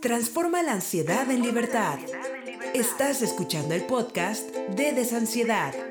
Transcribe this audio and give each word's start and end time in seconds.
Transforma 0.00 0.62
la 0.62 0.74
ansiedad 0.74 1.28
en 1.28 1.42
libertad. 1.42 1.98
Estás 2.72 3.20
escuchando 3.20 3.74
el 3.74 3.84
podcast 3.84 4.48
de 4.54 4.92
Desansiedad. 4.92 5.87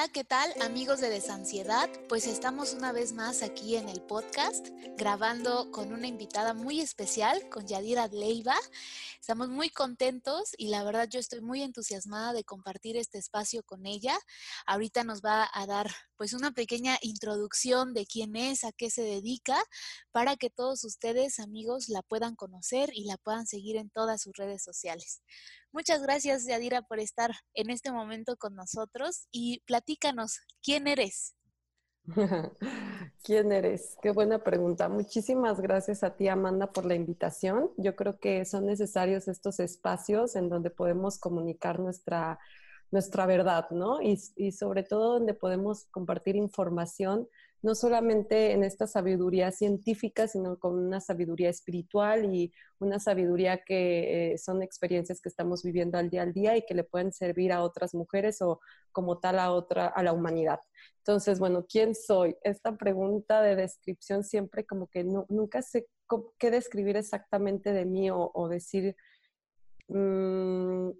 Hola, 0.00 0.08
¿qué 0.08 0.24
tal 0.24 0.50
amigos 0.62 1.02
de 1.02 1.10
Desansiedad? 1.10 1.90
Pues 2.08 2.26
estamos 2.26 2.72
una 2.72 2.90
vez 2.90 3.12
más 3.12 3.42
aquí 3.42 3.76
en 3.76 3.86
el 3.86 4.00
podcast 4.00 4.66
grabando 4.96 5.70
con 5.72 5.92
una 5.92 6.06
invitada 6.06 6.54
muy 6.54 6.80
especial, 6.80 7.50
con 7.50 7.66
Yadira 7.66 8.06
Leiva. 8.06 8.56
Estamos 9.20 9.50
muy 9.50 9.68
contentos 9.68 10.54
y 10.56 10.68
la 10.68 10.84
verdad 10.84 11.06
yo 11.06 11.20
estoy 11.20 11.42
muy 11.42 11.60
entusiasmada 11.62 12.32
de 12.32 12.44
compartir 12.44 12.96
este 12.96 13.18
espacio 13.18 13.62
con 13.62 13.84
ella. 13.84 14.18
Ahorita 14.64 15.04
nos 15.04 15.20
va 15.20 15.46
a 15.52 15.66
dar 15.66 15.90
pues 16.16 16.32
una 16.32 16.52
pequeña 16.52 16.96
introducción 17.02 17.92
de 17.92 18.06
quién 18.06 18.36
es, 18.36 18.64
a 18.64 18.72
qué 18.72 18.88
se 18.88 19.02
dedica, 19.02 19.62
para 20.12 20.36
que 20.36 20.48
todos 20.48 20.82
ustedes 20.84 21.38
amigos 21.40 21.90
la 21.90 22.00
puedan 22.00 22.36
conocer 22.36 22.90
y 22.94 23.04
la 23.04 23.18
puedan 23.18 23.46
seguir 23.46 23.76
en 23.76 23.90
todas 23.90 24.22
sus 24.22 24.34
redes 24.34 24.62
sociales. 24.62 25.20
Muchas 25.72 26.02
gracias, 26.02 26.46
Yadira, 26.46 26.82
por 26.82 26.98
estar 26.98 27.30
en 27.54 27.70
este 27.70 27.92
momento 27.92 28.36
con 28.36 28.56
nosotros 28.56 29.28
y 29.30 29.60
platícanos, 29.66 30.40
¿quién 30.62 30.88
eres? 30.88 31.36
¿Quién 33.22 33.52
eres? 33.52 33.96
Qué 34.02 34.10
buena 34.10 34.42
pregunta. 34.42 34.88
Muchísimas 34.88 35.60
gracias 35.60 36.02
a 36.02 36.16
ti, 36.16 36.26
Amanda, 36.26 36.72
por 36.72 36.86
la 36.86 36.96
invitación. 36.96 37.70
Yo 37.76 37.94
creo 37.94 38.18
que 38.18 38.44
son 38.44 38.66
necesarios 38.66 39.28
estos 39.28 39.60
espacios 39.60 40.34
en 40.34 40.48
donde 40.48 40.70
podemos 40.70 41.18
comunicar 41.18 41.78
nuestra, 41.78 42.40
nuestra 42.90 43.26
verdad, 43.26 43.70
¿no? 43.70 44.02
Y, 44.02 44.18
y 44.34 44.50
sobre 44.50 44.82
todo 44.82 45.14
donde 45.14 45.34
podemos 45.34 45.84
compartir 45.92 46.34
información 46.34 47.28
no 47.62 47.74
solamente 47.74 48.52
en 48.52 48.64
esta 48.64 48.86
sabiduría 48.86 49.52
científica, 49.52 50.26
sino 50.28 50.58
con 50.58 50.78
una 50.78 51.00
sabiduría 51.00 51.50
espiritual 51.50 52.34
y 52.34 52.52
una 52.78 52.98
sabiduría 52.98 53.62
que 53.64 54.32
eh, 54.32 54.38
son 54.38 54.62
experiencias 54.62 55.20
que 55.20 55.28
estamos 55.28 55.62
viviendo 55.62 55.98
al 55.98 56.08
día 56.08 56.22
al 56.22 56.32
día 56.32 56.56
y 56.56 56.64
que 56.64 56.74
le 56.74 56.84
pueden 56.84 57.12
servir 57.12 57.52
a 57.52 57.62
otras 57.62 57.94
mujeres 57.94 58.40
o 58.40 58.60
como 58.92 59.18
tal 59.18 59.38
a 59.38 59.52
otra, 59.52 59.86
a 59.86 60.02
la 60.02 60.12
humanidad. 60.12 60.60
Entonces, 60.98 61.38
bueno, 61.38 61.66
¿quién 61.68 61.94
soy? 61.94 62.36
Esta 62.42 62.76
pregunta 62.76 63.42
de 63.42 63.56
descripción 63.56 64.24
siempre 64.24 64.64
como 64.64 64.86
que 64.88 65.04
nunca 65.04 65.62
sé 65.62 65.86
qué 66.38 66.50
describir 66.50 66.96
exactamente 66.96 67.72
de 67.72 67.84
mí 67.84 68.08
o, 68.10 68.48
decir, 68.48 68.96
mm, 69.88 70.90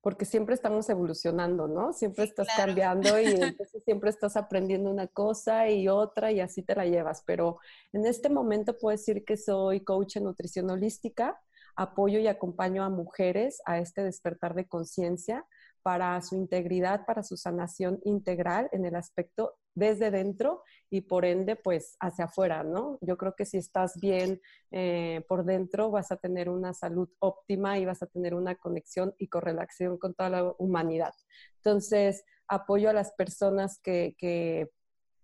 porque 0.00 0.24
siempre 0.24 0.54
estamos 0.54 0.88
evolucionando, 0.88 1.66
¿no? 1.66 1.92
Siempre 1.92 2.24
estás 2.24 2.48
cambiando 2.56 3.20
y 3.20 3.26
entonces 3.56 3.82
siempre 3.84 4.10
estás 4.10 4.36
aprendiendo 4.36 4.90
una 4.90 5.06
cosa 5.08 5.68
y 5.68 5.88
otra 5.88 6.30
y 6.32 6.40
así 6.40 6.62
te 6.62 6.74
la 6.74 6.86
llevas. 6.86 7.22
Pero 7.26 7.58
en 7.92 8.06
este 8.06 8.28
momento 8.28 8.78
puedo 8.78 8.96
decir 8.96 9.24
que 9.24 9.36
soy 9.36 9.80
coach 9.80 10.16
en 10.16 10.24
nutrición 10.24 10.70
holística, 10.70 11.40
apoyo 11.76 12.18
y 12.18 12.26
acompaño 12.26 12.84
a 12.84 12.90
mujeres 12.90 13.60
a 13.64 13.78
este 13.78 14.02
despertar 14.02 14.54
de 14.54 14.66
conciencia 14.66 15.46
para 15.82 16.20
su 16.22 16.36
integridad, 16.36 17.04
para 17.06 17.22
su 17.22 17.36
sanación 17.36 18.00
integral 18.04 18.68
en 18.72 18.84
el 18.84 18.94
aspecto 18.94 19.56
desde 19.74 20.10
dentro 20.10 20.62
y 20.90 21.02
por 21.02 21.24
ende 21.24 21.56
pues 21.56 21.96
hacia 22.00 22.26
afuera, 22.26 22.64
¿no? 22.64 22.98
Yo 23.00 23.16
creo 23.16 23.34
que 23.36 23.46
si 23.46 23.58
estás 23.58 23.98
bien 24.00 24.40
eh, 24.70 25.24
por 25.28 25.44
dentro 25.44 25.90
vas 25.90 26.10
a 26.10 26.16
tener 26.16 26.48
una 26.48 26.74
salud 26.74 27.08
óptima 27.20 27.78
y 27.78 27.84
vas 27.84 28.02
a 28.02 28.06
tener 28.06 28.34
una 28.34 28.56
conexión 28.56 29.14
y 29.18 29.28
correlación 29.28 29.98
con 29.98 30.14
toda 30.14 30.30
la 30.30 30.54
humanidad. 30.58 31.14
Entonces, 31.56 32.24
apoyo 32.48 32.90
a 32.90 32.94
las 32.94 33.12
personas 33.12 33.78
que, 33.80 34.68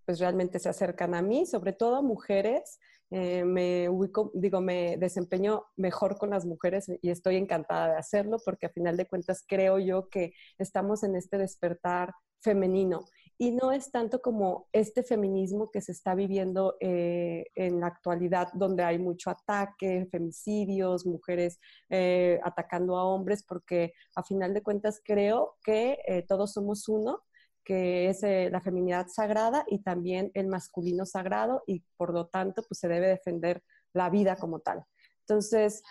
pues 0.05 0.19
realmente 0.19 0.59
se 0.59 0.69
acercan 0.69 1.15
a 1.15 1.23
mí, 1.23 1.47
sobre 1.47 1.73
todo 1.73 1.97
a 1.97 2.03
mujeres. 2.03 2.79
Eh, 3.17 3.45
me 3.45 3.89
digo, 4.35 4.61
me 4.61 4.97
desempeño 4.97 5.67
mejor 5.77 6.19
con 6.19 6.31
las 6.31 6.45
mujeres 6.45 6.91
y 7.01 7.11
estoy 7.11 7.37
encantada 7.37 7.93
de 7.93 7.97
hacerlo 7.97 8.39
porque 8.45 8.67
a 8.67 8.71
final 8.71 8.97
de 8.97 9.07
cuentas 9.07 9.45
creo 9.47 9.79
yo 9.79 10.09
que 10.09 10.33
estamos 10.59 11.05
en 11.05 11.15
este 11.15 11.39
despertar 11.39 12.13
femenino. 12.41 13.05
Y 13.39 13.53
no 13.53 13.71
es 13.71 13.93
tanto 13.93 14.21
como 14.21 14.67
este 14.73 15.05
feminismo 15.05 15.71
que 15.71 15.81
se 15.81 15.93
está 15.93 16.17
viviendo 16.17 16.77
eh, 16.81 17.45
en 17.55 17.79
la 17.79 17.87
actualidad, 17.87 18.49
donde 18.53 18.83
hay 18.83 18.99
mucho 18.99 19.31
ataque, 19.31 20.09
femicidios, 20.11 21.07
mujeres 21.07 21.61
eh, 21.91 22.41
atacando 22.43 22.97
a 22.97 23.05
hombres, 23.05 23.45
porque 23.47 23.93
a 24.17 24.25
final 24.25 24.53
de 24.55 24.63
cuentas 24.65 25.01
creo 25.05 25.55
que 25.63 26.25
todos 26.27 26.53
somos 26.53 26.89
uno 26.89 27.23
que 27.65 28.09
es 28.09 28.23
la 28.23 28.61
feminidad 28.61 29.07
sagrada 29.09 29.65
y 29.69 29.79
también 29.79 30.31
el 30.35 30.49
masculino 30.49 31.07
sagrado 31.07 31.63
y 31.67 31.83
por 31.97 32.13
lo 32.13 32.27
tanto 32.27 32.63
pues 32.69 32.79
se 32.79 32.89
debe 32.89 33.09
defender 33.09 33.63
la 33.93 34.11
vida 34.11 34.37
como 34.37 34.61
tal. 34.61 34.85
Entonces, 35.21 35.83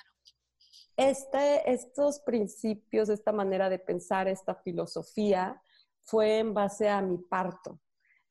este, 0.96 1.72
estos 1.72 2.20
principios, 2.20 3.10
esta 3.10 3.32
manera 3.32 3.70
de 3.70 3.80
pensar, 3.80 4.28
esta 4.28 4.56
filosofía, 4.56 5.60
fue 6.04 6.40
en 6.40 6.54
base 6.54 6.90
a 6.90 7.02
mi 7.02 7.18
parto, 7.18 7.80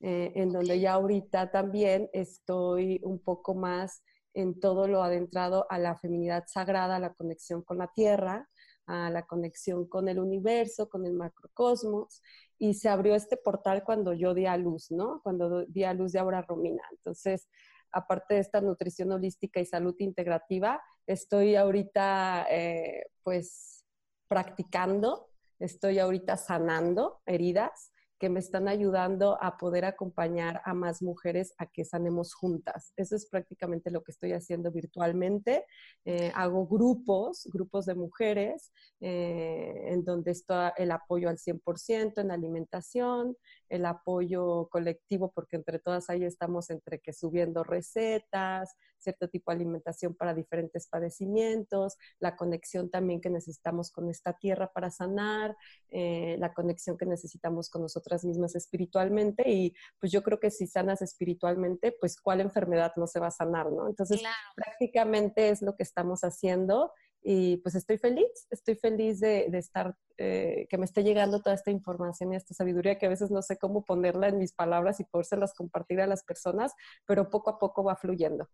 eh, 0.01 0.33
en 0.37 0.53
donde 0.53 0.79
ya 0.79 0.93
ahorita 0.93 1.51
también 1.51 2.09
estoy 2.13 3.01
un 3.03 3.19
poco 3.19 3.55
más 3.55 4.03
en 4.35 4.61
todo 4.61 4.87
lo 4.87 5.03
adentrado 5.03 5.67
a 5.71 5.79
la 5.79 5.97
feminidad 5.97 6.45
sagrada, 6.47 6.97
a 6.97 7.01
la 7.01 7.15
conexión 7.15 7.63
con 7.63 7.79
la 7.79 7.89
tierra, 7.93 8.49
a 8.87 9.11
la 9.11 9.27
conexión 9.27 9.87
con 9.89 10.09
el 10.09 10.19
universo, 10.19 10.89
con 10.89 11.07
el 11.07 11.15
macrocosmos, 11.15 12.23
y 12.63 12.75
se 12.75 12.89
abrió 12.89 13.17
este 13.17 13.37
portal 13.37 13.83
cuando 13.83 14.13
yo 14.13 14.35
di 14.35 14.47
a 14.47 14.57
luz, 14.57 14.93
¿no? 14.93 15.21
Cuando 15.25 15.65
di 15.67 15.83
a 15.83 15.93
luz 15.93 16.13
de 16.13 16.21
Aura 16.21 16.43
Romina. 16.43 16.85
Entonces, 16.93 17.49
aparte 17.91 18.35
de 18.35 18.41
esta 18.41 18.61
nutrición 18.61 19.11
holística 19.11 19.59
y 19.59 19.67
salud 19.67 19.97
integrativa, 19.99 20.81
estoy 21.05 21.57
ahorita, 21.57 22.47
eh, 22.49 23.07
pues, 23.25 23.85
practicando 24.29 25.29
estoy 25.59 25.99
ahorita 25.99 26.37
sanando 26.37 27.21
heridas 27.27 27.92
que 28.23 28.29
me 28.29 28.39
están 28.39 28.69
ayudando 28.69 29.37
a 29.43 29.57
poder 29.57 29.85
acompañar 29.85 30.63
a 30.65 30.75
más 30.75 31.03
mujeres 31.03 31.55
a 31.59 31.67
que 31.67 31.85
sanemos 31.85 32.35
juntas. 32.35 32.93
Eso 32.97 33.17
es 33.17 33.27
prácticamente 33.27 33.91
lo 33.91 34.05
que 34.05 34.13
estoy 34.13 34.31
haciendo 34.31 34.71
virtualmente. 34.71 35.67
Eh, 36.05 36.31
hago 36.37 36.69
grupos, 36.69 37.49
grupos 37.53 37.85
de 37.85 37.97
mujeres, 37.97 38.71
eh, 39.01 39.75
en 39.87 40.05
donde 40.05 40.31
está 40.31 40.69
el 40.77 40.93
apoyo 40.93 41.29
al 41.29 41.39
100% 41.39 42.21
en 42.21 42.31
alimentación, 42.31 43.37
el 43.69 43.87
apoyo 43.87 44.69
colectivo, 44.71 45.33
porque 45.35 45.57
entre 45.57 45.81
todas 45.81 46.09
ahí 46.09 46.23
estamos 46.23 46.71
entre 46.71 47.01
que 47.01 47.13
subiendo 47.13 47.65
recetas, 47.65 48.77
cierto 49.03 49.29
tipo 49.29 49.51
de 49.51 49.57
alimentación 49.57 50.15
para 50.15 50.35
diferentes 50.35 50.87
padecimientos, 50.87 51.97
la 52.21 52.37
conexión 52.37 52.91
también 52.91 53.21
que 53.21 53.31
necesitamos 53.31 53.91
con 53.91 54.09
esta 54.09 54.35
tierra 54.35 54.71
para 54.73 54.91
sanar, 54.91 55.57
eh, 55.91 56.37
la 56.39 56.55
conexión 56.55 56.97
que 56.97 57.07
necesitamos 57.07 57.69
con 57.69 57.85
nosotras 58.13 58.25
mismas 58.25 58.55
espiritualmente 58.55 59.51
y 59.51 59.75
pues 59.99 60.13
yo 60.13 60.23
creo 60.23 60.39
que 60.39 60.51
si 60.51 60.67
sanas 60.67 61.03
espiritualmente, 61.03 61.95
pues 61.99 62.21
cuál 62.21 62.41
enfermedad 62.41 62.93
no 62.97 63.07
se 63.07 63.21
va 63.21 63.29
a 63.29 63.31
sanar, 63.31 63.71
¿no? 63.73 63.89
Entonces, 63.89 64.23
prácticamente 64.55 65.49
es 65.49 65.63
lo 65.63 65.75
que 65.77 65.83
estamos 65.83 66.23
haciendo 66.23 66.93
y 67.23 67.59
pues 67.59 67.75
estoy 67.75 67.99
feliz, 67.99 68.27
estoy 68.51 68.75
feliz 68.75 69.21
de, 69.21 69.47
estar, 69.53 69.95
eh, 70.19 70.67
que 70.69 70.79
me 70.79 70.85
esté 70.85 71.05
llegando 71.05 71.41
toda 71.41 71.55
esta 71.55 71.71
información 71.71 72.33
y 72.33 72.37
esta 72.37 72.55
sabiduría 72.55 72.99
que 72.99 73.07
a 73.07 73.11
veces 73.11 73.31
no 73.31 73.43
sé 73.43 73.57
cómo 73.57 73.85
ponerla 73.85 74.29
en 74.29 74.39
mis 74.39 74.53
palabras 74.53 74.99
y 75.01 75.05
podérselas 75.05 75.55
compartir 75.55 76.01
a 76.01 76.07
las 76.07 76.25
personas, 76.25 76.73
pero 77.07 77.31
poco 77.31 77.51
a 77.51 77.59
poco 77.59 77.85
va 77.85 77.97
fluyendo. 77.97 78.49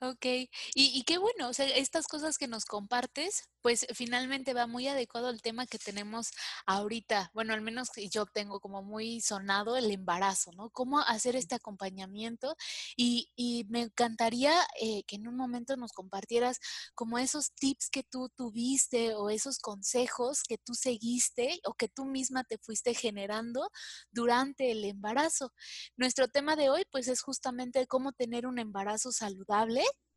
Ok, 0.00 0.26
y, 0.26 0.50
y, 0.74 1.02
qué 1.04 1.18
bueno, 1.18 1.48
o 1.48 1.52
sea, 1.54 1.66
estas 1.66 2.06
cosas 2.06 2.36
que 2.36 2.48
nos 2.48 2.66
compartes, 2.66 3.44
pues 3.62 3.86
finalmente 3.94 4.52
va 4.52 4.66
muy 4.66 4.86
adecuado 4.88 5.28
al 5.28 5.40
tema 5.40 5.66
que 5.66 5.78
tenemos 5.78 6.30
ahorita. 6.66 7.30
Bueno, 7.32 7.54
al 7.54 7.62
menos 7.62 7.88
yo 8.10 8.26
tengo 8.26 8.60
como 8.60 8.82
muy 8.82 9.22
sonado 9.22 9.76
el 9.78 9.90
embarazo, 9.90 10.52
¿no? 10.52 10.68
Cómo 10.70 11.00
hacer 11.00 11.36
este 11.36 11.54
acompañamiento 11.54 12.54
y, 12.96 13.30
y 13.36 13.64
me 13.70 13.82
encantaría 13.82 14.52
eh, 14.80 15.04
que 15.06 15.16
en 15.16 15.26
un 15.26 15.36
momento 15.36 15.76
nos 15.76 15.92
compartieras 15.92 16.58
como 16.94 17.18
esos 17.18 17.52
tips 17.54 17.88
que 17.90 18.02
tú 18.02 18.28
tuviste 18.36 19.14
o 19.14 19.30
esos 19.30 19.58
consejos 19.58 20.42
que 20.42 20.58
tú 20.58 20.74
seguiste 20.74 21.60
o 21.64 21.72
que 21.74 21.88
tú 21.88 22.04
misma 22.04 22.44
te 22.44 22.58
fuiste 22.58 22.94
generando 22.94 23.70
durante 24.12 24.70
el 24.70 24.84
embarazo. 24.84 25.52
Nuestro 25.96 26.28
tema 26.28 26.56
de 26.56 26.70
hoy, 26.70 26.84
pues, 26.90 27.08
es 27.08 27.22
justamente 27.22 27.86
cómo 27.86 28.12
tener 28.12 28.46
un 28.46 28.58
embarazo 28.58 29.12
saludable 29.12 29.63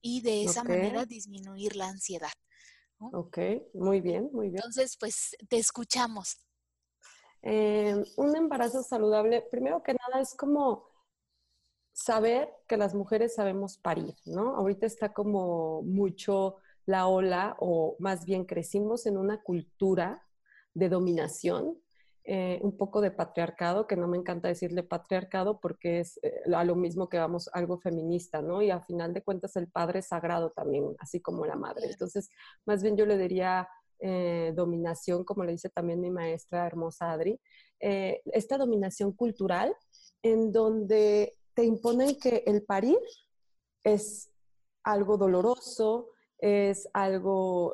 y 0.01 0.21
de 0.21 0.43
esa 0.43 0.63
manera 0.63 1.05
disminuir 1.05 1.75
la 1.75 1.87
ansiedad. 1.87 2.31
Ok, 2.99 3.37
muy 3.73 4.01
bien, 4.01 4.29
muy 4.31 4.47
bien. 4.49 4.57
Entonces, 4.57 4.97
pues 4.99 5.35
te 5.49 5.57
escuchamos. 5.57 6.37
Eh, 7.43 7.95
un 8.17 8.35
embarazo 8.35 8.81
saludable, 8.83 9.41
primero 9.51 9.83
que 9.83 9.93
nada, 9.93 10.21
es 10.21 10.33
como 10.35 10.89
saber 11.93 12.49
que 12.67 12.77
las 12.77 12.93
mujeres 12.93 13.35
sabemos 13.35 13.77
parir, 13.77 14.15
¿no? 14.25 14.55
Ahorita 14.55 14.85
está 14.85 15.13
como 15.13 15.81
mucho 15.83 16.57
la 16.85 17.07
ola, 17.07 17.55
o 17.59 17.95
más 17.99 18.25
bien 18.25 18.45
crecimos 18.45 19.05
en 19.05 19.17
una 19.17 19.41
cultura 19.41 20.25
de 20.73 20.89
dominación, 20.89 21.81
eh, 22.29 22.59
un 22.61 22.75
poco 22.75 22.99
de 22.99 23.09
patriarcado, 23.09 23.87
que 23.87 23.95
no 23.95 24.05
me 24.09 24.17
encanta 24.17 24.49
decirle 24.49 24.83
patriarcado 24.83 25.61
porque 25.61 26.01
es 26.01 26.19
eh, 26.23 26.41
a 26.53 26.65
lo 26.65 26.75
mismo 26.75 27.07
que 27.07 27.17
vamos 27.17 27.49
algo 27.53 27.79
feminista, 27.79 28.41
¿no? 28.41 28.61
Y 28.61 28.69
a 28.69 28.81
final 28.81 29.13
de 29.13 29.23
cuentas 29.23 29.55
el 29.55 29.69
padre 29.69 29.99
es 29.99 30.07
sagrado 30.07 30.49
también, 30.49 30.93
así 30.99 31.21
como 31.21 31.45
la 31.45 31.55
madre. 31.55 31.87
Entonces, 31.89 32.29
más 32.65 32.83
bien 32.83 32.97
yo 32.97 33.05
le 33.05 33.17
diría 33.17 33.69
eh, 33.99 34.51
dominación, 34.53 35.23
como 35.23 35.45
le 35.45 35.53
dice 35.53 35.69
también 35.69 36.01
mi 36.01 36.11
maestra 36.11 36.67
hermosa 36.67 37.13
Adri, 37.13 37.39
esta 37.79 38.57
dominación 38.57 39.13
cultural 39.13 39.73
en 40.21 40.51
donde 40.51 41.37
te 41.53 41.63
imponen 41.63 42.19
que 42.19 42.43
el 42.45 42.63
parir 42.63 42.97
es 43.85 44.33
algo 44.83 45.15
doloroso, 45.15 46.09
es 46.39 46.89
algo 46.91 47.73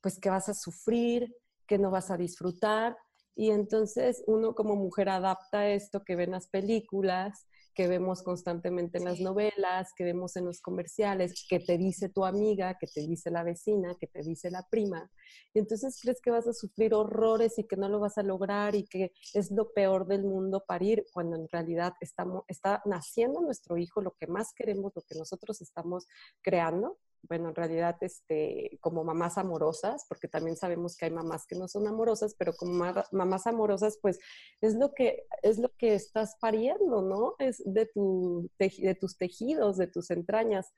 pues 0.00 0.20
que 0.20 0.30
vas 0.30 0.48
a 0.48 0.54
sufrir, 0.54 1.34
que 1.66 1.78
no 1.78 1.90
vas 1.90 2.12
a 2.12 2.16
disfrutar, 2.16 2.96
y 3.38 3.52
entonces 3.52 4.24
uno 4.26 4.56
como 4.56 4.74
mujer 4.74 5.08
adapta 5.08 5.70
esto 5.70 6.02
que 6.02 6.16
ven 6.16 6.32
las 6.32 6.48
películas, 6.48 7.46
que 7.72 7.86
vemos 7.86 8.24
constantemente 8.24 8.98
en 8.98 9.04
las 9.04 9.20
novelas, 9.20 9.92
que 9.96 10.02
vemos 10.02 10.34
en 10.34 10.44
los 10.44 10.60
comerciales, 10.60 11.46
que 11.48 11.60
te 11.60 11.78
dice 11.78 12.08
tu 12.08 12.24
amiga, 12.24 12.76
que 12.80 12.88
te 12.88 13.06
dice 13.06 13.30
la 13.30 13.44
vecina, 13.44 13.94
que 13.94 14.08
te 14.08 14.24
dice 14.24 14.50
la 14.50 14.66
prima. 14.68 15.08
Y 15.54 15.60
entonces 15.60 16.00
crees 16.02 16.20
que 16.20 16.32
vas 16.32 16.48
a 16.48 16.52
sufrir 16.52 16.94
horrores 16.94 17.56
y 17.60 17.68
que 17.68 17.76
no 17.76 17.88
lo 17.88 18.00
vas 18.00 18.18
a 18.18 18.24
lograr 18.24 18.74
y 18.74 18.82
que 18.82 19.12
es 19.34 19.52
lo 19.52 19.72
peor 19.72 20.08
del 20.08 20.24
mundo 20.24 20.64
parir, 20.66 21.06
cuando 21.12 21.36
en 21.36 21.46
realidad 21.48 21.92
estamos, 22.00 22.42
está 22.48 22.82
naciendo 22.86 23.40
nuestro 23.40 23.78
hijo, 23.78 24.02
lo 24.02 24.16
que 24.18 24.26
más 24.26 24.52
queremos, 24.52 24.90
lo 24.96 25.02
que 25.02 25.16
nosotros 25.16 25.60
estamos 25.60 26.08
creando, 26.42 26.98
bueno, 27.22 27.50
en 27.50 27.54
realidad, 27.54 27.96
este, 28.00 28.78
como 28.80 29.04
mamás 29.04 29.38
amorosas, 29.38 30.04
porque 30.08 30.28
también 30.28 30.56
sabemos 30.56 30.96
que 30.96 31.06
hay 31.06 31.10
mamás 31.10 31.46
que 31.46 31.56
no 31.56 31.68
son 31.68 31.86
amorosas, 31.86 32.34
pero 32.38 32.52
como 32.54 32.84
mamás 33.12 33.46
amorosas, 33.46 33.98
pues 34.00 34.18
es 34.60 34.74
lo 34.74 34.92
que, 34.94 35.26
es 35.42 35.58
lo 35.58 35.70
que 35.76 35.94
estás 35.94 36.36
pariendo, 36.40 37.02
¿no? 37.02 37.34
Es 37.38 37.62
de, 37.64 37.86
tu, 37.86 38.50
de 38.58 38.94
tus 38.94 39.16
tejidos, 39.16 39.76
de 39.76 39.86
tus 39.86 40.10
entrañas. 40.10 40.72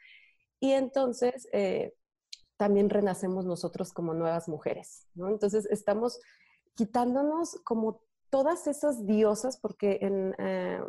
Y 0.60 0.72
entonces, 0.72 1.48
eh, 1.52 1.94
también 2.56 2.90
renacemos 2.90 3.46
nosotros 3.46 3.92
como 3.92 4.12
nuevas 4.12 4.48
mujeres, 4.48 5.06
¿no? 5.14 5.28
Entonces, 5.28 5.66
estamos 5.70 6.20
quitándonos 6.74 7.60
como 7.64 8.02
todas 8.30 8.66
esas 8.66 9.06
diosas, 9.06 9.58
porque 9.58 9.98
en, 10.02 10.34
eh, 10.38 10.80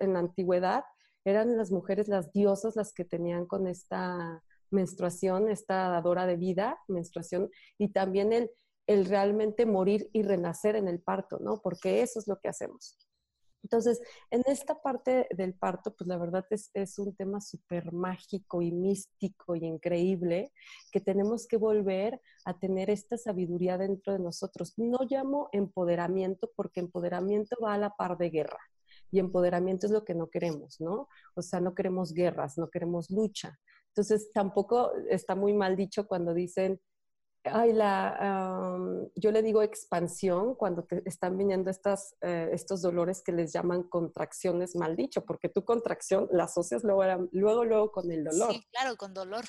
en 0.00 0.12
la 0.12 0.18
antigüedad 0.18 0.84
eran 1.24 1.56
las 1.56 1.70
mujeres 1.70 2.08
las 2.08 2.32
diosas 2.32 2.76
las 2.76 2.92
que 2.92 3.04
tenían 3.04 3.46
con 3.46 3.66
esta 3.66 4.42
menstruación, 4.70 5.48
esta 5.48 5.88
dadora 5.88 6.26
de 6.26 6.36
vida, 6.36 6.78
menstruación, 6.88 7.50
y 7.78 7.88
también 7.88 8.32
el, 8.32 8.50
el 8.86 9.04
realmente 9.06 9.66
morir 9.66 10.08
y 10.12 10.22
renacer 10.22 10.76
en 10.76 10.88
el 10.88 11.00
parto, 11.00 11.38
¿no? 11.40 11.60
Porque 11.62 12.02
eso 12.02 12.18
es 12.18 12.26
lo 12.28 12.38
que 12.40 12.48
hacemos. 12.48 12.96
Entonces, 13.62 14.00
en 14.30 14.42
esta 14.46 14.80
parte 14.80 15.26
del 15.36 15.54
parto, 15.54 15.94
pues 15.94 16.08
la 16.08 16.16
verdad 16.16 16.44
es, 16.50 16.70
es 16.74 16.98
un 16.98 17.14
tema 17.14 17.40
súper 17.40 17.92
mágico 17.92 18.62
y 18.62 18.72
místico 18.72 19.54
y 19.54 19.66
increíble 19.66 20.52
que 20.90 21.00
tenemos 21.00 21.46
que 21.46 21.56
volver 21.56 22.20
a 22.46 22.58
tener 22.58 22.90
esta 22.90 23.18
sabiduría 23.18 23.76
dentro 23.76 24.12
de 24.14 24.18
nosotros. 24.18 24.74
No 24.78 25.00
llamo 25.08 25.50
empoderamiento 25.52 26.50
porque 26.56 26.80
empoderamiento 26.80 27.56
va 27.62 27.74
a 27.74 27.78
la 27.78 27.90
par 27.90 28.16
de 28.16 28.30
guerra 28.30 28.58
y 29.10 29.18
empoderamiento 29.18 29.86
es 29.86 29.92
lo 29.92 30.04
que 30.04 30.14
no 30.14 30.28
queremos, 30.28 30.80
¿no? 30.80 31.08
O 31.34 31.42
sea, 31.42 31.60
no 31.60 31.74
queremos 31.74 32.12
guerras, 32.12 32.56
no 32.58 32.70
queremos 32.70 33.10
lucha. 33.10 33.58
Entonces, 33.90 34.30
tampoco 34.32 34.92
está 35.08 35.34
muy 35.34 35.52
mal 35.52 35.76
dicho 35.76 36.06
cuando 36.06 36.32
dicen, 36.34 36.80
ay, 37.44 37.72
la, 37.72 38.78
yo 39.16 39.30
le 39.30 39.42
digo 39.42 39.62
expansión 39.62 40.54
cuando 40.54 40.84
te 40.84 41.02
están 41.06 41.38
viniendo 41.38 41.70
estas, 41.70 42.14
eh, 42.20 42.50
estos 42.52 42.82
dolores 42.82 43.22
que 43.22 43.32
les 43.32 43.52
llaman 43.52 43.84
contracciones 43.84 44.76
mal 44.76 44.96
dicho, 44.96 45.24
porque 45.24 45.48
tu 45.48 45.64
contracción 45.64 46.28
la 46.32 46.44
asocias 46.44 46.84
luego, 46.84 47.28
luego, 47.32 47.64
luego 47.64 47.92
con 47.92 48.10
el 48.10 48.24
dolor. 48.24 48.52
Sí, 48.52 48.66
claro, 48.70 48.96
con 48.96 49.14
dolor. 49.14 49.44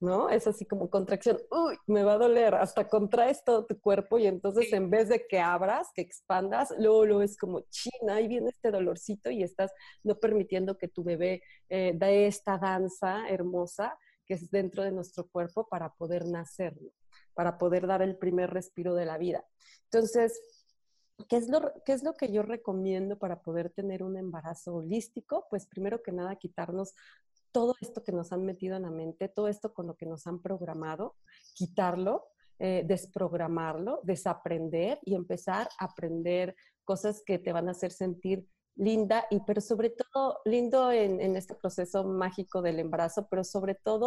¿No? 0.00 0.30
Es 0.30 0.46
así 0.46 0.64
como 0.64 0.90
contracción, 0.90 1.38
uy, 1.50 1.76
me 1.86 2.04
va 2.04 2.14
a 2.14 2.18
doler, 2.18 2.54
hasta 2.54 2.88
contraes 2.88 3.44
todo 3.44 3.66
tu 3.66 3.80
cuerpo 3.80 4.18
y 4.18 4.26
entonces 4.26 4.72
en 4.72 4.90
vez 4.90 5.08
de 5.08 5.26
que 5.26 5.40
abras, 5.40 5.88
que 5.94 6.02
expandas, 6.02 6.72
luego, 6.78 7.04
lo 7.04 7.22
es 7.22 7.36
como, 7.36 7.62
china, 7.70 8.14
ahí 8.14 8.28
viene 8.28 8.50
este 8.50 8.70
dolorcito 8.70 9.30
y 9.30 9.42
estás 9.42 9.72
no 10.04 10.16
permitiendo 10.16 10.78
que 10.78 10.88
tu 10.88 11.02
bebé 11.02 11.42
eh, 11.68 11.92
dé 11.96 12.26
esta 12.26 12.58
danza 12.58 13.28
hermosa 13.28 13.98
que 14.24 14.34
es 14.34 14.50
dentro 14.50 14.82
de 14.84 14.92
nuestro 14.92 15.26
cuerpo 15.26 15.66
para 15.68 15.94
poder 15.94 16.26
nacer, 16.26 16.78
para 17.34 17.58
poder 17.58 17.86
dar 17.86 18.02
el 18.02 18.16
primer 18.16 18.50
respiro 18.50 18.94
de 18.94 19.06
la 19.06 19.18
vida. 19.18 19.44
Entonces, 19.84 20.40
¿Qué 21.28 21.36
es, 21.36 21.48
lo, 21.48 21.72
¿Qué 21.84 21.92
es 21.92 22.04
lo 22.04 22.14
que 22.14 22.30
yo 22.30 22.42
recomiendo 22.42 23.18
para 23.18 23.42
poder 23.42 23.70
tener 23.70 24.04
un 24.04 24.16
embarazo 24.16 24.76
holístico? 24.76 25.46
Pues 25.50 25.66
primero 25.66 26.00
que 26.00 26.12
nada, 26.12 26.36
quitarnos 26.36 26.94
todo 27.52 27.74
esto 27.80 28.02
que 28.04 28.12
nos 28.12 28.32
han 28.32 28.44
metido 28.44 28.76
en 28.76 28.82
la 28.82 28.90
mente, 28.90 29.28
todo 29.28 29.48
esto 29.48 29.72
con 29.72 29.86
lo 29.86 29.96
que 29.96 30.06
nos 30.06 30.26
han 30.26 30.40
programado, 30.40 31.16
quitarlo, 31.54 32.28
eh, 32.58 32.84
desprogramarlo, 32.86 34.00
desaprender 34.02 34.98
y 35.04 35.14
empezar 35.14 35.68
a 35.78 35.84
aprender 35.84 36.56
cosas 36.84 37.22
que 37.24 37.38
te 37.38 37.52
van 37.52 37.68
a 37.68 37.72
hacer 37.72 37.92
sentir 37.92 38.48
linda 38.74 39.26
y 39.30 39.40
pero 39.40 39.60
sobre 39.60 39.90
todo 39.90 40.40
lindo 40.44 40.90
en, 40.90 41.36
este 41.36 41.54
proceso 41.54 42.04
mágico 42.04 42.62
del 42.62 42.78
embarazo, 42.78 43.28
pero 43.28 43.44
sobre 43.44 43.74
todo 43.74 44.06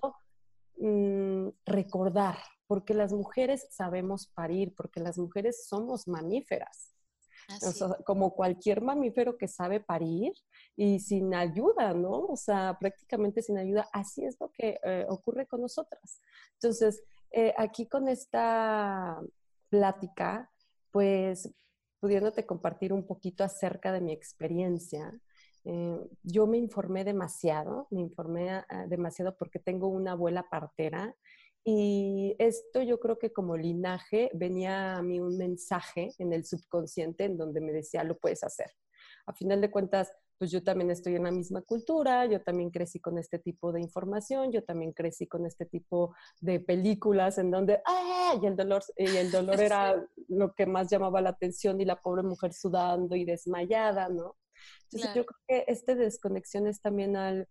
mm, 0.77 1.49
recordar, 1.65 2.37
porque 2.67 2.93
las 2.93 3.13
mujeres 3.13 3.67
sabemos 3.69 4.27
parir, 4.27 4.73
porque 4.75 4.99
las 4.99 5.17
mujeres 5.17 5.67
somos 5.67 6.07
mamíferas. 6.07 6.93
Como 8.05 8.33
cualquier 8.33 8.81
mamífero 8.81 9.37
que 9.37 9.47
sabe 9.47 9.79
parir 9.79 10.31
y 10.75 10.99
sin 10.99 11.33
ayuda, 11.33 11.93
¿no? 11.93 12.25
O 12.25 12.35
sea, 12.35 12.77
prácticamente 12.79 13.41
sin 13.41 13.57
ayuda. 13.57 13.87
Así 13.93 14.23
es 14.25 14.37
lo 14.39 14.51
que 14.51 14.79
eh, 14.83 15.05
ocurre 15.09 15.45
con 15.47 15.61
nosotras. 15.61 16.21
Entonces, 16.53 17.03
eh, 17.31 17.53
aquí 17.57 17.87
con 17.87 18.07
esta 18.07 19.21
plática, 19.69 20.51
pues 20.91 21.49
pudiéndote 21.99 22.45
compartir 22.45 22.93
un 22.93 23.05
poquito 23.05 23.43
acerca 23.43 23.91
de 23.91 24.01
mi 24.01 24.11
experiencia, 24.11 25.13
eh, 25.63 25.99
yo 26.23 26.47
me 26.47 26.57
informé 26.57 27.03
demasiado, 27.03 27.87
me 27.91 28.01
informé 28.01 28.49
ah, 28.49 28.85
demasiado 28.87 29.37
porque 29.37 29.59
tengo 29.59 29.87
una 29.87 30.13
abuela 30.13 30.49
partera 30.49 31.15
y 31.63 32.35
esto 32.39 32.81
yo 32.81 32.99
creo 32.99 33.19
que 33.19 33.31
como 33.31 33.55
linaje 33.55 34.31
venía 34.33 34.95
a 34.95 35.03
mí 35.03 35.19
un 35.19 35.37
mensaje 35.37 36.11
en 36.17 36.33
el 36.33 36.45
subconsciente 36.45 37.25
en 37.25 37.37
donde 37.37 37.61
me 37.61 37.71
decía, 37.71 38.03
lo 38.03 38.17
puedes 38.17 38.43
hacer. 38.43 38.71
A 39.27 39.33
final 39.33 39.61
de 39.61 39.69
cuentas, 39.69 40.11
pues 40.41 40.49
yo 40.49 40.63
también 40.63 40.89
estoy 40.89 41.17
en 41.17 41.25
la 41.25 41.29
misma 41.29 41.61
cultura, 41.61 42.25
yo 42.25 42.41
también 42.41 42.71
crecí 42.71 42.99
con 42.99 43.19
este 43.19 43.37
tipo 43.37 43.71
de 43.71 43.79
información, 43.79 44.51
yo 44.51 44.63
también 44.63 44.91
crecí 44.91 45.27
con 45.27 45.45
este 45.45 45.67
tipo 45.67 46.15
de 46.39 46.59
películas 46.59 47.37
en 47.37 47.51
donde, 47.51 47.79
¡ah! 47.85 48.33
Y 48.41 48.47
el 48.47 48.55
dolor, 48.55 48.81
y 48.97 49.17
el 49.17 49.29
dolor 49.29 49.61
era 49.61 50.03
lo 50.29 50.55
que 50.55 50.65
más 50.65 50.89
llamaba 50.89 51.21
la 51.21 51.29
atención 51.29 51.79
y 51.79 51.85
la 51.85 52.01
pobre 52.01 52.23
mujer 52.23 52.53
sudando 52.53 53.15
y 53.15 53.23
desmayada, 53.23 54.09
¿no? 54.09 54.35
Entonces 54.85 55.13
yo 55.13 55.27
creo 55.27 55.39
que 55.47 55.71
esta 55.71 55.93
desconexión 55.93 56.65
es 56.65 56.81
también 56.81 57.15
al, 57.15 57.47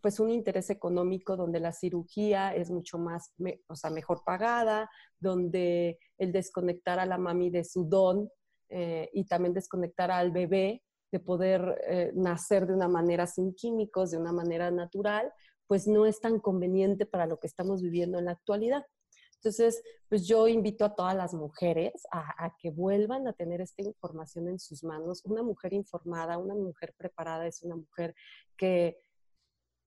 pues 0.00 0.18
un 0.18 0.30
interés 0.30 0.70
económico 0.70 1.36
donde 1.36 1.60
la 1.60 1.74
cirugía 1.74 2.54
es 2.54 2.70
mucho 2.70 2.96
más, 2.96 3.34
o 3.66 3.76
sea, 3.76 3.90
mejor 3.90 4.22
pagada, 4.24 4.88
donde 5.18 5.98
el 6.16 6.32
desconectar 6.32 6.98
a 6.98 7.04
la 7.04 7.18
mami 7.18 7.50
de 7.50 7.64
su 7.64 7.84
don 7.84 8.30
eh, 8.70 9.10
y 9.12 9.26
también 9.26 9.52
desconectar 9.52 10.10
al 10.10 10.30
bebé 10.30 10.82
de 11.12 11.20
poder 11.20 11.80
eh, 11.88 12.12
nacer 12.14 12.66
de 12.66 12.74
una 12.74 12.88
manera 12.88 13.26
sin 13.26 13.54
químicos, 13.54 14.10
de 14.10 14.18
una 14.18 14.32
manera 14.32 14.70
natural, 14.70 15.32
pues 15.66 15.86
no 15.86 16.06
es 16.06 16.20
tan 16.20 16.40
conveniente 16.40 17.06
para 17.06 17.26
lo 17.26 17.38
que 17.38 17.46
estamos 17.46 17.82
viviendo 17.82 18.18
en 18.18 18.26
la 18.26 18.32
actualidad. 18.32 18.84
Entonces, 19.36 19.82
pues 20.08 20.26
yo 20.26 20.48
invito 20.48 20.84
a 20.84 20.94
todas 20.94 21.16
las 21.16 21.32
mujeres 21.32 22.06
a, 22.12 22.44
a, 22.44 22.54
que 22.58 22.70
vuelvan 22.70 23.26
a 23.26 23.32
tener 23.32 23.60
esta 23.60 23.82
información 23.82 24.48
en 24.48 24.58
sus 24.58 24.84
manos. 24.84 25.22
Una 25.24 25.42
mujer 25.42 25.72
informada, 25.72 26.36
una 26.36 26.54
mujer 26.54 26.94
preparada 26.96 27.46
es 27.46 27.62
una 27.62 27.76
mujer 27.76 28.14
que 28.56 29.00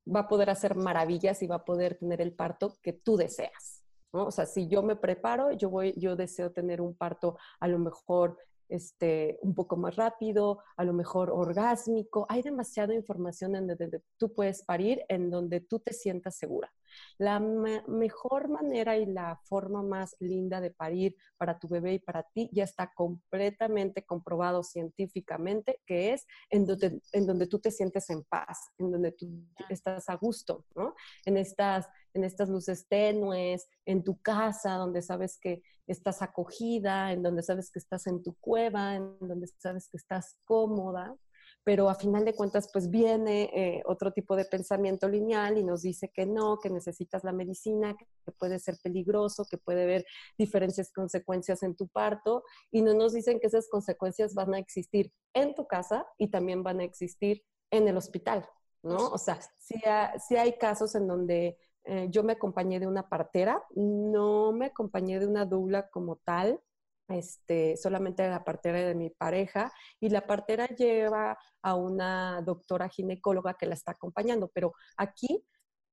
va 0.05 0.21
a 0.21 0.27
poder 0.27 0.49
hacer 0.49 0.75
maravillas 0.75 1.41
y 1.43 1.47
va 1.47 1.57
a 1.57 1.65
poder 1.65 1.95
tener 1.95 2.21
el 2.21 2.33
parto 2.33 2.77
que 2.81 2.93
tú 2.93 3.15
deseas. 3.15 3.83
¿no? 4.11 4.27
O 4.27 4.31
sea, 4.31 4.45
si 4.45 4.67
yo 4.67 4.83
me 4.83 4.95
preparo, 4.95 5.51
yo 5.51 5.69
voy, 5.69 5.93
yo 5.97 6.15
deseo 6.15 6.51
tener 6.51 6.81
un 6.81 6.95
parto 6.95 7.37
a 7.59 7.67
lo 7.67 7.79
mejor 7.79 8.37
este, 8.73 9.37
un 9.41 9.53
poco 9.53 9.77
más 9.77 9.95
rápido, 9.95 10.59
a 10.75 10.83
lo 10.83 10.93
mejor 10.93 11.29
orgásmico. 11.29 12.25
Hay 12.27 12.41
demasiada 12.41 12.95
información 12.95 13.55
en 13.55 13.67
donde 13.67 14.01
tú 14.17 14.33
puedes 14.33 14.63
parir, 14.63 15.03
en 15.09 15.29
donde 15.29 15.61
tú 15.61 15.79
te 15.79 15.93
sientas 15.93 16.35
segura. 16.37 16.73
La 17.17 17.39
mejor 17.39 18.49
manera 18.49 18.97
y 18.97 19.05
la 19.05 19.39
forma 19.45 19.81
más 19.83 20.15
linda 20.19 20.61
de 20.61 20.71
parir 20.71 21.15
para 21.37 21.59
tu 21.59 21.67
bebé 21.67 21.93
y 21.95 21.99
para 21.99 22.23
ti 22.23 22.49
ya 22.51 22.63
está 22.63 22.91
completamente 22.93 24.05
comprobado 24.05 24.63
científicamente 24.63 25.81
que 25.85 26.13
es 26.13 26.25
en 26.49 26.65
donde, 26.65 27.01
en 27.11 27.27
donde 27.27 27.47
tú 27.47 27.59
te 27.59 27.71
sientes 27.71 28.09
en 28.09 28.23
paz, 28.23 28.71
en 28.77 28.91
donde 28.91 29.11
tú 29.11 29.27
estás 29.69 30.09
a 30.09 30.15
gusto, 30.15 30.65
¿no? 30.75 30.95
En 31.25 31.37
estas, 31.37 31.87
en 32.13 32.23
estas 32.23 32.49
luces 32.49 32.87
tenues, 32.87 33.67
en 33.85 34.03
tu 34.03 34.21
casa, 34.21 34.75
donde 34.75 35.01
sabes 35.01 35.37
que 35.39 35.63
estás 35.87 36.21
acogida, 36.21 37.11
en 37.11 37.23
donde 37.23 37.43
sabes 37.43 37.69
que 37.71 37.79
estás 37.79 38.07
en 38.07 38.23
tu 38.23 38.35
cueva, 38.35 38.95
en 38.95 39.17
donde 39.19 39.47
sabes 39.47 39.89
que 39.89 39.97
estás 39.97 40.37
cómoda 40.45 41.15
pero 41.63 41.89
a 41.89 41.95
final 41.95 42.25
de 42.25 42.35
cuentas 42.35 42.69
pues 42.71 42.89
viene 42.89 43.49
eh, 43.53 43.83
otro 43.85 44.11
tipo 44.11 44.35
de 44.35 44.45
pensamiento 44.45 45.07
lineal 45.07 45.57
y 45.57 45.63
nos 45.63 45.81
dice 45.81 46.11
que 46.13 46.25
no, 46.25 46.59
que 46.59 46.69
necesitas 46.69 47.23
la 47.23 47.31
medicina, 47.31 47.95
que 47.95 48.31
puede 48.31 48.59
ser 48.59 48.77
peligroso, 48.83 49.45
que 49.49 49.57
puede 49.57 49.83
haber 49.83 50.05
diferentes 50.37 50.91
consecuencias 50.91 51.63
en 51.63 51.75
tu 51.75 51.87
parto 51.87 52.43
y 52.71 52.81
no 52.81 52.93
nos 52.93 53.13
dicen 53.13 53.39
que 53.39 53.47
esas 53.47 53.69
consecuencias 53.69 54.33
van 54.33 54.53
a 54.53 54.59
existir 54.59 55.11
en 55.33 55.55
tu 55.55 55.67
casa 55.67 56.05
y 56.17 56.29
también 56.29 56.63
van 56.63 56.79
a 56.79 56.83
existir 56.83 57.43
en 57.71 57.87
el 57.87 57.97
hospital, 57.97 58.47
¿no? 58.83 58.97
O 59.09 59.17
sea, 59.17 59.39
si 59.59 60.35
hay 60.35 60.57
casos 60.57 60.95
en 60.95 61.07
donde 61.07 61.57
eh, 61.85 62.07
yo 62.09 62.23
me 62.23 62.33
acompañé 62.33 62.79
de 62.79 62.87
una 62.87 63.09
partera, 63.09 63.63
no 63.75 64.51
me 64.53 64.67
acompañé 64.67 65.19
de 65.19 65.27
una 65.27 65.45
doula 65.45 65.89
como 65.89 66.17
tal, 66.17 66.61
este, 67.09 67.77
solamente 67.77 68.27
la 68.27 68.43
partera 68.43 68.79
de 68.79 68.95
mi 68.95 69.09
pareja 69.09 69.71
y 69.99 70.09
la 70.09 70.25
partera 70.25 70.67
lleva 70.67 71.37
a 71.61 71.75
una 71.75 72.41
doctora 72.41 72.89
ginecóloga 72.89 73.55
que 73.55 73.65
la 73.65 73.73
está 73.73 73.91
acompañando, 73.91 74.49
pero 74.53 74.73
aquí 74.97 75.45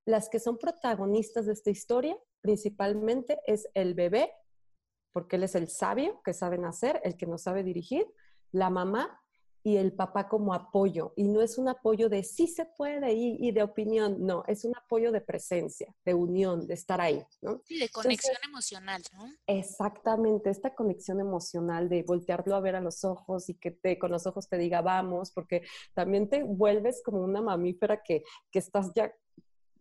las 0.06 0.28
que 0.28 0.40
son 0.40 0.58
protagonistas 0.58 1.46
de 1.46 1.52
esta 1.52 1.70
historia 1.70 2.16
principalmente 2.40 3.38
es 3.46 3.68
el 3.74 3.94
bebé, 3.94 4.32
porque 5.12 5.36
él 5.36 5.44
es 5.44 5.54
el 5.54 5.68
sabio 5.68 6.22
que 6.24 6.32
sabe 6.32 6.58
nacer, 6.58 7.00
el 7.04 7.16
que 7.16 7.26
no 7.26 7.38
sabe 7.38 7.62
dirigir, 7.62 8.06
la 8.52 8.70
mamá 8.70 9.19
y 9.62 9.76
el 9.76 9.92
papá 9.92 10.28
como 10.28 10.54
apoyo. 10.54 11.12
Y 11.16 11.24
no 11.24 11.42
es 11.42 11.58
un 11.58 11.68
apoyo 11.68 12.08
de 12.08 12.22
sí 12.22 12.46
se 12.46 12.64
puede 12.64 13.12
y, 13.12 13.50
de 13.52 13.62
opinión, 13.62 14.16
no, 14.24 14.44
es 14.46 14.64
un 14.64 14.76
apoyo 14.76 15.12
de 15.12 15.20
presencia, 15.20 15.94
de 16.04 16.14
unión, 16.14 16.66
de 16.66 16.74
estar 16.74 17.00
ahí, 17.00 17.22
¿no? 17.42 17.62
Sí, 17.66 17.78
de 17.78 17.88
conexión 17.88 18.36
emocional, 18.44 19.02
¿no? 19.12 19.26
Exactamente, 19.46 20.50
esta 20.50 20.74
conexión 20.74 21.20
emocional 21.20 21.88
de 21.88 22.02
voltearlo 22.02 22.54
a 22.54 22.60
ver 22.60 22.76
a 22.76 22.80
los 22.80 23.04
ojos 23.04 23.48
y 23.48 23.54
que 23.54 23.70
te, 23.70 23.98
con 23.98 24.10
los 24.10 24.26
ojos 24.26 24.48
te 24.48 24.58
diga 24.58 24.80
vamos, 24.80 25.30
porque 25.32 25.62
también 25.94 26.28
te 26.28 26.42
vuelves 26.42 27.02
como 27.04 27.22
una 27.22 27.42
mamífera 27.42 28.02
que, 28.02 28.22
que 28.50 28.58
estás 28.58 28.92
ya 28.94 29.12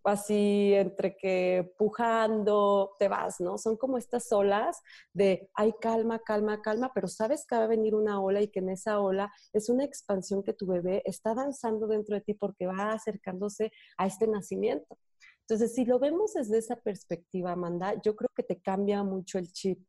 así 0.10 0.74
entre 0.74 1.16
que 1.16 1.74
pujando, 1.78 2.96
te 3.00 3.08
vas, 3.08 3.40
¿no? 3.40 3.58
Son 3.58 3.78
como 3.78 3.98
estas 3.98 4.32
olas 4.32 4.82
de, 5.14 5.50
hay 5.56 5.74
calma, 5.80 6.20
calma, 6.20 6.62
calma, 6.62 6.92
pero 6.94 7.08
sabes 7.08 7.46
que 7.48 7.56
va 7.56 7.64
a 7.64 7.68
venir 7.68 7.96
una 7.96 8.22
ola 8.22 8.42
y 8.42 8.50
que 8.50 8.60
en 8.60 8.70
esa 8.70 9.00
ola 9.00 9.32
es 9.54 9.70
una 9.70 9.84
expansión 9.86 10.44
que 10.44 10.54
tu 10.54 10.68
bebé 10.68 11.02
está 11.06 11.34
danzando 11.34 11.88
dentro 11.88 12.16
de 12.16 12.22
ti 12.22 12.34
porque 12.34 12.68
va 12.68 12.94
acercándose 12.94 13.72
a 13.98 14.08
este 14.08 14.28
nacimiento. 14.28 14.98
Entonces, 15.42 15.74
si 15.74 15.86
lo 15.86 15.98
vemos 15.98 16.34
desde 16.34 16.60
esa 16.60 16.76
perspectiva, 16.76 17.54
Amanda, 17.54 17.96
yo 18.04 18.16
creo 18.16 18.30
que 18.36 18.44
te 18.44 18.62
cambia 18.62 19.04
mucho 19.04 19.40
el 19.40 19.52
chip 19.52 19.80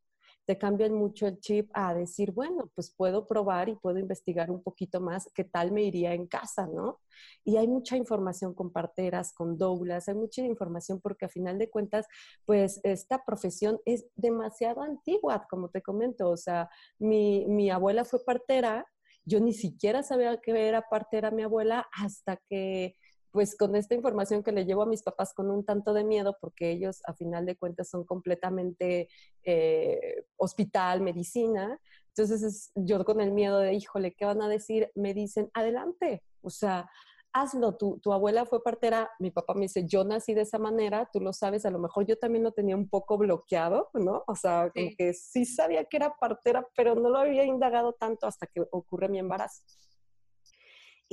te 0.50 0.59
cambian 0.59 0.92
mucho 0.95 1.28
el 1.28 1.38
chip 1.38 1.71
a 1.75 1.95
decir, 1.95 2.33
bueno, 2.33 2.73
pues 2.75 2.90
puedo 2.90 3.25
probar 3.25 3.69
y 3.69 3.76
puedo 3.76 4.00
investigar 4.00 4.50
un 4.50 4.64
poquito 4.64 5.00
más 5.00 5.30
qué 5.33 5.45
tal 5.45 5.71
me 5.71 5.85
iría 5.85 6.12
en 6.12 6.26
casa, 6.26 6.66
¿no? 6.66 6.99
Y 7.45 7.57
hay 7.57 7.69
mucha 7.69 7.97
información 7.97 8.52
con 8.52 8.73
parteras, 8.73 9.33
con 9.33 9.57
doulas, 9.57 10.09
hay 10.09 10.16
mucha 10.16 10.42
información 10.42 11.00
porque 11.00 11.26
a 11.26 11.28
final 11.28 11.57
de 11.57 11.71
cuentas, 11.71 12.09
pues 12.47 12.80
esta 12.83 13.25
profesión 13.25 13.78
es 13.85 14.07
demasiado 14.16 14.83
antigua, 14.83 15.47
como 15.49 15.69
te 15.69 15.83
comento, 15.83 16.28
o 16.28 16.37
sea, 16.37 16.69
mi, 16.99 17.47
mi 17.47 17.71
abuela 17.71 18.04
fue 18.04 18.25
partera, 18.25 18.85
yo 19.25 19.38
ni 19.38 19.52
siquiera 19.52 20.02
sabía 20.02 20.40
que 20.40 20.66
era 20.66 20.83
partera 20.90 21.30
mi 21.30 21.45
abuela 21.45 21.88
hasta 21.92 22.38
que 22.49 22.97
pues 23.30 23.56
con 23.56 23.76
esta 23.76 23.94
información 23.94 24.42
que 24.42 24.52
le 24.52 24.64
llevo 24.64 24.82
a 24.82 24.87
mis 24.87 25.02
papás 25.02 25.32
con 25.34 25.50
un 25.50 25.64
tanto 25.64 25.92
de 25.92 26.04
miedo, 26.04 26.37
porque 26.40 26.70
ellos 26.70 27.00
a 27.06 27.14
final 27.14 27.46
de 27.46 27.56
cuentas 27.56 27.88
son 27.88 28.04
completamente 28.04 29.08
eh, 29.44 30.25
hospital, 30.37 31.00
medicina, 31.00 31.80
entonces 32.08 32.72
yo 32.75 33.04
con 33.04 33.20
el 33.20 33.32
miedo 33.32 33.58
de, 33.58 33.75
híjole, 33.75 34.14
¿qué 34.14 34.25
van 34.25 34.42
a 34.42 34.49
decir? 34.49 34.90
Me 34.94 35.14
dicen, 35.14 35.50
adelante, 35.54 36.22
o 36.42 36.50
sea, 36.50 36.90
hazlo, 37.32 37.76
tu, 37.76 37.99
tu 38.00 38.12
abuela 38.12 38.44
fue 38.44 38.62
partera, 38.62 39.10
mi 39.18 39.30
papá 39.30 39.54
me 39.54 39.62
dice, 39.62 39.87
yo 39.87 40.04
nací 40.04 40.34
de 40.34 40.42
esa 40.42 40.58
manera, 40.58 41.08
tú 41.12 41.20
lo 41.20 41.32
sabes, 41.32 41.64
a 41.64 41.70
lo 41.70 41.78
mejor 41.78 42.06
yo 42.06 42.18
también 42.18 42.44
lo 42.44 42.52
tenía 42.52 42.76
un 42.76 42.88
poco 42.88 43.16
bloqueado, 43.16 43.90
¿no? 43.94 44.25
O 44.26 44.34
sea, 44.34 44.70
como 44.75 44.88
que 44.96 45.14
sí 45.14 45.44
sabía 45.44 45.84
que 45.84 45.96
era 45.96 46.14
partera, 46.16 46.66
pero 46.76 46.94
no 46.94 47.08
lo 47.08 47.18
había 47.18 47.44
indagado 47.44 47.92
tanto 47.92 48.26
hasta 48.26 48.46
que 48.46 48.62
ocurre 48.70 49.08
mi 49.08 49.18
embarazo. 49.18 49.62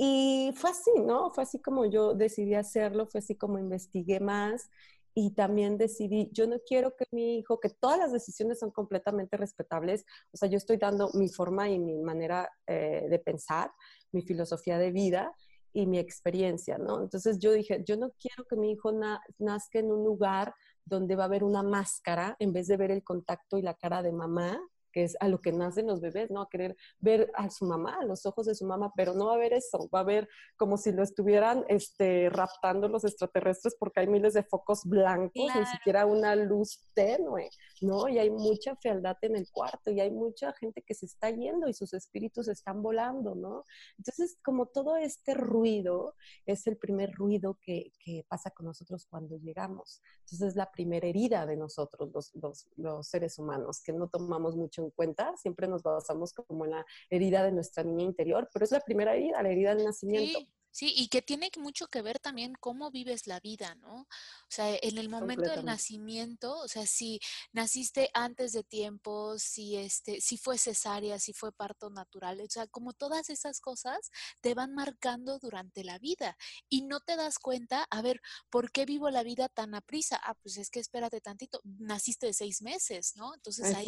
Y 0.00 0.52
fue 0.54 0.70
así, 0.70 0.92
¿no? 1.04 1.30
Fue 1.30 1.42
así 1.42 1.60
como 1.60 1.84
yo 1.84 2.14
decidí 2.14 2.54
hacerlo, 2.54 3.06
fue 3.06 3.18
así 3.18 3.34
como 3.34 3.58
investigué 3.58 4.20
más 4.20 4.70
y 5.12 5.32
también 5.32 5.76
decidí, 5.76 6.30
yo 6.32 6.46
no 6.46 6.58
quiero 6.64 6.94
que 6.94 7.04
mi 7.10 7.38
hijo, 7.38 7.58
que 7.58 7.70
todas 7.70 7.98
las 7.98 8.12
decisiones 8.12 8.60
son 8.60 8.70
completamente 8.70 9.36
respetables, 9.36 10.04
o 10.32 10.36
sea, 10.36 10.48
yo 10.48 10.56
estoy 10.56 10.76
dando 10.76 11.10
mi 11.14 11.28
forma 11.28 11.68
y 11.68 11.80
mi 11.80 11.98
manera 11.98 12.48
eh, 12.68 13.08
de 13.10 13.18
pensar, 13.18 13.72
mi 14.12 14.22
filosofía 14.22 14.78
de 14.78 14.92
vida 14.92 15.34
y 15.72 15.86
mi 15.86 15.98
experiencia, 15.98 16.78
¿no? 16.78 17.02
Entonces 17.02 17.40
yo 17.40 17.50
dije, 17.50 17.82
yo 17.84 17.96
no 17.96 18.12
quiero 18.20 18.44
que 18.48 18.54
mi 18.54 18.70
hijo 18.70 18.92
nazca 19.38 19.80
en 19.80 19.90
un 19.90 20.04
lugar 20.04 20.54
donde 20.84 21.16
va 21.16 21.24
a 21.24 21.26
haber 21.26 21.42
una 21.42 21.64
máscara 21.64 22.36
en 22.38 22.52
vez 22.52 22.68
de 22.68 22.76
ver 22.76 22.92
el 22.92 23.02
contacto 23.02 23.58
y 23.58 23.62
la 23.62 23.74
cara 23.74 24.02
de 24.02 24.12
mamá 24.12 24.60
que 24.98 25.04
es 25.04 25.16
a 25.20 25.28
lo 25.28 25.40
que 25.40 25.52
nacen 25.52 25.86
los 25.86 26.00
bebés, 26.00 26.28
¿no? 26.28 26.40
A 26.40 26.48
querer 26.48 26.76
ver 26.98 27.30
a 27.34 27.50
su 27.50 27.64
mamá, 27.64 27.98
a 28.00 28.04
los 28.04 28.26
ojos 28.26 28.46
de 28.46 28.56
su 28.56 28.66
mamá, 28.66 28.92
pero 28.96 29.14
no 29.14 29.26
va 29.26 29.34
a 29.34 29.36
haber 29.36 29.52
eso, 29.52 29.88
va 29.94 30.00
a 30.00 30.02
haber 30.02 30.28
como 30.56 30.76
si 30.76 30.90
lo 30.90 31.04
estuvieran 31.04 31.64
este, 31.68 32.28
raptando 32.30 32.88
los 32.88 33.04
extraterrestres 33.04 33.76
porque 33.78 34.00
hay 34.00 34.08
miles 34.08 34.34
de 34.34 34.42
focos 34.42 34.84
blancos, 34.84 35.54
ni 35.54 35.66
siquiera 35.66 36.04
una 36.04 36.34
luz 36.34 36.80
tenue, 36.94 37.48
¿no? 37.80 38.08
Y 38.08 38.18
hay 38.18 38.28
mucha 38.28 38.74
fealdad 38.74 39.16
en 39.22 39.36
el 39.36 39.48
cuarto 39.52 39.92
y 39.92 40.00
hay 40.00 40.10
mucha 40.10 40.52
gente 40.54 40.82
que 40.82 40.94
se 40.94 41.06
está 41.06 41.30
yendo 41.30 41.68
y 41.68 41.74
sus 41.74 41.94
espíritus 41.94 42.48
están 42.48 42.82
volando, 42.82 43.36
¿no? 43.36 43.62
Entonces, 43.98 44.36
como 44.42 44.66
todo 44.66 44.96
este 44.96 45.34
ruido 45.34 46.16
es 46.44 46.66
el 46.66 46.76
primer 46.76 47.12
ruido 47.12 47.56
que, 47.62 47.92
que 48.00 48.24
pasa 48.28 48.50
con 48.50 48.66
nosotros 48.66 49.06
cuando 49.08 49.36
llegamos. 49.36 50.02
Entonces, 50.22 50.48
es 50.48 50.56
la 50.56 50.72
primera 50.72 51.06
herida 51.06 51.46
de 51.46 51.56
nosotros, 51.56 52.10
los, 52.12 52.34
los, 52.34 52.66
los 52.74 53.06
seres 53.06 53.38
humanos, 53.38 53.80
que 53.80 53.92
no 53.92 54.08
tomamos 54.08 54.56
mucho 54.56 54.82
en 54.82 54.87
cuenta, 54.90 55.36
siempre 55.36 55.68
nos 55.68 55.82
basamos 55.82 56.32
como 56.32 56.64
en 56.64 56.72
la 56.72 56.86
herida 57.10 57.44
de 57.44 57.52
nuestra 57.52 57.82
niña 57.84 58.04
interior, 58.04 58.48
pero 58.52 58.64
es 58.64 58.72
la 58.72 58.80
primera 58.80 59.14
herida, 59.14 59.42
la 59.42 59.50
herida 59.50 59.74
del 59.74 59.84
nacimiento. 59.84 60.40
Y 60.80 61.08
que 61.08 61.22
tiene 61.22 61.50
mucho 61.58 61.88
que 61.88 62.02
ver 62.02 62.18
también 62.18 62.54
cómo 62.60 62.90
vives 62.90 63.26
la 63.26 63.40
vida, 63.40 63.74
¿no? 63.76 64.02
O 64.02 64.50
sea, 64.50 64.76
en 64.80 64.98
el 64.98 65.08
momento 65.08 65.50
del 65.50 65.64
nacimiento, 65.64 66.58
o 66.58 66.68
sea, 66.68 66.86
si 66.86 67.20
naciste 67.52 68.10
antes 68.14 68.52
de 68.52 68.62
tiempo, 68.62 69.38
si 69.38 69.76
este, 69.76 70.20
si 70.20 70.36
fue 70.36 70.58
cesárea, 70.58 71.18
si 71.18 71.32
fue 71.32 71.52
parto 71.52 71.90
natural, 71.90 72.40
o 72.40 72.48
sea, 72.48 72.66
como 72.66 72.92
todas 72.92 73.30
esas 73.30 73.60
cosas 73.60 74.10
te 74.40 74.54
van 74.54 74.74
marcando 74.74 75.38
durante 75.38 75.84
la 75.84 75.98
vida 75.98 76.36
y 76.68 76.82
no 76.82 77.00
te 77.00 77.16
das 77.16 77.38
cuenta, 77.38 77.86
a 77.90 78.02
ver, 78.02 78.20
¿por 78.50 78.70
qué 78.70 78.84
vivo 78.84 79.10
la 79.10 79.22
vida 79.22 79.48
tan 79.48 79.74
a 79.74 79.80
prisa? 79.80 80.20
Ah, 80.22 80.34
pues 80.34 80.58
es 80.58 80.70
que 80.70 80.80
espérate 80.80 81.20
tantito, 81.20 81.60
naciste 81.64 82.26
de 82.26 82.34
seis 82.34 82.62
meses, 82.62 83.16
¿no? 83.16 83.34
Entonces 83.34 83.74
ahí 83.74 83.86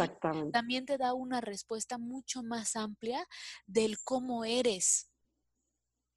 también 0.53 0.87
te 0.87 0.99
da 0.99 1.15
una 1.15 1.41
respuesta 1.41 1.99
mucho 1.99 2.43
más 2.43 2.77
amplia 2.77 3.27
del 3.67 4.03
cómo 4.03 4.45
eres, 4.45 5.10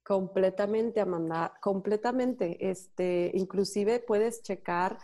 Completamente, 0.04 1.00
Amanda, 1.00 1.54
completamente. 1.62 2.70
Este, 2.70 3.30
inclusive 3.34 4.00
puedes 4.00 4.42
checar 4.42 4.98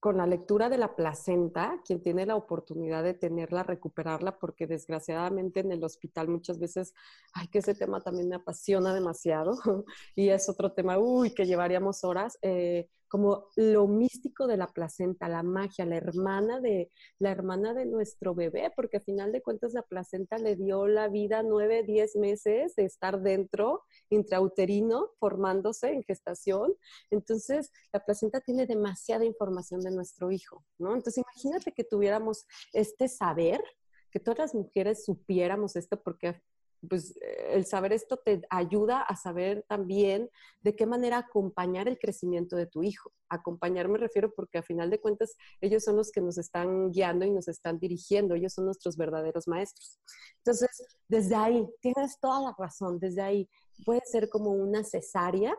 con 0.00 0.16
la 0.16 0.26
lectura 0.26 0.68
de 0.68 0.78
la 0.78 0.96
placenta, 0.96 1.80
quien 1.84 2.02
tiene 2.02 2.26
la 2.26 2.34
oportunidad 2.34 3.04
de 3.04 3.14
tenerla, 3.14 3.62
recuperarla, 3.62 4.36
porque 4.40 4.66
desgraciadamente 4.66 5.60
en 5.60 5.70
el 5.70 5.84
hospital 5.84 6.26
muchas 6.26 6.58
veces, 6.58 6.92
ay, 7.34 7.46
que 7.46 7.60
ese 7.60 7.76
tema 7.76 8.00
también 8.00 8.28
me 8.28 8.34
apasiona 8.34 8.92
demasiado 8.92 9.54
y 10.16 10.30
es 10.30 10.48
otro 10.48 10.72
tema, 10.72 10.98
uy, 10.98 11.32
que 11.32 11.46
llevaríamos 11.46 12.02
horas. 12.02 12.36
Eh, 12.42 12.88
como 13.12 13.48
lo 13.56 13.86
místico 13.88 14.46
de 14.46 14.56
la 14.56 14.68
placenta, 14.68 15.28
la 15.28 15.42
magia, 15.42 15.84
la 15.84 15.98
hermana 15.98 16.62
de 16.62 16.90
la 17.18 17.30
hermana 17.30 17.74
de 17.74 17.84
nuestro 17.84 18.34
bebé, 18.34 18.72
porque 18.74 18.96
al 18.96 19.02
final 19.02 19.32
de 19.32 19.42
cuentas 19.42 19.74
la 19.74 19.82
placenta 19.82 20.38
le 20.38 20.56
dio 20.56 20.86
la 20.86 21.08
vida 21.08 21.42
nueve, 21.42 21.82
diez 21.82 22.16
meses 22.16 22.74
de 22.74 22.86
estar 22.86 23.20
dentro, 23.20 23.82
intrauterino, 24.08 25.10
formándose 25.20 25.90
en 25.90 26.02
gestación. 26.04 26.74
Entonces, 27.10 27.70
la 27.92 28.02
placenta 28.02 28.40
tiene 28.40 28.64
demasiada 28.64 29.26
información 29.26 29.82
de 29.82 29.90
nuestro 29.90 30.32
hijo, 30.32 30.64
¿no? 30.78 30.94
Entonces, 30.94 31.22
imagínate 31.22 31.72
que 31.72 31.84
tuviéramos 31.84 32.46
este 32.72 33.08
saber, 33.08 33.62
que 34.10 34.20
todas 34.20 34.38
las 34.38 34.54
mujeres 34.54 35.04
supiéramos 35.04 35.76
esto, 35.76 36.02
porque 36.02 36.40
pues 36.88 37.14
el 37.50 37.64
saber 37.64 37.92
esto 37.92 38.16
te 38.16 38.42
ayuda 38.50 39.02
a 39.02 39.16
saber 39.16 39.64
también 39.68 40.30
de 40.60 40.74
qué 40.74 40.86
manera 40.86 41.18
acompañar 41.18 41.88
el 41.88 41.98
crecimiento 41.98 42.56
de 42.56 42.66
tu 42.66 42.82
hijo. 42.82 43.12
Acompañar 43.28 43.88
me 43.88 43.98
refiero 43.98 44.32
porque 44.34 44.58
a 44.58 44.62
final 44.62 44.90
de 44.90 45.00
cuentas 45.00 45.36
ellos 45.60 45.84
son 45.84 45.96
los 45.96 46.10
que 46.10 46.20
nos 46.20 46.38
están 46.38 46.90
guiando 46.90 47.24
y 47.24 47.30
nos 47.30 47.48
están 47.48 47.78
dirigiendo, 47.78 48.34
ellos 48.34 48.52
son 48.52 48.66
nuestros 48.66 48.96
verdaderos 48.96 49.46
maestros. 49.48 49.98
Entonces, 50.38 50.70
desde 51.08 51.34
ahí, 51.34 51.66
tienes 51.80 52.18
toda 52.20 52.40
la 52.40 52.54
razón, 52.58 52.98
desde 52.98 53.22
ahí 53.22 53.48
puede 53.84 54.02
ser 54.04 54.28
como 54.28 54.50
una 54.50 54.84
cesárea 54.84 55.56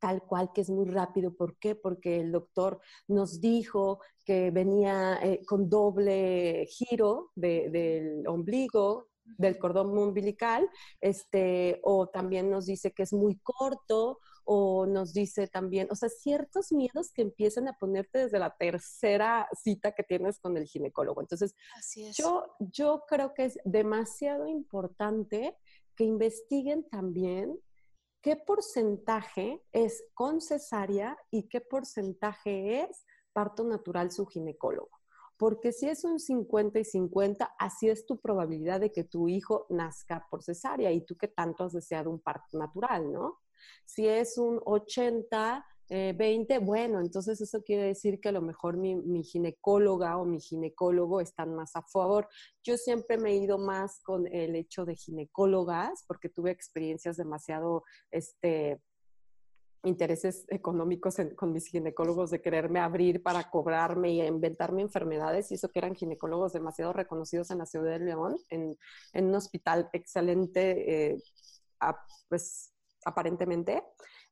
tal 0.00 0.22
cual, 0.22 0.50
que 0.52 0.62
es 0.62 0.70
muy 0.70 0.86
rápido. 0.86 1.34
¿Por 1.34 1.58
qué? 1.58 1.74
Porque 1.74 2.20
el 2.20 2.32
doctor 2.32 2.80
nos 3.06 3.40
dijo 3.40 4.00
que 4.24 4.50
venía 4.50 5.18
eh, 5.22 5.44
con 5.44 5.68
doble 5.68 6.66
giro 6.70 7.30
del 7.34 8.26
ombligo, 8.26 9.09
del 9.38 9.58
cordón 9.58 9.96
umbilical, 9.96 10.68
este, 11.00 11.80
o 11.82 12.08
también 12.08 12.50
nos 12.50 12.66
dice 12.66 12.92
que 12.92 13.02
es 13.02 13.12
muy 13.12 13.38
corto, 13.38 14.18
o 14.44 14.86
nos 14.86 15.12
dice 15.12 15.46
también, 15.46 15.88
o 15.90 15.94
sea, 15.94 16.08
ciertos 16.08 16.72
miedos 16.72 17.12
que 17.12 17.22
empiezan 17.22 17.68
a 17.68 17.74
ponerte 17.74 18.18
desde 18.18 18.38
la 18.38 18.54
tercera 18.56 19.48
cita 19.62 19.92
que 19.92 20.02
tienes 20.02 20.40
con 20.40 20.56
el 20.56 20.66
ginecólogo. 20.66 21.20
Entonces, 21.20 21.54
Yo, 22.16 22.46
yo 22.58 23.04
creo 23.06 23.32
que 23.32 23.44
es 23.44 23.58
demasiado 23.64 24.48
importante 24.48 25.56
que 25.94 26.04
investiguen 26.04 26.88
también 26.88 27.60
qué 28.22 28.36
porcentaje 28.36 29.62
es 29.72 30.02
con 30.14 30.40
cesárea 30.40 31.16
y 31.30 31.48
qué 31.48 31.60
porcentaje 31.60 32.82
es 32.82 33.04
parto 33.32 33.64
natural 33.64 34.10
su 34.10 34.26
ginecólogo. 34.26 34.99
Porque 35.40 35.72
si 35.72 35.88
es 35.88 36.04
un 36.04 36.20
50 36.20 36.80
y 36.80 36.84
50, 36.84 37.54
así 37.58 37.88
es 37.88 38.04
tu 38.04 38.20
probabilidad 38.20 38.78
de 38.78 38.92
que 38.92 39.04
tu 39.04 39.26
hijo 39.26 39.64
nazca 39.70 40.26
por 40.30 40.42
cesárea 40.42 40.92
y 40.92 41.00
tú 41.00 41.16
que 41.16 41.28
tanto 41.28 41.64
has 41.64 41.72
deseado 41.72 42.10
un 42.10 42.20
parto 42.20 42.58
natural, 42.58 43.10
¿no? 43.10 43.40
Si 43.86 44.06
es 44.06 44.36
un 44.36 44.60
80, 44.62 45.64
20, 45.88 46.54
eh, 46.54 46.58
bueno, 46.58 47.00
entonces 47.00 47.40
eso 47.40 47.62
quiere 47.62 47.84
decir 47.84 48.20
que 48.20 48.28
a 48.28 48.32
lo 48.32 48.42
mejor 48.42 48.76
mi, 48.76 48.96
mi, 48.96 49.24
ginecóloga 49.24 50.18
o 50.18 50.26
mi 50.26 50.40
ginecólogo 50.40 51.22
están 51.22 51.54
más 51.54 51.74
a 51.74 51.80
favor. 51.84 52.28
Yo 52.62 52.76
siempre 52.76 53.16
me 53.16 53.30
he 53.30 53.36
ido 53.36 53.56
más 53.56 53.98
con 54.02 54.26
el 54.26 54.54
hecho 54.56 54.84
de 54.84 54.94
ginecólogas 54.94 56.04
porque 56.06 56.28
tuve 56.28 56.50
experiencias 56.50 57.16
demasiado, 57.16 57.84
este, 58.10 58.82
intereses 59.82 60.44
económicos 60.48 61.16
con 61.36 61.52
mis 61.52 61.66
ginecólogos 61.66 62.30
de 62.30 62.40
quererme 62.40 62.80
abrir 62.80 63.22
para 63.22 63.50
cobrarme 63.50 64.12
y 64.12 64.22
inventarme 64.22 64.82
enfermedades, 64.82 65.50
y 65.50 65.54
eso 65.54 65.68
que 65.70 65.78
eran 65.78 65.94
ginecólogos 65.94 66.52
demasiado 66.52 66.92
reconocidos 66.92 67.50
en 67.50 67.58
la 67.58 67.66
ciudad 67.66 67.92
de 67.92 68.00
León, 68.00 68.36
en, 68.48 68.76
en 69.12 69.26
un 69.26 69.34
hospital 69.34 69.88
excelente, 69.92 71.12
eh, 71.12 71.22
pues 72.28 72.72
aparentemente. 73.04 73.82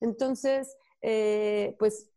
Entonces, 0.01 0.77
eh, 1.01 1.77
pues 1.79 2.11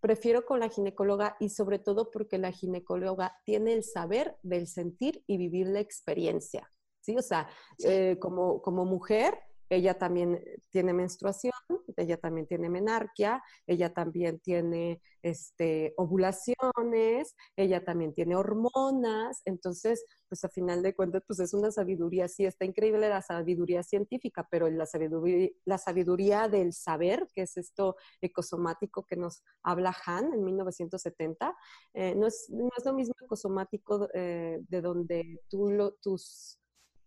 prefiero 0.00 0.44
con 0.44 0.60
la 0.60 0.68
ginecóloga 0.68 1.36
y 1.40 1.50
sobre 1.50 1.78
todo 1.78 2.10
porque 2.10 2.38
la 2.38 2.52
ginecóloga 2.52 3.36
tiene 3.44 3.72
el 3.72 3.84
saber 3.84 4.36
del 4.42 4.66
sentir 4.66 5.22
y 5.26 5.36
vivir 5.36 5.66
la 5.66 5.80
experiencia. 5.80 6.70
¿sí? 7.00 7.16
O 7.16 7.22
sea, 7.22 7.48
eh, 7.84 8.16
como, 8.20 8.62
como 8.62 8.84
mujer, 8.84 9.34
ella 9.68 9.98
también 9.98 10.42
tiene 10.70 10.92
menstruación, 10.92 11.52
ella 11.96 12.16
también 12.16 12.46
tiene 12.46 12.68
menarquia, 12.68 13.42
ella 13.66 13.92
también 13.92 14.40
tiene 14.40 15.00
este, 15.22 15.94
ovulaciones, 15.96 17.34
ella 17.56 17.84
también 17.84 18.14
tiene 18.14 18.36
hormonas, 18.36 19.42
entonces, 19.44 20.04
pues 20.28 20.44
a 20.44 20.48
final 20.48 20.82
de 20.82 20.94
cuentas, 20.94 21.22
pues 21.26 21.40
es 21.40 21.54
una 21.54 21.70
sabiduría, 21.70 22.28
sí, 22.28 22.46
está 22.46 22.64
increíble 22.64 23.08
la 23.08 23.22
sabiduría 23.22 23.82
científica, 23.82 24.46
pero 24.50 24.68
la 24.70 24.86
sabiduría, 24.86 25.50
la 25.64 25.78
sabiduría 25.78 26.48
del 26.48 26.72
saber, 26.72 27.28
que 27.34 27.42
es 27.42 27.56
esto 27.56 27.96
ecosomático 28.20 29.04
que 29.04 29.16
nos 29.16 29.42
habla 29.62 29.94
Han 30.06 30.32
en 30.32 30.44
1970, 30.44 31.56
eh, 31.94 32.14
no, 32.14 32.26
es, 32.26 32.48
no, 32.50 32.70
es, 32.76 32.84
lo 32.84 32.94
mismo 32.94 33.14
ecosomático 33.22 34.08
eh, 34.14 34.58
de 34.68 34.80
donde 34.80 35.42
tú 35.48 35.70
lo, 35.70 35.92
tus 35.94 36.58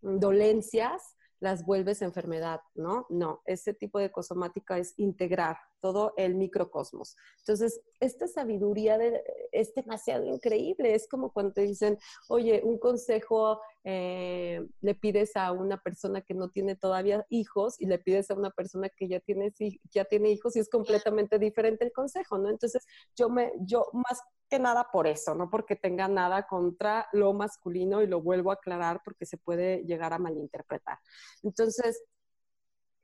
dolencias 0.02 1.16
las 1.42 1.66
vuelves 1.66 2.02
enfermedad, 2.02 2.62
¿no? 2.76 3.08
No, 3.10 3.42
ese 3.46 3.74
tipo 3.74 4.00
de 4.00 4.12
cosomática 4.12 4.78
es 4.78 4.94
integrar 4.98 5.58
todo 5.82 6.14
el 6.16 6.36
microcosmos. 6.36 7.18
Entonces, 7.40 7.82
esta 8.00 8.28
sabiduría 8.28 8.98
de, 8.98 9.22
es 9.52 9.74
demasiado 9.74 10.26
increíble. 10.26 10.96
Es 10.96 11.08
como 11.08 11.32
cuando 11.32 11.54
te 11.54 11.62
dicen, 11.62 11.98
oye, 12.30 12.62
un 12.64 12.78
consejo 12.78 13.60
eh, 13.84 14.66
le 14.82 14.96
pides 14.96 15.36
a 15.36 15.52
una 15.52 15.78
persona 15.82 16.22
que 16.22 16.34
no 16.34 16.50
tiene 16.50 16.76
todavía 16.76 17.26
hijos 17.30 17.82
y 17.82 17.88
le 17.88 18.00
pides 18.00 18.30
a 18.32 18.36
una 18.36 18.52
persona 18.52 18.90
que 18.90 19.08
ya 19.08 19.20
tiene, 19.20 19.54
ya 19.90 20.06
tiene 20.06 20.30
hijos 20.30 20.56
y 20.56 20.60
es 20.60 20.70
completamente 20.70 21.40
diferente 21.40 21.84
el 21.84 21.92
consejo, 21.92 22.38
¿no? 22.38 22.50
Entonces, 22.50 22.86
yo, 23.16 23.30
me, 23.30 23.52
yo 23.60 23.88
más 23.94 24.22
que 24.50 24.60
nada 24.60 24.90
por 24.92 25.08
eso, 25.08 25.34
no 25.34 25.50
porque 25.50 25.76
tenga 25.76 26.08
nada 26.08 26.46
contra 26.46 27.08
lo 27.14 27.34
masculino 27.34 28.02
y 28.02 28.08
lo 28.08 28.22
vuelvo 28.22 28.52
a 28.52 28.56
aclarar 28.56 29.02
porque 29.04 29.26
se 29.26 29.38
puede 29.38 29.84
llegar 29.86 30.14
a 30.14 30.20
malinterpretar. 30.20 31.00
Entonces, 31.42 32.04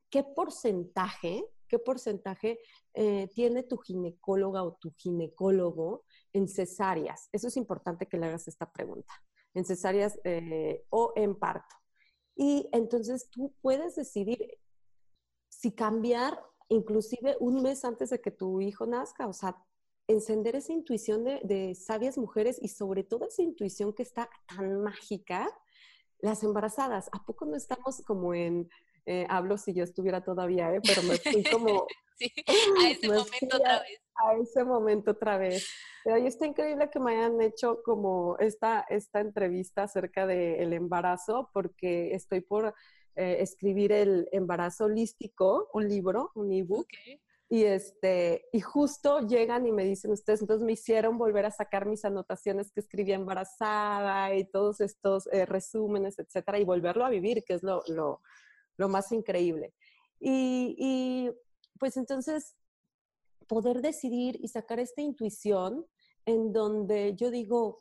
¿qué 0.10 0.24
porcentaje 0.24 1.46
qué 1.68 1.80
porcentaje 1.80 2.60
eh, 2.94 3.28
tiene 3.34 3.64
tu 3.64 3.78
ginecóloga 3.78 4.64
o 4.64 4.74
tu 4.76 4.94
ginecólogo 4.98 6.04
en 6.34 6.48
cesáreas. 6.48 7.30
Eso 7.32 7.48
es 7.48 7.58
importante 7.58 8.08
que 8.08 8.18
le 8.18 8.28
hagas 8.28 8.48
esta 8.48 8.72
pregunta, 8.72 9.14
en 9.54 9.66
cesáreas 9.66 10.20
eh, 10.24 10.86
o 10.90 11.14
en 11.16 11.36
parto. 11.36 11.76
Y 12.36 12.70
entonces 12.72 13.30
tú 13.30 13.54
puedes 13.62 13.96
decidir 13.96 14.60
si 15.50 15.72
cambiar 15.74 16.40
inclusive 16.70 17.38
un 17.40 17.62
mes 17.62 17.84
antes 17.86 18.10
de 18.10 18.22
que 18.22 18.32
tu 18.32 18.62
hijo 18.62 18.86
nazca, 18.86 19.28
o 19.28 19.34
sea, 19.34 19.58
encender 20.08 20.56
esa 20.56 20.74
intuición 20.74 21.24
de, 21.24 21.42
de 21.44 21.76
sabias 21.76 22.18
mujeres 22.18 22.58
y 22.62 22.70
sobre 22.70 23.04
todo 23.04 23.26
esa 23.26 23.42
intuición 23.42 23.94
que 23.94 24.04
está 24.04 24.30
tan 24.48 24.82
mágica, 24.82 25.50
las 26.20 26.44
embarazadas. 26.44 27.10
¿A 27.12 27.26
poco 27.26 27.46
no 27.46 27.56
estamos 27.56 28.02
como 28.06 28.34
en 28.34 28.70
eh, 29.08 29.26
hablo 29.30 29.58
si 29.58 29.74
yo 29.74 29.84
estuviera 29.84 30.22
todavía, 30.22 30.74
¿eh? 30.74 30.82
pero 30.86 31.02
me 31.04 31.17
fui 31.17 31.43
como... 31.52 31.88
sí, 32.17 32.32
a 32.46 32.89
ese 32.91 33.08
momento 33.08 33.58
otra 33.58 33.80
vez. 33.80 34.02
A 34.15 34.34
ese 34.36 34.63
momento 34.65 35.12
otra 35.12 35.38
vez. 35.38 35.67
Pero 36.04 36.17
está 36.17 36.46
increíble 36.46 36.89
que 36.89 37.00
me 37.00 37.15
hayan 37.15 37.41
hecho 37.41 37.82
como 37.84 38.38
esta, 38.39 38.86
esta 38.89 39.22
entrevista 39.22 39.84
acerca 39.84 40.28
del 40.28 40.74
embarazo, 40.74 41.50
porque 41.54 42.13
estoy 42.13 42.41
por 42.41 42.74
eh, 43.15 43.38
escribir 43.39 43.93
el 43.93 44.28
embarazo 44.32 44.86
holístico, 44.86 45.70
un 45.74 45.88
libro, 45.88 46.32
un 46.36 46.52
ebook. 46.52 46.88
Y, 47.50 47.63
este, 47.63 48.46
y 48.52 48.60
justo 48.60 49.26
llegan 49.26 49.65
y 49.65 49.72
me 49.72 49.86
dicen 49.86 50.12
ustedes, 50.12 50.41
entonces 50.41 50.65
me 50.65 50.74
hicieron 50.74 51.17
volver 51.17 51.46
a 51.46 51.52
sacar 51.52 51.86
mis 51.86 52.04
anotaciones 52.04 52.74
que 52.74 52.82
escribía 52.82 53.15
embarazada 53.15 54.36
y 54.36 54.43
todos 54.43 54.82
estos 54.82 55.30
eh, 55.32 55.46
resúmenes, 55.46 56.20
etcétera, 56.20 56.60
y 56.60 56.65
volverlo 56.65 57.06
a 57.06 57.10
vivir, 57.10 57.46
que 57.46 57.54
es 57.54 57.63
lo, 57.63 57.84
lo, 57.88 58.22
lo 58.78 58.90
más 58.90 59.12
increíble. 59.12 59.74
Y, 60.20 61.30
pues 61.80 61.98
entonces, 61.98 62.56
poder 63.48 63.82
decidir 63.82 64.38
y 64.42 64.48
sacar 64.48 64.80
esta 64.80 65.02
intuición 65.02 65.86
en 66.26 66.52
donde 66.52 67.16
yo 67.16 67.32
digo, 67.32 67.80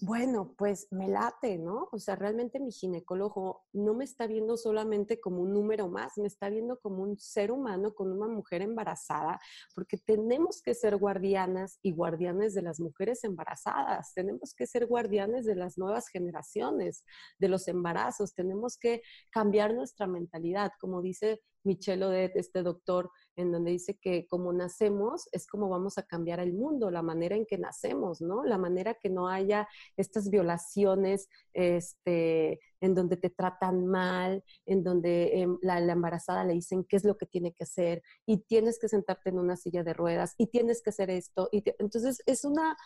bueno, 0.00 0.54
pues 0.58 0.88
me 0.90 1.08
late, 1.08 1.56
¿no? 1.56 1.88
O 1.90 1.98
sea, 1.98 2.16
realmente 2.16 2.60
mi 2.60 2.70
ginecólogo 2.70 3.64
no 3.72 3.94
me 3.94 4.04
está 4.04 4.26
viendo 4.26 4.58
solamente 4.58 5.20
como 5.20 5.40
un 5.40 5.54
número 5.54 5.88
más, 5.88 6.18
me 6.18 6.26
está 6.26 6.50
viendo 6.50 6.78
como 6.80 7.02
un 7.02 7.18
ser 7.18 7.50
humano 7.50 7.94
con 7.94 8.12
una 8.12 8.28
mujer 8.28 8.60
embarazada, 8.60 9.40
porque 9.74 9.96
tenemos 9.96 10.60
que 10.60 10.74
ser 10.74 10.98
guardianas 10.98 11.78
y 11.82 11.92
guardianes 11.92 12.52
de 12.52 12.62
las 12.62 12.78
mujeres 12.78 13.24
embarazadas, 13.24 14.12
tenemos 14.12 14.54
que 14.54 14.66
ser 14.66 14.86
guardianes 14.86 15.46
de 15.46 15.54
las 15.54 15.78
nuevas 15.78 16.08
generaciones, 16.08 17.02
de 17.38 17.48
los 17.48 17.66
embarazos, 17.66 18.34
tenemos 18.34 18.76
que 18.76 19.00
cambiar 19.30 19.74
nuestra 19.74 20.06
mentalidad, 20.06 20.72
como 20.78 21.00
dice 21.00 21.40
Michelo 21.66 22.08
de 22.08 22.32
este 22.34 22.62
doctor, 22.62 23.10
en 23.36 23.52
donde 23.52 23.72
dice 23.72 23.98
que 23.98 24.26
como 24.26 24.52
nacemos 24.52 25.28
es 25.32 25.46
como 25.46 25.68
vamos 25.68 25.98
a 25.98 26.04
cambiar 26.04 26.40
el 26.40 26.52
mundo, 26.52 26.90
la 26.90 27.02
manera 27.02 27.36
en 27.36 27.46
que 27.46 27.58
nacemos, 27.58 28.20
¿no? 28.20 28.44
La 28.44 28.58
manera 28.58 28.94
que 28.94 29.10
no 29.10 29.28
haya 29.28 29.68
estas 29.96 30.30
violaciones, 30.30 31.28
este, 31.52 32.60
en 32.80 32.94
donde 32.94 33.16
te 33.16 33.30
tratan 33.30 33.86
mal, 33.86 34.44
en 34.64 34.82
donde 34.82 35.40
em, 35.40 35.58
la, 35.62 35.78
embarazada 35.78 36.44
le 36.44 36.54
dicen 36.54 36.84
qué 36.84 36.96
es 36.96 37.04
lo 37.04 37.16
que 37.16 37.26
tiene 37.26 37.52
que 37.52 37.64
hacer 37.64 38.02
y 38.24 38.38
tienes 38.38 38.78
que 38.78 38.88
sentarte 38.88 39.30
en 39.30 39.38
una 39.38 39.56
silla 39.56 39.82
de 39.82 39.92
ruedas 39.92 40.34
y 40.38 40.46
tienes 40.46 40.82
que 40.82 40.90
hacer 40.90 41.10
esto. 41.10 41.48
Y 41.52 41.64
entonces 41.78 42.22
es 42.26 42.44
una, 42.44 42.76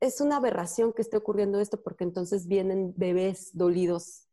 es 0.00 0.20
una 0.20 0.36
aberración 0.36 0.92
que 0.92 1.02
esté 1.02 1.16
ocurriendo 1.16 1.60
esto 1.60 1.82
porque 1.82 2.04
entonces 2.04 2.46
vienen 2.46 2.94
bebés 2.96 3.50
dolidos 3.54 4.25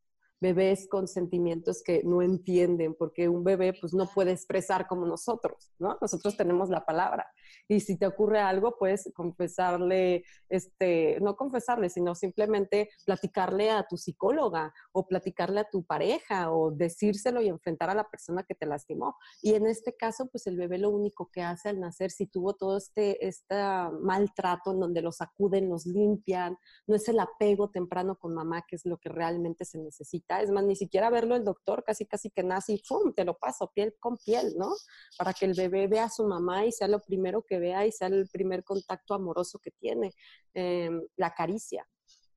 bebés 0.44 0.88
con 0.90 1.08
sentimientos 1.08 1.82
que 1.82 2.04
no 2.04 2.22
entienden, 2.22 2.94
porque 2.94 3.30
un 3.30 3.46
bebé 3.46 3.74
pues 3.80 3.94
no 3.94 4.08
puede 4.08 4.34
expresar 4.34 4.88
como 4.88 5.06
nosotros, 5.06 5.72
¿no? 5.80 5.98
Nosotros 6.02 6.36
tenemos 6.36 6.70
la 6.70 6.86
palabra. 6.86 7.32
Y 7.70 7.80
si 7.80 7.98
te 7.98 8.06
ocurre 8.06 8.40
algo, 8.40 8.76
pues 8.78 9.10
confesarle, 9.16 10.26
este, 10.50 11.18
no 11.22 11.38
confesarle, 11.38 11.90
sino 11.90 12.14
simplemente 12.14 12.90
platicarle 13.06 13.72
a 13.72 13.88
tu 13.88 13.96
psicóloga 13.96 14.74
o 14.92 15.08
platicarle 15.08 15.62
a 15.62 15.70
tu 15.70 15.86
pareja 15.86 16.52
o 16.52 16.72
decírselo 16.72 17.42
y 17.42 17.48
enfrentar 17.48 17.90
a 17.90 17.96
la 17.96 18.10
persona 18.10 18.44
que 18.44 18.54
te 18.54 18.66
lastimó. 18.66 19.16
Y 19.42 19.54
en 19.54 19.66
este 19.66 19.96
caso, 19.96 20.28
pues 20.28 20.46
el 20.48 20.58
bebé 20.58 20.78
lo 20.78 20.90
único 20.90 21.30
que 21.32 21.42
hace 21.42 21.70
al 21.70 21.80
nacer, 21.80 22.12
si 22.12 22.28
tuvo 22.28 22.54
todo 22.54 22.78
este, 22.78 23.26
este 23.26 23.56
maltrato 24.02 24.74
en 24.74 24.82
donde 24.82 25.02
los 25.02 25.22
acuden, 25.22 25.70
los 25.70 25.86
limpian, 25.86 26.58
no 26.86 26.96
es 26.96 27.08
el 27.08 27.20
apego 27.20 27.70
temprano 27.70 28.18
con 28.18 28.34
mamá, 28.34 28.66
que 28.68 28.76
es 28.76 28.86
lo 28.86 28.98
que 28.98 29.08
realmente 29.08 29.64
se 29.64 29.78
necesita. 29.78 30.33
Es 30.42 30.50
más, 30.52 30.64
ni 30.64 30.76
siquiera 30.76 31.10
verlo 31.10 31.36
el 31.36 31.44
doctor, 31.44 31.84
casi 31.84 32.06
casi 32.06 32.30
que 32.30 32.44
nace 32.44 32.74
y 32.74 32.78
¡fum! 32.80 33.14
te 33.14 33.26
lo 33.26 33.38
paso 33.38 33.72
piel 33.74 33.96
con 34.00 34.18
piel, 34.18 34.54
¿no? 34.58 34.72
Para 35.18 35.34
que 35.34 35.46
el 35.46 35.54
bebé 35.54 35.88
vea 35.88 36.06
a 36.06 36.10
su 36.10 36.26
mamá 36.26 36.66
y 36.66 36.72
sea 36.72 36.88
lo 36.88 37.00
primero 37.02 37.44
que 37.44 37.60
vea 37.60 37.86
y 37.86 37.92
sea 37.92 38.08
el 38.08 38.28
primer 38.32 38.64
contacto 38.64 39.14
amoroso 39.14 39.60
que 39.60 39.72
tiene, 39.72 40.12
em, 40.54 41.02
la 41.18 41.34
caricia. 41.34 41.88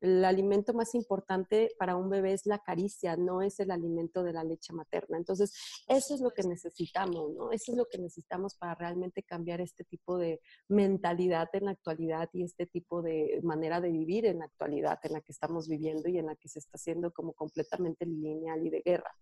El 0.00 0.24
alimento 0.24 0.74
más 0.74 0.94
importante 0.94 1.70
para 1.78 1.96
un 1.96 2.10
bebé 2.10 2.32
es 2.32 2.46
la 2.46 2.58
caricia, 2.58 3.16
no 3.16 3.42
es 3.42 3.60
el 3.60 3.70
alimento 3.70 4.22
de 4.22 4.32
la 4.32 4.44
leche 4.44 4.72
materna. 4.72 5.16
Entonces, 5.16 5.52
eso 5.88 6.14
es 6.14 6.20
lo 6.20 6.30
que 6.30 6.42
necesitamos, 6.42 7.32
¿no? 7.34 7.52
Eso 7.52 7.72
es 7.72 7.78
lo 7.78 7.86
que 7.86 7.98
necesitamos 7.98 8.54
para 8.56 8.74
realmente 8.74 9.22
cambiar 9.22 9.60
este 9.60 9.84
tipo 9.84 10.18
de 10.18 10.40
mentalidad 10.68 11.48
en 11.52 11.66
la 11.66 11.70
actualidad 11.72 12.28
y 12.32 12.42
este 12.42 12.66
tipo 12.66 13.02
de 13.02 13.40
manera 13.42 13.80
de 13.80 13.90
vivir 13.90 14.26
en 14.26 14.40
la 14.40 14.46
actualidad 14.46 14.98
en 15.02 15.12
la 15.12 15.20
que 15.20 15.32
estamos 15.32 15.68
viviendo 15.68 16.08
y 16.08 16.18
en 16.18 16.26
la 16.26 16.36
que 16.36 16.48
se 16.48 16.58
está 16.58 16.76
haciendo 16.76 17.12
como 17.12 17.32
completamente 17.32 18.06
lineal 18.06 18.66
y 18.66 18.70
de 18.70 18.82
guerra. 18.84 19.12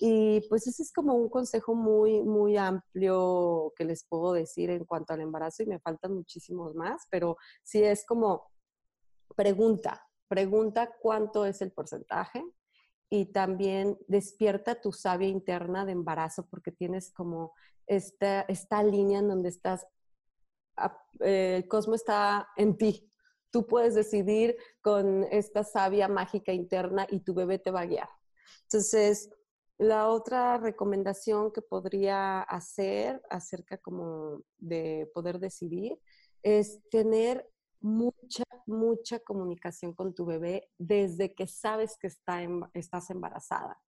Y 0.00 0.40
pues 0.48 0.66
ese 0.66 0.82
es 0.82 0.92
como 0.92 1.14
un 1.14 1.28
consejo 1.28 1.74
muy, 1.74 2.22
muy 2.22 2.56
amplio 2.56 3.72
que 3.76 3.84
les 3.84 4.04
puedo 4.04 4.32
decir 4.32 4.70
en 4.70 4.84
cuanto 4.84 5.14
al 5.14 5.20
embarazo 5.20 5.62
y 5.62 5.66
me 5.66 5.78
faltan 5.78 6.14
muchísimos 6.14 6.74
más, 6.74 7.06
pero 7.10 7.36
sí 7.62 7.82
es 7.82 8.04
como 8.04 8.42
pregunta, 9.34 10.08
pregunta 10.28 10.94
cuánto 11.00 11.44
es 11.44 11.62
el 11.62 11.72
porcentaje 11.72 12.42
y 13.10 13.26
también 13.26 13.98
despierta 14.08 14.80
tu 14.80 14.92
sabia 14.92 15.28
interna 15.28 15.84
de 15.84 15.92
embarazo 15.92 16.46
porque 16.48 16.72
tienes 16.72 17.12
como 17.12 17.52
esta, 17.86 18.42
esta 18.42 18.82
línea 18.82 19.20
en 19.20 19.28
donde 19.28 19.50
estás, 19.50 19.86
eh, 21.20 21.56
el 21.56 21.68
cosmos 21.68 22.00
está 22.00 22.48
en 22.56 22.76
ti. 22.76 23.10
Tú 23.50 23.66
puedes 23.66 23.94
decidir 23.94 24.56
con 24.80 25.24
esta 25.30 25.62
sabia 25.62 26.08
mágica 26.08 26.52
interna 26.52 27.06
y 27.08 27.20
tu 27.20 27.34
bebé 27.34 27.58
te 27.58 27.70
va 27.70 27.82
a 27.82 27.86
guiar. 27.86 28.08
Entonces, 28.62 29.30
la 29.78 30.08
otra 30.08 30.58
recomendación 30.58 31.52
que 31.52 31.62
podría 31.62 32.42
hacer 32.42 33.22
acerca 33.30 33.78
como 33.78 34.42
de 34.58 35.10
poder 35.14 35.38
decidir 35.38 35.98
es 36.42 36.80
tener 36.90 37.48
mucha, 37.84 38.44
mucha 38.66 39.18
comunicación 39.20 39.92
con 39.92 40.14
tu 40.14 40.24
bebé 40.24 40.70
desde 40.78 41.34
que 41.34 41.46
sabes 41.46 41.98
que 41.98 42.06
está 42.06 42.40
estás 42.72 43.10
embarazada. 43.10 43.78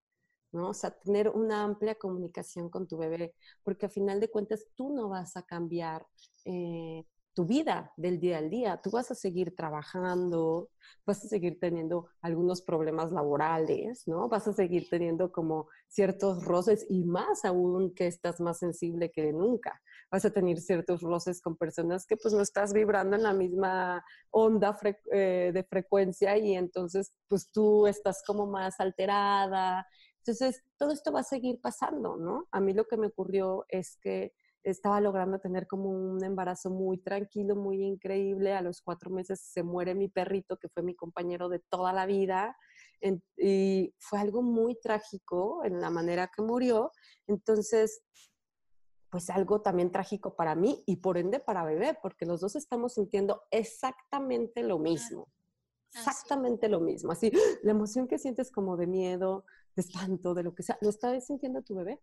¿no? 0.51 0.69
O 0.69 0.73
sea, 0.73 0.91
tener 0.91 1.29
una 1.29 1.63
amplia 1.63 1.95
comunicación 1.95 2.69
con 2.69 2.87
tu 2.87 2.97
bebé, 2.97 3.33
porque 3.63 3.87
a 3.87 3.89
final 3.89 4.19
de 4.19 4.29
cuentas 4.29 4.65
tú 4.75 4.93
no 4.93 5.09
vas 5.09 5.35
a 5.35 5.43
cambiar 5.43 6.05
eh, 6.45 7.05
tu 7.37 7.45
vida 7.45 7.93
del 7.97 8.19
día 8.19 8.39
al 8.39 8.49
día. 8.49 8.81
Tú 8.83 8.89
vas 8.89 9.11
a 9.11 9.13
seguir 9.13 9.55
trabajando, 9.55 10.71
vas 11.05 11.23
a 11.23 11.27
seguir 11.27 11.59
teniendo 11.59 12.07
algunos 12.19 12.63
problemas 12.63 13.11
laborales, 13.11 14.07
¿no? 14.07 14.27
Vas 14.27 14.47
a 14.47 14.53
seguir 14.53 14.89
teniendo 14.89 15.31
como 15.31 15.67
ciertos 15.87 16.43
roces 16.43 16.87
y 16.89 17.03
más 17.03 17.45
aún 17.45 17.93
que 17.93 18.07
estás 18.07 18.39
más 18.39 18.57
sensible 18.57 19.11
que 19.11 19.31
nunca. 19.33 19.79
Vas 20.09 20.25
a 20.25 20.31
tener 20.31 20.59
ciertos 20.59 21.01
roces 21.03 21.39
con 21.39 21.55
personas 21.55 22.07
que 22.07 22.17
pues 22.17 22.33
no 22.33 22.41
estás 22.41 22.73
vibrando 22.73 23.15
en 23.15 23.21
la 23.21 23.33
misma 23.33 24.03
onda 24.31 24.75
eh, 25.11 25.51
de 25.53 25.63
frecuencia 25.63 26.35
y 26.39 26.55
entonces 26.55 27.13
pues 27.27 27.51
tú 27.51 27.85
estás 27.85 28.23
como 28.25 28.47
más 28.47 28.79
alterada. 28.79 29.85
Entonces, 30.17 30.63
todo 30.75 30.91
esto 30.91 31.11
va 31.11 31.19
a 31.19 31.23
seguir 31.23 31.61
pasando, 31.61 32.17
¿no? 32.17 32.47
A 32.51 32.59
mí 32.59 32.73
lo 32.73 32.85
que 32.87 32.97
me 32.97 33.07
ocurrió 33.07 33.67
es 33.69 33.95
que 33.97 34.33
estaba 34.71 34.99
logrando 34.99 35.39
tener 35.39 35.65
como 35.67 35.89
un 35.89 36.23
embarazo 36.23 36.69
muy 36.69 36.97
tranquilo, 36.97 37.55
muy 37.55 37.83
increíble. 37.83 38.53
A 38.53 38.61
los 38.61 38.81
cuatro 38.81 39.09
meses 39.09 39.39
se 39.39 39.63
muere 39.63 39.95
mi 39.95 40.09
perrito, 40.09 40.57
que 40.57 40.69
fue 40.69 40.83
mi 40.83 40.95
compañero 40.95 41.49
de 41.49 41.59
toda 41.59 41.93
la 41.93 42.05
vida. 42.05 42.55
y 43.37 43.93
fue 43.99 44.19
algo 44.19 44.41
muy 44.41 44.79
trágico 44.79 45.63
en 45.63 45.79
la 45.79 45.89
manera 45.89 46.29
que 46.35 46.41
murió. 46.41 46.91
Entonces, 47.27 48.01
pues 49.09 49.29
algo 49.29 49.61
también 49.61 49.91
trágico 49.91 50.35
para 50.35 50.55
mí 50.55 50.83
y 50.85 50.97
por 50.97 51.17
ende 51.17 51.39
para 51.39 51.63
bebé, 51.63 51.97
porque 52.01 52.25
los 52.25 52.41
dos 52.41 52.55
estamos 52.55 52.95
sintiendo 52.95 53.43
exactamente 53.51 54.63
lo 54.63 54.79
mismo. 54.79 55.29
Exactamente 55.93 56.67
lo 56.67 56.79
mismo. 56.81 57.11
Así, 57.11 57.31
la 57.63 57.71
emoción 57.71 58.07
que 58.07 58.19
sientes 58.19 58.51
como 58.51 58.77
de 58.77 58.87
miedo, 58.87 59.45
de 59.77 59.81
espanto, 59.83 60.33
de 60.33 60.43
lo 60.43 60.53
que 60.53 60.63
sea, 60.63 60.77
¿lo 60.81 60.89
está 60.89 61.17
sintiendo 61.21 61.61
tu 61.61 61.75
bebé? 61.75 62.01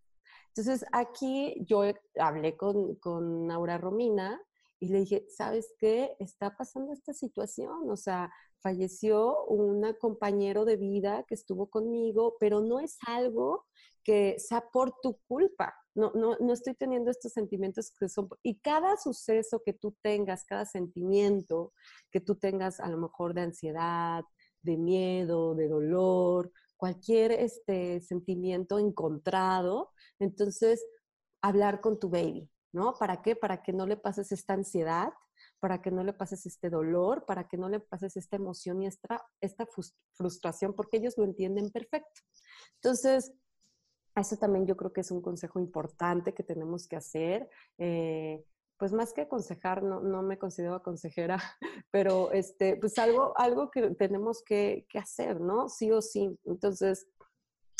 Entonces, 0.48 0.87
aquí 0.92 1.56
yo 1.66 1.82
hablé 2.18 2.56
con, 2.56 2.94
con 2.96 3.50
Aura 3.50 3.76
Romina 3.76 4.40
y 4.78 4.88
le 4.88 5.00
dije, 5.00 5.26
¿sabes 5.28 5.74
qué? 5.78 6.16
Está 6.20 6.56
pasando 6.56 6.92
esta 6.92 7.12
situación, 7.12 7.90
o 7.90 7.96
sea, 7.96 8.32
falleció 8.60 9.44
un 9.46 9.84
compañero 10.00 10.64
de 10.64 10.76
vida 10.76 11.24
que 11.26 11.34
estuvo 11.34 11.68
conmigo, 11.68 12.37
pero 12.38 12.60
no 12.60 12.78
es 12.78 12.96
algo 13.06 13.66
que 14.04 14.38
sea 14.38 14.62
por 14.72 15.00
tu 15.02 15.18
culpa. 15.26 15.74
No, 15.94 16.12
no, 16.14 16.37
no 16.38 16.52
estoy 16.52 16.74
teniendo 16.74 17.10
estos 17.10 17.32
sentimientos 17.32 17.92
que 17.98 18.08
son... 18.08 18.28
Y 18.42 18.60
cada 18.60 18.96
suceso 18.96 19.62
que 19.64 19.72
tú 19.72 19.96
tengas, 20.02 20.44
cada 20.44 20.66
sentimiento 20.66 21.72
que 22.10 22.20
tú 22.20 22.37
tengas 22.37 22.80
a 22.80 22.88
lo 22.88 22.98
mejor 22.98 23.32
de 23.34 23.42
ansiedad, 23.42 24.24
de 24.62 24.76
miedo, 24.76 25.54
de 25.54 25.68
dolor, 25.68 26.52
cualquier 26.85 27.33
este, 27.33 28.03
sentimiento 28.03 28.79
encontrado, 28.79 29.90
entonces 30.18 30.85
hablar 31.40 31.81
con 31.81 31.99
tu 31.99 32.11
baby, 32.11 32.51
¿no? 32.73 32.92
¿Para 32.99 33.23
qué? 33.23 33.35
Para 33.35 33.62
que 33.62 33.73
no 33.73 33.87
le 33.87 33.97
pases 33.97 34.33
esta 34.33 34.53
ansiedad, 34.53 35.09
para 35.61 35.81
que 35.81 35.90
no 35.90 36.05
le 36.05 36.12
pases 36.12 36.44
este 36.44 36.68
dolor, 36.68 37.25
para 37.25 37.49
que 37.49 37.57
no 37.57 37.70
le 37.70 37.81
pases 37.81 38.18
esta 38.18 38.37
emoción 38.37 38.83
y 38.83 38.87
esta, 38.87 39.27
esta 39.40 39.66
frustración, 40.12 40.75
porque 40.75 40.99
ellos 40.99 41.14
lo 41.16 41.25
entienden 41.25 41.70
perfecto. 41.70 42.20
Entonces, 42.75 43.33
eso 44.14 44.37
también 44.37 44.66
yo 44.66 44.77
creo 44.77 44.92
que 44.92 45.01
es 45.01 45.11
un 45.11 45.23
consejo 45.23 45.59
importante 45.61 46.35
que 46.35 46.42
tenemos 46.42 46.87
que 46.87 46.97
hacer. 46.97 47.49
Eh, 47.79 48.44
pues 48.78 48.92
más 48.92 49.12
que 49.12 49.22
aconsejar, 49.22 49.82
no, 49.82 50.00
no, 50.00 50.22
me 50.22 50.38
considero 50.38 50.82
consejera, 50.82 51.38
pero 51.90 52.32
este, 52.32 52.76
pues 52.76 52.98
algo, 52.98 53.32
algo 53.37 53.70
que 53.70 53.90
tenemos 53.90 54.42
que, 54.42 54.87
que, 54.88 54.98
hacer, 54.98 55.40
¿no? 55.40 55.68
Sí 55.68 55.90
o 55.90 56.02
sí. 56.02 56.38
Entonces, 56.44 57.06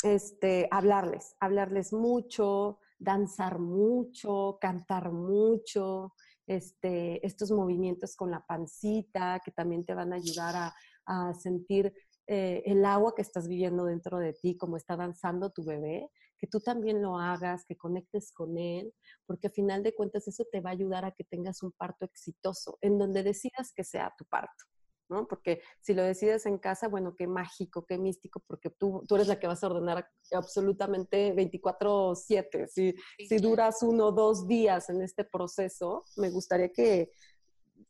este, 0.03 0.67
hablarles, 0.71 1.35
hablarles 1.39 1.93
mucho, 1.93 2.79
danzar 2.97 3.59
mucho, 3.59 4.57
cantar 4.61 5.11
mucho, 5.11 6.13
este, 6.47 7.25
estos 7.25 7.51
movimientos 7.51 8.15
con 8.15 8.31
la 8.31 8.45
pancita 8.45 9.41
que 9.43 9.51
también 9.51 9.85
te 9.85 9.95
van 9.95 10.13
a 10.13 10.17
ayudar 10.17 10.55
a, 10.55 10.75
a 11.05 11.33
sentir 11.33 11.93
eh, 12.27 12.63
el 12.65 12.83
agua 12.85 13.13
que 13.15 13.21
estás 13.21 13.47
viviendo 13.47 13.85
dentro 13.85 14.17
de 14.17 14.33
ti, 14.33 14.57
como 14.57 14.77
está 14.77 14.95
danzando 14.95 15.51
tu 15.51 15.63
bebé, 15.63 16.09
que 16.45 16.51
tú 16.51 16.59
también 16.59 17.01
lo 17.01 17.17
hagas, 17.17 17.65
que 17.65 17.75
conectes 17.75 18.31
con 18.31 18.57
él, 18.57 18.93
porque 19.25 19.47
a 19.47 19.49
final 19.49 19.81
de 19.81 19.95
cuentas 19.95 20.27
eso 20.27 20.45
te 20.51 20.61
va 20.61 20.69
a 20.69 20.73
ayudar 20.73 21.03
a 21.03 21.11
que 21.11 21.23
tengas 21.23 21.63
un 21.63 21.71
parto 21.71 22.05
exitoso, 22.05 22.77
en 22.81 22.99
donde 22.99 23.23
decidas 23.23 23.73
que 23.75 23.83
sea 23.83 24.13
tu 24.15 24.25
parto. 24.25 24.65
¿no? 25.09 25.27
Porque 25.27 25.61
si 25.81 25.93
lo 25.93 26.03
decides 26.03 26.45
en 26.45 26.57
casa, 26.57 26.87
bueno, 26.87 27.15
qué 27.15 27.27
mágico, 27.27 27.85
qué 27.85 27.97
místico, 27.97 28.43
porque 28.47 28.69
tú, 28.69 29.03
tú 29.07 29.15
eres 29.15 29.27
la 29.27 29.39
que 29.39 29.47
vas 29.47 29.63
a 29.63 29.67
ordenar 29.67 30.07
absolutamente 30.31 31.33
24/7. 31.33 32.67
Si, 32.67 32.93
si 33.27 33.37
duras 33.37 33.81
uno 33.81 34.07
o 34.07 34.11
dos 34.11 34.47
días 34.47 34.89
en 34.89 35.01
este 35.01 35.23
proceso, 35.23 36.03
me 36.17 36.29
gustaría 36.29 36.71
que 36.71 37.11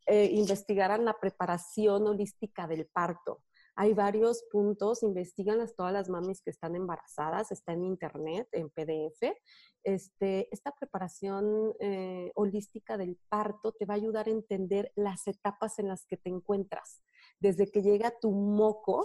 eh, 0.07 0.29
investigaran 0.33 1.05
la 1.05 1.17
preparación 1.19 2.07
holística 2.07 2.67
del 2.67 2.85
parto. 2.87 3.43
Hay 3.77 3.93
varios 3.93 4.43
puntos, 4.51 5.03
investiganlas 5.03 5.75
todas 5.75 5.91
las 5.91 6.09
mamis 6.09 6.41
que 6.41 6.49
están 6.49 6.75
embarazadas, 6.75 7.51
está 7.51 7.73
en 7.73 7.83
internet, 7.83 8.47
en 8.53 8.69
PDF. 8.69 9.35
Este, 9.83 10.47
esta 10.53 10.71
preparación 10.71 11.73
eh, 11.79 12.31
holística 12.35 12.97
del 12.97 13.19
parto 13.27 13.73
te 13.73 13.85
va 13.85 13.95
a 13.95 13.97
ayudar 13.97 14.27
a 14.27 14.31
entender 14.31 14.93
las 14.95 15.27
etapas 15.27 15.77
en 15.79 15.89
las 15.89 16.05
que 16.05 16.15
te 16.15 16.29
encuentras. 16.29 17.01
Desde 17.39 17.69
que 17.69 17.81
llega 17.81 18.17
tu 18.19 18.31
moco, 18.31 19.03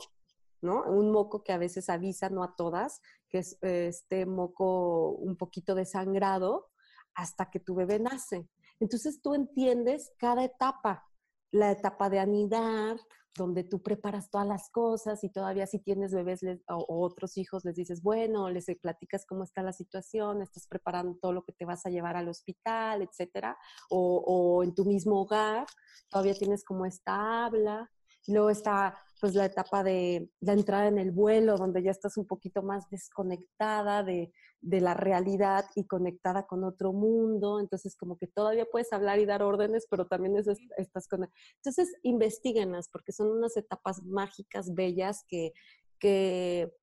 ¿no? 0.62 0.84
Un 0.84 1.10
moco 1.10 1.42
que 1.42 1.52
a 1.52 1.58
veces 1.58 1.88
avisa, 1.88 2.28
no 2.28 2.44
a 2.44 2.54
todas, 2.54 3.00
que 3.28 3.38
es 3.38 3.58
este 3.62 4.24
moco 4.24 5.10
un 5.10 5.36
poquito 5.36 5.74
desangrado, 5.74 6.70
hasta 7.14 7.50
que 7.50 7.58
tu 7.60 7.74
bebé 7.74 7.98
nace. 7.98 8.48
Entonces 8.78 9.20
tú 9.20 9.34
entiendes 9.34 10.12
cada 10.16 10.44
etapa, 10.44 11.09
la 11.50 11.70
etapa 11.70 12.10
de 12.10 12.18
anidar, 12.18 12.96
donde 13.36 13.64
tú 13.64 13.82
preparas 13.82 14.30
todas 14.30 14.46
las 14.46 14.70
cosas 14.70 15.22
y 15.24 15.30
todavía 15.30 15.66
si 15.66 15.78
tienes 15.78 16.12
bebés 16.12 16.40
o, 16.68 17.04
otros 17.04 17.36
hijos 17.36 17.64
les 17.64 17.76
dices, 17.76 18.02
bueno, 18.02 18.50
les 18.50 18.66
platicas 18.80 19.24
cómo 19.26 19.44
está 19.44 19.62
la 19.62 19.72
situación, 19.72 20.42
estás 20.42 20.66
preparando 20.66 21.16
todo 21.20 21.32
lo 21.32 21.44
que 21.44 21.52
te 21.52 21.64
vas 21.64 21.86
a 21.86 21.90
llevar 21.90 22.16
al 22.16 22.28
hospital, 22.28 23.02
etcétera, 23.02 23.56
o, 23.88 24.22
o 24.26 24.64
en 24.64 24.74
tu 24.74 24.84
mismo 24.84 25.22
hogar, 25.22 25.66
todavía 26.08 26.34
tienes 26.34 26.64
como 26.64 26.86
esta 26.86 27.44
habla, 27.44 27.90
luego 28.26 28.50
está 28.50 28.98
pues 29.20 29.34
la 29.34 29.44
etapa 29.44 29.84
de 29.84 30.30
la 30.40 30.54
entrada 30.54 30.88
en 30.88 30.98
el 30.98 31.10
vuelo, 31.10 31.56
donde 31.56 31.82
ya 31.82 31.90
estás 31.90 32.16
un 32.16 32.26
poquito 32.26 32.62
más 32.62 32.88
desconectada 32.88 34.02
de, 34.02 34.32
de, 34.60 34.80
la 34.80 34.94
realidad 34.94 35.66
y 35.74 35.86
conectada 35.86 36.46
con 36.46 36.64
otro 36.64 36.92
mundo. 36.92 37.60
Entonces, 37.60 37.96
como 37.96 38.16
que 38.16 38.26
todavía 38.26 38.64
puedes 38.64 38.92
hablar 38.92 39.18
y 39.18 39.26
dar 39.26 39.42
órdenes, 39.42 39.86
pero 39.90 40.06
también 40.06 40.36
es, 40.36 40.48
estás 40.78 41.06
con... 41.06 41.28
Entonces, 41.56 41.94
investiguenlas, 42.02 42.88
porque 42.88 43.12
son 43.12 43.30
unas 43.30 43.56
etapas 43.58 44.02
mágicas, 44.02 44.72
bellas, 44.74 45.22
que, 45.28 45.52
que 45.98 46.74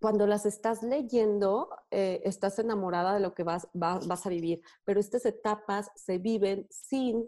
cuando 0.00 0.26
las 0.26 0.46
estás 0.46 0.82
leyendo, 0.82 1.68
eh, 1.90 2.22
estás 2.24 2.58
enamorada 2.58 3.14
de 3.14 3.20
lo 3.20 3.34
que 3.34 3.44
vas, 3.44 3.68
vas, 3.72 4.26
a 4.26 4.30
vivir. 4.30 4.62
Pero 4.84 4.98
estas 4.98 5.24
etapas 5.26 5.90
se 5.94 6.18
viven 6.18 6.66
sin... 6.70 7.24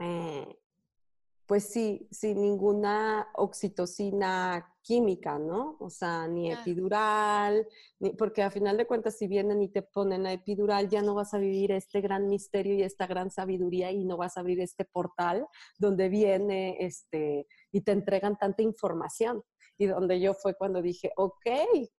Eh, 0.00 0.59
pues 1.50 1.64
sí, 1.64 2.06
sin 2.12 2.40
ninguna 2.40 3.26
oxitocina 3.34 4.72
química, 4.82 5.36
¿no? 5.36 5.76
O 5.80 5.90
sea, 5.90 6.28
ni 6.28 6.52
epidural, 6.52 7.66
porque 8.16 8.44
a 8.44 8.52
final 8.52 8.76
de 8.76 8.86
cuentas 8.86 9.18
si 9.18 9.26
vienen 9.26 9.60
y 9.60 9.68
te 9.68 9.82
ponen 9.82 10.22
la 10.22 10.32
epidural, 10.32 10.88
ya 10.88 11.02
no 11.02 11.16
vas 11.16 11.34
a 11.34 11.38
vivir 11.38 11.72
este 11.72 12.00
gran 12.02 12.28
misterio 12.28 12.76
y 12.76 12.82
esta 12.82 13.08
gran 13.08 13.32
sabiduría 13.32 13.90
y 13.90 14.04
no 14.04 14.16
vas 14.16 14.36
a 14.36 14.40
abrir 14.42 14.60
este 14.60 14.84
portal 14.84 15.44
donde 15.76 16.08
viene 16.08 16.76
este 16.78 17.48
y 17.72 17.80
te 17.80 17.90
entregan 17.90 18.38
tanta 18.38 18.62
información 18.62 19.42
y 19.80 19.86
donde 19.86 20.20
yo 20.20 20.34
fue 20.34 20.54
cuando 20.54 20.82
dije, 20.82 21.10
ok, 21.16 21.46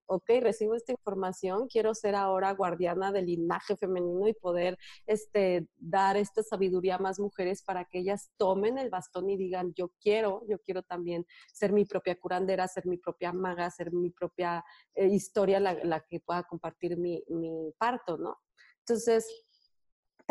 ok, 0.06 0.30
recibo 0.40 0.76
esta 0.76 0.92
información, 0.92 1.68
quiero 1.68 1.96
ser 1.96 2.14
ahora 2.14 2.54
guardiana 2.54 3.12
del 3.12 3.26
linaje 3.26 3.76
femenino 3.76 4.28
y 4.28 4.34
poder 4.36 4.78
este, 5.08 5.68
dar 5.78 6.16
esta 6.16 6.44
sabiduría 6.44 6.98
a 6.98 7.00
más 7.00 7.20
mujeres 7.20 7.64
para 7.64 7.86
que 7.86 7.98
ellas 7.98 8.30
tomen 8.38 8.78
el 8.78 8.92
bastón 8.92 9.32
y 9.32 9.36
digan, 9.36 9.74
yo 9.74 9.92
quiero, 10.00 10.44
yo 10.48 10.60
quiero 10.60 10.84
también 10.84 11.26
ser 11.52 11.74
mi 11.74 11.86
propia 11.86 12.20
curandera, 12.20 12.68
ser 12.68 12.86
mi 12.86 12.98
propia 12.98 13.34
maga, 13.34 13.72
ser 13.72 13.92
mi 13.92 14.12
propia 14.12 14.64
eh, 14.94 15.08
historia, 15.08 15.60
la, 15.60 16.02
que 16.02 16.20
pueda 16.20 16.44
compartir 16.44 17.00
mi, 17.00 17.24
mi 17.30 17.74
parto, 17.80 18.16
¿no? 18.16 18.38
Entonces, 18.82 19.26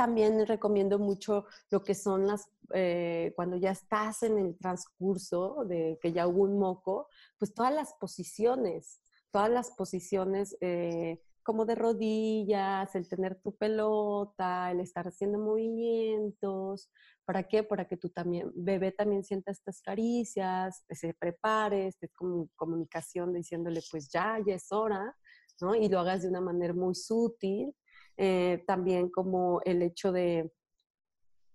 también 0.00 0.46
recomiendo 0.46 0.98
mucho 0.98 1.44
lo 1.68 1.84
que 1.84 1.94
son 1.94 2.26
las, 2.26 2.48
eh, 2.72 3.34
cuando 3.36 3.58
ya 3.58 3.72
estás 3.72 4.22
en 4.22 4.38
el 4.38 4.56
transcurso 4.56 5.66
de 5.66 5.98
que 6.00 6.10
ya 6.10 6.26
hubo 6.26 6.44
un 6.44 6.58
moco, 6.58 7.08
pues 7.38 7.52
todas 7.52 7.74
las 7.74 7.92
posiciones, 8.00 9.02
todas 9.30 9.50
las 9.50 9.72
posiciones 9.72 10.56
eh, 10.62 11.20
como 11.42 11.66
de 11.66 11.74
rodillas, 11.74 12.94
el 12.94 13.10
tener 13.10 13.42
tu 13.42 13.54
pelota, 13.54 14.70
el 14.70 14.80
estar 14.80 15.06
haciendo 15.06 15.38
movimientos. 15.38 16.90
¿Para 17.26 17.42
qué? 17.46 17.62
Para 17.62 17.86
que 17.86 17.98
tu 17.98 18.08
también, 18.08 18.50
bebé 18.54 18.92
también 18.92 19.22
sienta 19.22 19.50
estas 19.50 19.82
caricias, 19.82 20.82
se 20.88 21.12
prepare, 21.12 21.88
esté 21.88 22.08
con 22.08 22.46
comunicación 22.56 23.34
diciéndole 23.34 23.82
pues 23.90 24.10
ya, 24.10 24.38
ya 24.46 24.54
es 24.54 24.72
hora, 24.72 25.14
¿no? 25.60 25.74
Y 25.74 25.90
lo 25.90 26.00
hagas 26.00 26.22
de 26.22 26.30
una 26.30 26.40
manera 26.40 26.72
muy 26.72 26.94
sutil 26.94 27.74
eh, 28.22 28.62
también 28.66 29.08
como 29.08 29.62
el 29.64 29.80
hecho 29.80 30.12
de, 30.12 30.52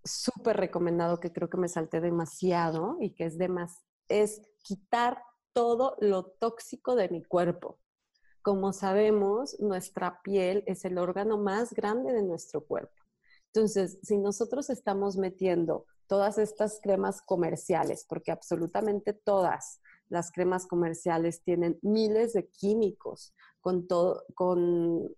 súper 0.03 0.57
recomendado, 0.57 1.19
que 1.19 1.31
creo 1.31 1.47
que 1.47 1.59
me 1.59 1.69
salté 1.69 2.01
demasiado 2.01 2.97
y 2.99 3.13
que 3.13 3.25
es 3.25 3.37
de 3.37 3.49
más, 3.49 3.83
es 4.09 4.41
quitar 4.63 5.21
todo 5.53 5.95
lo 5.99 6.25
tóxico 6.25 6.95
de 6.95 7.09
mi 7.09 7.23
cuerpo. 7.23 7.77
Como 8.41 8.73
sabemos, 8.73 9.59
nuestra 9.59 10.23
piel 10.23 10.63
es 10.65 10.85
el 10.85 10.97
órgano 10.97 11.37
más 11.37 11.71
grande 11.71 12.11
de 12.13 12.23
nuestro 12.23 12.65
cuerpo. 12.65 12.95
Entonces, 13.53 13.99
si 14.01 14.17
nosotros 14.17 14.71
estamos 14.71 15.17
metiendo 15.17 15.85
todas 16.07 16.39
estas 16.39 16.79
cremas 16.81 17.21
comerciales, 17.21 18.07
porque 18.09 18.31
absolutamente 18.31 19.13
todas 19.13 19.81
las 20.09 20.31
cremas 20.31 20.65
comerciales 20.65 21.43
tienen 21.43 21.77
miles 21.83 22.33
de 22.33 22.47
químicos 22.47 23.35
con 23.61 23.87
todo, 23.87 24.23
con 24.33 25.15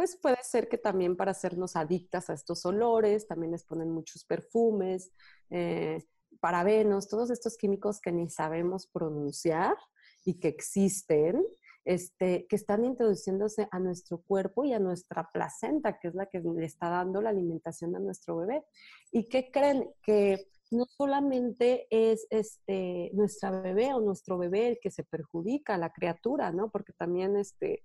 pues 0.00 0.16
puede 0.16 0.42
ser 0.42 0.70
que 0.70 0.78
también 0.78 1.14
para 1.14 1.32
hacernos 1.32 1.76
adictas 1.76 2.30
a 2.30 2.32
estos 2.32 2.64
olores, 2.64 3.26
también 3.26 3.52
les 3.52 3.64
ponen 3.64 3.90
muchos 3.90 4.24
perfumes, 4.24 5.12
eh, 5.50 6.06
parabenos, 6.40 7.06
todos 7.06 7.28
estos 7.28 7.58
químicos 7.58 8.00
que 8.00 8.10
ni 8.10 8.30
sabemos 8.30 8.86
pronunciar 8.86 9.76
y 10.24 10.40
que 10.40 10.48
existen, 10.48 11.44
este, 11.84 12.46
que 12.46 12.56
están 12.56 12.86
introduciéndose 12.86 13.68
a 13.70 13.78
nuestro 13.78 14.22
cuerpo 14.22 14.64
y 14.64 14.72
a 14.72 14.78
nuestra 14.78 15.28
placenta, 15.34 15.98
que 15.98 16.08
es 16.08 16.14
la 16.14 16.24
que 16.24 16.40
le 16.40 16.64
está 16.64 16.88
dando 16.88 17.20
la 17.20 17.28
alimentación 17.28 17.94
a 17.94 17.98
nuestro 17.98 18.38
bebé. 18.38 18.64
¿Y 19.12 19.28
qué 19.28 19.50
creen? 19.50 19.86
Que 20.02 20.46
no 20.70 20.86
solamente 20.86 21.88
es 21.90 22.26
este, 22.30 23.10
nuestra 23.12 23.50
bebé 23.50 23.92
o 23.92 24.00
nuestro 24.00 24.38
bebé 24.38 24.68
el 24.68 24.78
que 24.80 24.90
se 24.90 25.04
perjudica, 25.04 25.76
la 25.76 25.92
criatura, 25.92 26.52
¿no? 26.52 26.70
Porque 26.70 26.94
también 26.94 27.36
este, 27.36 27.84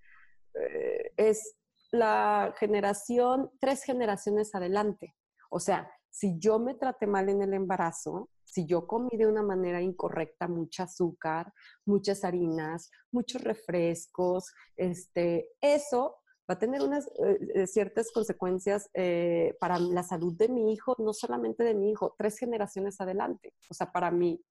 eh, 0.53 1.11
es 1.17 1.57
la 1.95 2.53
generación, 2.59 3.49
tres 3.59 3.83
generaciones 3.83 4.53
adelante. 4.53 5.15
O 5.49 5.59
sea, 5.59 5.89
si 6.09 6.37
yo 6.39 6.59
me 6.59 6.75
traté 6.75 7.07
mal 7.07 7.27
en 7.29 7.41
el 7.41 7.53
embarazo, 7.53 8.29
si 8.43 8.65
yo 8.65 8.87
comí 8.87 9.17
de 9.17 9.27
una 9.27 9.43
manera 9.43 9.81
incorrecta 9.81 10.47
mucho 10.47 10.83
azúcar, 10.83 11.51
muchas 11.85 12.23
harinas, 12.23 12.89
muchos 13.11 13.43
refrescos, 13.43 14.53
este, 14.77 15.49
eso 15.59 16.17
va 16.49 16.53
a 16.53 16.59
tener 16.59 16.81
unas 16.81 17.07
eh, 17.07 17.39
eh, 17.55 17.67
ciertas 17.67 18.11
consecuencias 18.11 18.89
eh, 18.93 19.57
para 19.59 19.77
la 19.79 20.03
salud 20.03 20.33
de 20.37 20.47
mi 20.47 20.71
hijo, 20.71 20.95
no 20.99 21.11
solamente 21.11 21.63
de 21.63 21.73
mi 21.73 21.91
hijo, 21.91 22.15
tres 22.17 22.37
generaciones 22.37 23.01
adelante, 23.01 23.53
o 23.69 23.73
sea, 23.73 23.91
para 23.91 24.11
mi 24.11 24.41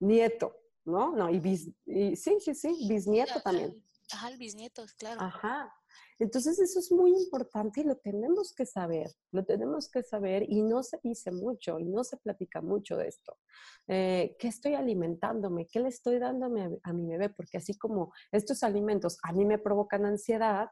nieto, 0.00 0.56
¿no? 0.84 1.14
No, 1.16 1.30
y, 1.30 1.36
y 1.86 2.16
sí, 2.16 2.36
sí, 2.40 2.54
sí, 2.54 2.86
bisnieto 2.88 3.40
también. 3.40 3.82
Ajá, 4.12 4.28
el 4.28 4.38
bisnieto, 4.38 4.84
claro. 4.98 5.20
Ajá. 5.20 5.72
Entonces 6.20 6.58
eso 6.58 6.78
es 6.78 6.92
muy 6.92 7.12
importante 7.12 7.80
y 7.80 7.84
lo 7.84 7.96
tenemos 7.96 8.54
que 8.54 8.66
saber, 8.66 9.10
lo 9.32 9.42
tenemos 9.46 9.88
que 9.88 10.02
saber 10.02 10.44
y 10.46 10.60
no 10.60 10.82
se 10.82 11.00
dice 11.02 11.32
mucho 11.32 11.78
y 11.78 11.86
no 11.86 12.04
se 12.04 12.18
platica 12.18 12.60
mucho 12.60 12.98
de 12.98 13.08
esto. 13.08 13.38
Eh, 13.88 14.36
¿Qué 14.38 14.48
estoy 14.48 14.74
alimentándome? 14.74 15.66
¿Qué 15.66 15.80
le 15.80 15.88
estoy 15.88 16.18
dándome 16.18 16.78
a, 16.82 16.92
mi 16.92 17.06
bebé? 17.06 17.30
Porque 17.30 17.56
así 17.56 17.76
como 17.78 18.12
estos 18.32 18.62
alimentos 18.62 19.16
a 19.22 19.32
mí 19.32 19.46
me 19.46 19.58
provocan 19.58 20.04
ansiedad, 20.04 20.68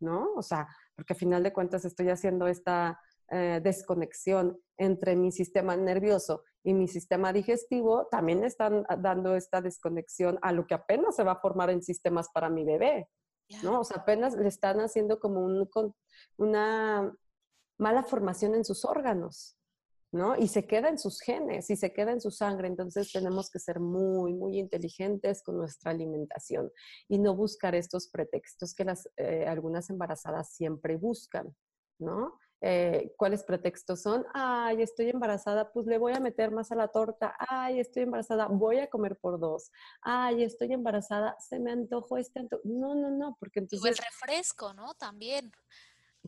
¿no? 0.00 0.34
O 0.34 0.42
sea, 0.42 0.66
porque 0.96 1.12
al 1.12 1.18
final 1.18 1.42
de 1.44 1.52
cuentas 1.52 1.84
estoy 1.84 2.08
haciendo 2.08 2.48
esta 2.48 3.00
eh, 3.30 3.60
desconexión 3.62 4.60
entre 4.76 5.14
mi 5.14 5.30
sistema 5.30 5.76
nervioso 5.76 6.42
y 6.64 6.74
mi 6.74 6.88
sistema 6.88 7.32
digestivo, 7.32 8.08
también 8.10 8.42
están 8.42 8.84
dando 8.98 9.36
esta 9.36 9.60
desconexión 9.60 10.40
a 10.42 10.50
lo 10.50 10.66
que 10.66 10.74
apenas 10.74 11.14
se 11.14 11.22
va 11.22 11.32
a 11.32 11.40
formar 11.40 11.70
en 11.70 11.82
sistemas 11.82 12.30
para 12.34 12.50
mi 12.50 12.64
bebé. 12.64 13.08
¿No? 13.62 13.80
O 13.80 13.84
sea, 13.84 13.98
apenas 13.98 14.34
le 14.34 14.48
están 14.48 14.80
haciendo 14.80 15.18
como 15.20 15.40
un, 15.40 15.68
una 16.36 17.14
mala 17.78 18.02
formación 18.02 18.54
en 18.54 18.64
sus 18.64 18.84
órganos, 18.84 19.56
¿no? 20.12 20.36
Y 20.36 20.48
se 20.48 20.66
queda 20.66 20.88
en 20.88 20.98
sus 20.98 21.20
genes 21.20 21.70
y 21.70 21.76
se 21.76 21.92
queda 21.92 22.12
en 22.12 22.20
su 22.20 22.30
sangre. 22.30 22.68
Entonces 22.68 23.12
tenemos 23.12 23.50
que 23.50 23.58
ser 23.58 23.80
muy, 23.80 24.34
muy 24.34 24.58
inteligentes 24.58 25.42
con 25.42 25.56
nuestra 25.56 25.90
alimentación 25.90 26.70
y 27.08 27.18
no 27.18 27.34
buscar 27.34 27.74
estos 27.74 28.08
pretextos 28.08 28.74
que 28.74 28.84
las, 28.84 29.08
eh, 29.16 29.46
algunas 29.46 29.90
embarazadas 29.90 30.52
siempre 30.52 30.96
buscan, 30.96 31.54
¿no? 31.98 32.38
Eh, 32.60 33.14
cuáles 33.16 33.44
pretextos 33.44 34.02
son, 34.02 34.26
ay, 34.34 34.82
estoy 34.82 35.10
embarazada, 35.10 35.70
pues 35.70 35.86
le 35.86 35.96
voy 35.96 36.12
a 36.14 36.20
meter 36.20 36.50
más 36.50 36.72
a 36.72 36.74
la 36.74 36.88
torta, 36.88 37.36
ay, 37.38 37.78
estoy 37.78 38.02
embarazada, 38.02 38.48
voy 38.48 38.78
a 38.78 38.90
comer 38.90 39.16
por 39.16 39.38
dos, 39.38 39.70
ay, 40.02 40.42
estoy 40.42 40.72
embarazada, 40.72 41.36
se 41.38 41.60
me 41.60 41.70
antojó 41.70 42.18
este 42.18 42.40
antojo. 42.40 42.62
No, 42.64 42.96
no, 42.96 43.10
no, 43.10 43.36
porque 43.38 43.60
entonces... 43.60 43.84
O 43.84 43.88
el 43.88 43.96
refresco, 43.96 44.74
¿no? 44.74 44.94
También. 44.94 45.52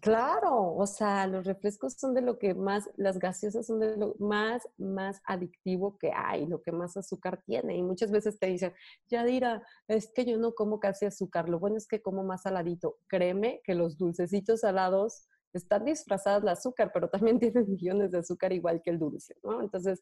Claro, 0.01 0.73
o 0.77 0.87
sea, 0.87 1.27
los 1.27 1.45
refrescos 1.45 1.95
son 1.95 2.15
de 2.15 2.23
lo 2.23 2.39
que 2.39 2.55
más, 2.55 2.89
las 2.97 3.19
gaseosas 3.19 3.67
son 3.67 3.81
de 3.81 3.97
lo 3.97 4.15
más, 4.19 4.67
más 4.79 5.21
adictivo 5.25 5.99
que 5.99 6.11
hay, 6.15 6.47
lo 6.47 6.63
que 6.63 6.73
más 6.73 6.97
azúcar 6.97 7.43
tiene. 7.45 7.77
Y 7.77 7.83
muchas 7.83 8.11
veces 8.11 8.39
te 8.39 8.47
dicen, 8.47 8.73
Yadira, 9.09 9.63
es 9.89 10.11
que 10.15 10.25
yo 10.25 10.39
no 10.39 10.55
como 10.55 10.81
casi 10.81 11.05
azúcar, 11.05 11.51
lo 11.51 11.59
bueno 11.59 11.77
es 11.77 11.87
que 11.87 12.01
como 12.01 12.25
más 12.25 12.43
saladito. 12.43 12.97
Créeme 13.09 13.61
que 13.63 13.75
los 13.75 13.99
dulcecitos 13.99 14.61
salados 14.61 15.29
están 15.53 15.85
disfrazadas 15.85 16.43
de 16.43 16.51
azúcar, 16.51 16.91
pero 16.93 17.09
también 17.09 17.39
tienen 17.41 17.69
millones 17.69 18.11
de 18.11 18.19
azúcar 18.19 18.53
igual 18.53 18.81
que 18.83 18.91
el 18.91 18.99
dulce, 18.99 19.37
¿no? 19.43 19.61
Entonces, 19.61 20.01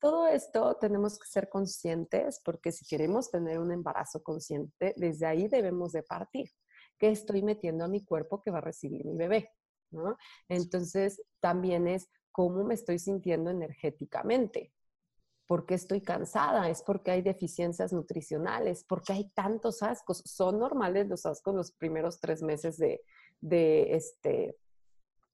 todo 0.00 0.28
esto 0.28 0.76
tenemos 0.76 1.18
que 1.18 1.26
ser 1.26 1.48
conscientes 1.48 2.40
porque 2.44 2.72
si 2.72 2.84
queremos 2.84 3.30
tener 3.30 3.58
un 3.58 3.72
embarazo 3.72 4.22
consciente, 4.22 4.94
desde 4.96 5.26
ahí 5.26 5.48
debemos 5.48 5.92
de 5.92 6.02
partir. 6.02 6.50
¿Qué 6.98 7.10
estoy 7.10 7.42
metiendo 7.42 7.84
a 7.84 7.88
mi 7.88 8.04
cuerpo 8.04 8.42
que 8.42 8.50
va 8.50 8.58
a 8.58 8.60
recibir 8.60 9.04
mi 9.04 9.16
bebé? 9.16 9.50
¿no? 9.90 10.16
Entonces, 10.48 11.22
también 11.40 11.86
es 11.86 12.08
cómo 12.32 12.64
me 12.64 12.74
estoy 12.74 12.98
sintiendo 12.98 13.50
energéticamente. 13.50 14.72
¿Por 15.46 15.66
qué 15.66 15.74
estoy 15.74 16.00
cansada? 16.00 16.68
Es 16.68 16.82
porque 16.82 17.10
hay 17.10 17.22
deficiencias 17.22 17.92
nutricionales, 17.92 18.84
porque 18.84 19.12
hay 19.12 19.30
tantos 19.30 19.82
ascos. 19.82 20.22
Son 20.24 20.58
normales 20.58 21.08
los 21.08 21.26
ascos 21.26 21.54
los 21.54 21.72
primeros 21.72 22.18
tres 22.18 22.42
meses 22.42 22.76
de, 22.76 23.02
de 23.40 23.94
este, 23.94 24.56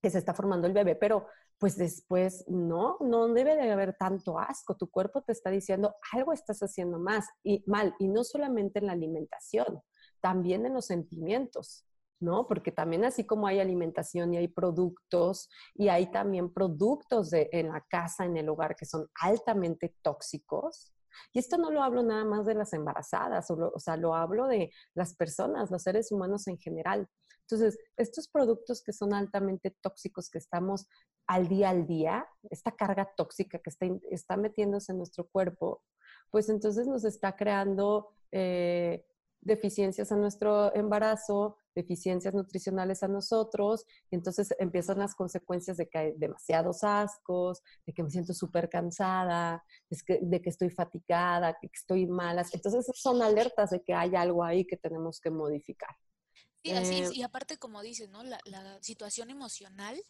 que 0.01 0.09
se 0.09 0.17
está 0.17 0.33
formando 0.33 0.67
el 0.67 0.73
bebé, 0.73 0.95
pero 0.95 1.27
pues 1.57 1.77
después 1.77 2.43
no, 2.47 2.97
no 3.01 3.27
debe 3.27 3.55
de 3.55 3.71
haber 3.71 3.95
tanto 3.95 4.39
asco. 4.39 4.75
Tu 4.75 4.89
cuerpo 4.89 5.21
te 5.21 5.31
está 5.31 5.49
diciendo 5.49 5.95
algo 6.11 6.33
estás 6.33 6.59
haciendo 6.61 6.99
más 6.99 7.27
y 7.43 7.63
mal, 7.67 7.93
y 7.99 8.07
no 8.07 8.23
solamente 8.23 8.79
en 8.79 8.87
la 8.87 8.93
alimentación, 8.93 9.81
también 10.19 10.65
en 10.65 10.73
los 10.73 10.85
sentimientos. 10.85 11.85
¿no? 12.19 12.47
Porque 12.47 12.71
también 12.71 13.03
así 13.03 13.25
como 13.25 13.47
hay 13.47 13.59
alimentación 13.59 14.33
y 14.33 14.37
hay 14.37 14.47
productos 14.47 15.49
y 15.73 15.89
hay 15.89 16.11
también 16.11 16.53
productos 16.53 17.31
en 17.33 17.69
la 17.69 17.81
casa, 17.89 18.25
en 18.25 18.37
el 18.37 18.47
hogar, 18.47 18.75
que 18.75 18.85
son 18.85 19.07
altamente 19.19 19.95
tóxicos. 20.03 20.93
Y 21.33 21.39
esto 21.39 21.57
no 21.57 21.71
lo 21.71 21.83
hablo 21.83 22.03
nada 22.03 22.23
más 22.23 22.45
de 22.45 22.53
las 22.53 22.73
embarazadas, 22.73 23.49
o, 23.49 23.79
sea, 23.79 23.97
lo 23.97 24.15
hablo 24.15 24.47
de 24.47 24.71
las 24.93 25.15
personas, 25.15 25.71
los 25.71 25.83
seres 25.83 26.11
humanos 26.11 26.47
en 26.47 26.57
general. 26.57 27.09
Entonces, 27.51 27.79
estos 27.97 28.27
productos 28.29 28.81
que 28.81 28.93
son 28.93 29.13
altamente 29.13 29.71
tóxicos, 29.81 30.29
que 30.29 30.37
estamos 30.37 30.87
al 31.27 31.47
día 31.47 31.69
al 31.69 31.85
día, 31.85 32.27
esta 32.49 32.71
carga 32.71 33.09
tóxica 33.15 33.59
que 33.59 33.69
está, 33.69 33.87
está 34.09 34.37
metiéndose 34.37 34.91
en 34.91 34.99
nuestro 34.99 35.27
cuerpo, 35.27 35.83
pues 36.29 36.49
entonces 36.49 36.87
nos 36.87 37.03
está 37.03 37.35
creando 37.35 38.13
eh, 38.31 39.05
deficiencias 39.41 40.11
en 40.11 40.21
nuestro 40.21 40.73
embarazo, 40.75 41.57
deficiencias 41.75 42.33
nutricionales 42.33 43.03
a 43.03 43.07
nosotros, 43.07 43.85
y 44.09 44.15
entonces 44.15 44.53
empiezan 44.59 44.99
las 44.99 45.15
consecuencias 45.15 45.77
de 45.77 45.89
que 45.89 45.97
hay 45.97 46.13
demasiados 46.17 46.83
ascos, 46.83 47.61
de 47.85 47.93
que 47.93 48.03
me 48.03 48.11
siento 48.11 48.33
súper 48.33 48.69
cansada, 48.69 49.63
de 49.89 50.41
que 50.41 50.49
estoy 50.49 50.69
fatigada, 50.69 51.57
que 51.59 51.67
estoy 51.73 52.07
mala. 52.07 52.45
Entonces 52.53 52.85
son 52.93 53.21
alertas 53.21 53.71
de 53.71 53.81
que 53.81 53.93
hay 53.93 54.15
algo 54.15 54.43
ahí 54.43 54.65
que 54.65 54.77
tenemos 54.77 55.19
que 55.19 55.31
modificar. 55.31 55.95
Sí, 56.63 56.71
así 56.71 56.99
es. 56.99 57.09
Eh, 57.09 57.13
y 57.15 57.21
aparte, 57.23 57.57
como 57.57 57.81
dices, 57.81 58.09
¿no? 58.09 58.23
La, 58.23 58.39
la, 58.45 58.81
situación 58.81 59.29
emocional, 59.29 60.01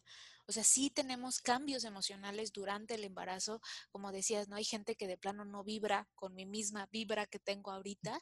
o 0.47 0.51
sea, 0.51 0.63
sí 0.63 0.89
tenemos 0.89 1.39
cambios 1.39 1.83
emocionales 1.85 2.51
durante 2.51 2.95
el 2.95 3.03
embarazo. 3.03 3.61
Como 3.89 4.11
decías, 4.11 4.47
¿no? 4.49 4.55
Hay 4.57 4.65
gente 4.65 4.95
que 4.95 5.07
de 5.07 5.17
plano 5.17 5.45
no 5.45 5.63
vibra 5.63 6.09
con 6.15 6.35
mi 6.35 6.45
misma 6.45 6.87
vibra 6.91 7.25
que 7.25 7.39
tengo 7.39 7.71
ahorita, 7.71 8.19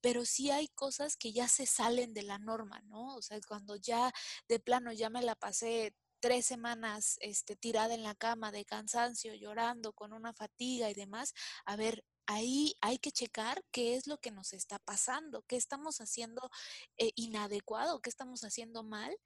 pero 0.00 0.24
sí 0.24 0.50
hay 0.50 0.68
cosas 0.68 1.16
que 1.16 1.32
ya 1.32 1.48
se 1.48 1.66
salen 1.66 2.14
de 2.14 2.22
la 2.22 2.38
norma, 2.38 2.80
¿no? 2.86 3.16
O 3.16 3.22
sea, 3.22 3.38
cuando 3.46 3.76
ya 3.76 4.12
de 4.48 4.60
plano 4.60 4.92
ya 4.92 5.10
me 5.10 5.22
la 5.22 5.34
pasé 5.34 5.94
tres 6.20 6.46
semanas 6.46 7.18
este, 7.20 7.56
tirada 7.56 7.94
en 7.94 8.02
la 8.02 8.14
cama 8.14 8.52
de 8.52 8.64
cansancio, 8.64 9.34
llorando, 9.34 9.92
con 9.92 10.12
una 10.12 10.32
fatiga 10.32 10.90
y 10.90 10.94
demás, 10.94 11.34
a 11.64 11.76
ver, 11.76 12.04
ahí 12.26 12.74
hay 12.80 12.98
que 12.98 13.12
checar 13.12 13.62
qué 13.70 13.94
es 13.94 14.06
lo 14.06 14.18
que 14.18 14.30
nos 14.30 14.52
está 14.52 14.78
pasando, 14.78 15.42
qué 15.42 15.56
estamos 15.56 16.00
haciendo 16.00 16.50
eh, 16.98 17.12
inadecuado, 17.14 18.00
qué 18.00 18.10
estamos 18.10 18.42
haciendo 18.42 18.82
mal, 18.82 19.16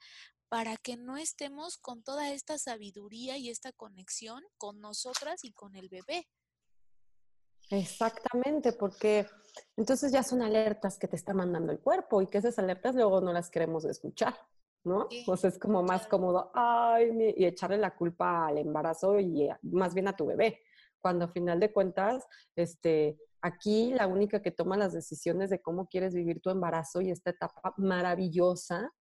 para 0.49 0.77
que 0.77 0.97
no 0.97 1.17
estemos 1.17 1.79
con 1.79 2.03
toda 2.03 2.33
esta 2.33 2.59
sabiduría 2.59 3.39
y 3.39 3.51
esta 3.51 3.73
conexión 3.73 4.43
con 4.59 4.81
nosotras 4.81 5.45
y 5.45 5.53
con 5.53 5.77
el 5.77 5.89
bebé. 5.89 6.29
Exactamente, 7.71 8.73
porque 8.73 9.27
entonces 9.77 10.11
ya 10.11 10.25
son 10.25 10.43
alertas 10.43 10.99
que 10.99 11.07
te 11.07 11.15
está 11.15 11.33
mandando 11.35 11.73
el 11.73 11.79
cuerpo 11.79 12.21
y 12.21 12.27
que 12.27 12.39
esas 12.39 12.59
alertas 12.59 12.97
luego 12.97 13.21
no 13.21 13.33
las 13.33 13.49
queremos 13.49 13.85
escuchar, 13.85 14.37
¿no? 14.83 15.09
Pues 15.25 15.45
es 15.45 15.57
como 15.57 15.85
más 15.85 16.09
cómodo, 16.09 16.51
ay, 16.53 17.35
y 17.37 17.45
echarle 17.45 17.79
la 17.79 17.95
culpa 17.95 18.49
al 18.49 18.59
embarazo 18.59 19.21
y 19.21 19.49
más 19.63 19.95
bien 19.95 20.09
a 20.09 20.17
tu 20.17 20.27
bebé, 20.27 20.65
cuando 21.01 21.27
a 21.27 21.33
final 21.33 21.61
de 21.61 21.73
cuentas, 21.73 22.27
este, 22.57 23.19
aquí 23.43 23.93
la 23.93 24.07
única 24.07 24.43
que 24.43 24.51
toma 24.51 24.77
las 24.77 24.93
decisiones 24.93 25.51
de 25.51 25.61
cómo 25.61 25.89
quieres 25.89 26.15
vivir 26.15 26.41
tu 26.41 26.51
embarazo 26.51 27.01
y 27.01 27.11
esta 27.11 27.31
etapa 27.31 27.75
maravillosa 27.77 28.93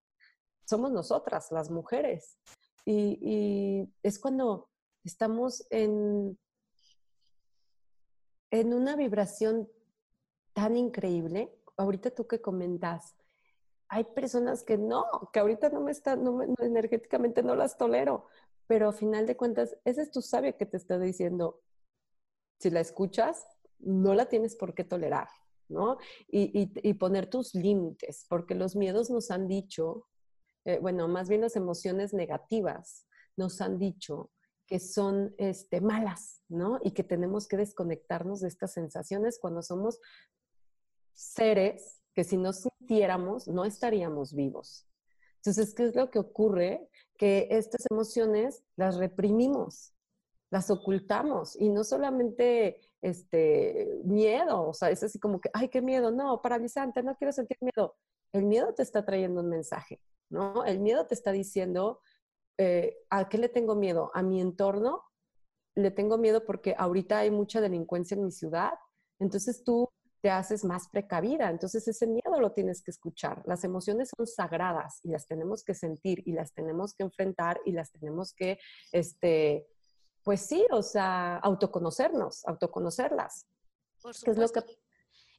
somos 0.65 0.91
nosotras, 0.91 1.51
las 1.51 1.69
mujeres. 1.69 2.37
y 2.85 3.87
es 4.01 4.19
cuando 4.19 4.69
estamos 5.03 5.65
en 5.69 6.37
en 8.51 8.73
una 8.73 8.95
vibración 8.95 9.69
tan 10.53 10.75
increíble, 10.75 11.53
ahorita 11.77 12.11
tú 12.11 12.27
que 12.27 12.41
comentas, 12.41 13.15
hay 13.87 14.03
personas 14.03 14.63
que 14.63 14.77
no, 14.77 15.05
que 15.31 15.39
ahorita 15.39 15.69
no 15.69 15.81
me 15.81 15.91
están, 15.91 16.23
no 16.23 16.41
energéticamente 16.59 17.43
no 17.43 17.55
las 17.55 17.77
tolero, 17.77 18.25
pero 18.67 18.89
a 18.89 18.93
final 18.93 19.25
de 19.25 19.37
cuentas, 19.37 19.75
ese 19.85 20.01
es 20.03 20.11
tu 20.11 20.21
sabio 20.21 20.55
que 20.57 20.65
te 20.65 20.77
está 20.77 20.99
diciendo, 20.99 21.61
si 22.59 22.69
la 22.69 22.79
escuchas, 22.79 23.45
no 23.79 24.13
la 24.13 24.27
tienes 24.27 24.55
por 24.55 24.73
qué 24.73 24.83
tolerar, 24.83 25.29
¿no? 25.69 25.97
Y, 26.27 26.93
poner 26.95 27.29
tus 27.29 27.55
límites, 27.55 28.25
porque 28.29 28.55
los 28.55 28.75
miedos 28.75 29.09
nos 29.09 29.31
han 29.31 29.47
dicho, 29.47 30.07
eh, 30.65 30.79
bueno, 30.79 31.07
más 31.07 31.29
bien 31.29 31.41
las 31.41 31.55
emociones 31.55 32.13
negativas 32.13 33.05
nos 33.37 33.61
han 33.61 33.79
dicho 33.79 34.31
que 34.67 34.79
son 34.79 35.33
este, 35.37 35.81
malas, 35.81 36.43
¿no? 36.47 36.79
Y 36.83 36.91
que 36.91 37.03
tenemos 37.03 37.47
que 37.47 37.57
desconectarnos 37.57 38.41
de 38.41 38.49
estas 38.49 38.73
sensaciones 38.73 39.39
cuando 39.39 39.63
somos 39.63 39.99
seres 41.13 42.01
que 42.13 42.23
si 42.23 42.37
no 42.37 42.53
sintiéramos 42.53 43.47
no 43.47 43.65
estaríamos 43.65 44.33
vivos. 44.33 44.87
Entonces, 45.37 45.73
¿qué 45.73 45.85
es 45.85 45.95
lo 45.95 46.11
que 46.11 46.19
ocurre? 46.19 46.89
Que 47.17 47.47
estas 47.49 47.85
emociones 47.89 48.63
las 48.75 48.97
reprimimos, 48.97 49.93
las 50.51 50.69
ocultamos 50.69 51.55
y 51.55 51.69
no 51.69 51.83
solamente 51.83 52.81
este 53.01 53.99
miedo, 54.03 54.69
o 54.69 54.73
sea, 54.73 54.89
es 54.89 55.03
así 55.03 55.19
como 55.19 55.39
que, 55.39 55.49
ay, 55.53 55.69
qué 55.69 55.81
miedo, 55.81 56.11
no, 56.11 56.41
paralizante, 56.41 57.03
no 57.03 57.15
quiero 57.15 57.31
sentir 57.31 57.57
miedo. 57.61 57.95
El 58.33 58.45
miedo 58.45 58.73
te 58.73 58.83
está 58.83 59.05
trayendo 59.05 59.41
un 59.41 59.49
mensaje, 59.49 60.01
¿no? 60.29 60.65
El 60.65 60.79
miedo 60.79 61.05
te 61.07 61.15
está 61.15 61.31
diciendo, 61.31 62.01
eh, 62.57 62.97
¿a 63.09 63.29
qué 63.29 63.37
le 63.37 63.49
tengo 63.49 63.75
miedo? 63.75 64.11
¿A 64.13 64.21
mi 64.21 64.41
entorno? 64.41 65.03
Le 65.75 65.91
tengo 65.91 66.17
miedo 66.17 66.45
porque 66.45 66.75
ahorita 66.77 67.19
hay 67.19 67.31
mucha 67.31 67.61
delincuencia 67.61 68.15
en 68.15 68.25
mi 68.25 68.31
ciudad, 68.31 68.73
entonces 69.19 69.63
tú 69.63 69.89
te 70.21 70.29
haces 70.29 70.65
más 70.65 70.89
precavida, 70.89 71.49
entonces 71.49 71.87
ese 71.87 72.05
miedo 72.05 72.39
lo 72.39 72.51
tienes 72.51 72.81
que 72.81 72.91
escuchar. 72.91 73.41
Las 73.45 73.63
emociones 73.63 74.11
son 74.15 74.27
sagradas 74.27 74.99
y 75.03 75.09
las 75.09 75.25
tenemos 75.25 75.63
que 75.63 75.73
sentir 75.73 76.21
y 76.25 76.33
las 76.33 76.53
tenemos 76.53 76.93
que 76.93 77.03
enfrentar 77.03 77.61
y 77.65 77.71
las 77.71 77.91
tenemos 77.91 78.33
que, 78.33 78.59
este, 78.91 79.67
pues 80.23 80.41
sí, 80.41 80.65
o 80.71 80.81
sea, 80.81 81.37
autoconocernos, 81.37 82.45
autoconocerlas. 82.45 83.45
Por 84.01 84.15
supuesto. 84.15 84.63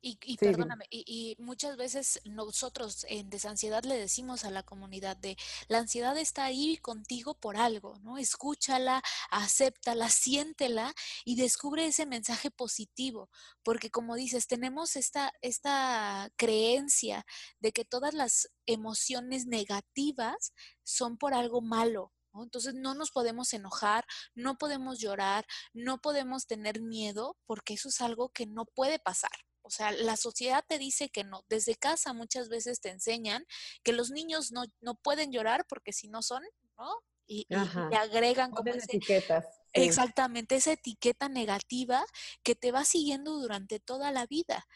Y, 0.03 0.39
perdóname, 0.39 0.87
y, 0.91 1.37
muchas 1.39 1.77
veces 1.77 2.23
nosotros 2.25 3.05
en 3.11 3.29
desansiedad 3.29 3.85
le 3.85 3.99
decimos 3.99 4.47
a 4.47 4.51
la 4.51 4.63
comunidad 4.63 5.15
de 5.19 5.37
la 5.69 5.79
ansiedad 5.79 6.17
está 6.17 6.45
ahí 6.45 6.79
contigo 6.79 7.35
por 7.35 7.59
algo, 7.59 7.99
¿no? 8.01 8.17
Escúchala, 8.17 9.03
acéptala, 9.31 10.09
siéntela 10.09 10.95
y 11.27 11.37
descubre 11.37 11.85
ese 11.85 12.07
mensaje 12.07 12.51
positivo, 12.51 13.29
porque 13.63 13.91
como 13.91 14.15
dices, 14.15 14.47
tenemos 14.47 14.97
esta, 14.97 15.35
esta 15.43 16.31
creencia 16.37 17.27
de 17.59 17.73
que 17.73 17.85
todas 17.85 18.15
las 18.15 18.49
emociones 18.65 19.47
negativas 19.47 20.55
son 20.83 21.19
por 21.19 21.35
algo 21.35 21.61
malo, 21.61 22.11
entonces 22.35 22.75
no 22.75 22.95
nos 22.95 23.11
podemos 23.11 23.53
enojar, 23.53 24.05
no 24.35 24.57
podemos 24.57 24.99
llorar, 24.99 25.47
no 25.73 25.99
podemos 25.99 26.47
tener 26.47 26.81
miedo, 26.81 27.37
porque 27.47 27.75
eso 27.75 27.89
es 27.89 28.01
algo 28.01 28.31
que 28.31 28.47
no 28.47 28.65
puede 28.67 28.99
pasar. 28.99 29.33
O 29.63 29.71
sea, 29.71 29.93
la 29.93 30.17
sociedad 30.17 30.65
te 30.67 30.79
dice 30.79 31.11
que 31.11 31.25
no. 31.25 31.45
Desde 31.49 31.77
casa 31.77 32.13
muchas 32.13 32.49
veces 32.49 32.81
te 32.81 32.91
enseñan 32.91 33.45
que 33.83 33.93
los 33.93 34.11
niños 34.11 34.53
no, 34.53 34.65
no 34.81 34.95
pueden 34.97 35.33
llorar 35.33 35.67
porque 35.69 35.93
si 35.93 36.09
no 36.09 36.23
son, 36.23 36.43
¿no? 36.79 36.93
Y, 37.27 37.47
agregan 37.55 38.51
como 38.51 38.73
etiquetas. 38.73 39.45
Exactamente, 39.73 40.57
esa 40.57 40.73
etiqueta 40.73 41.29
negativa 41.29 42.05
que 42.43 42.57
te 42.57 42.73
va 42.73 42.85
siguiendo 42.85 43.39
durante 43.39 43.79
toda 43.79 44.11
la 44.11 44.27
vida. 44.27 44.67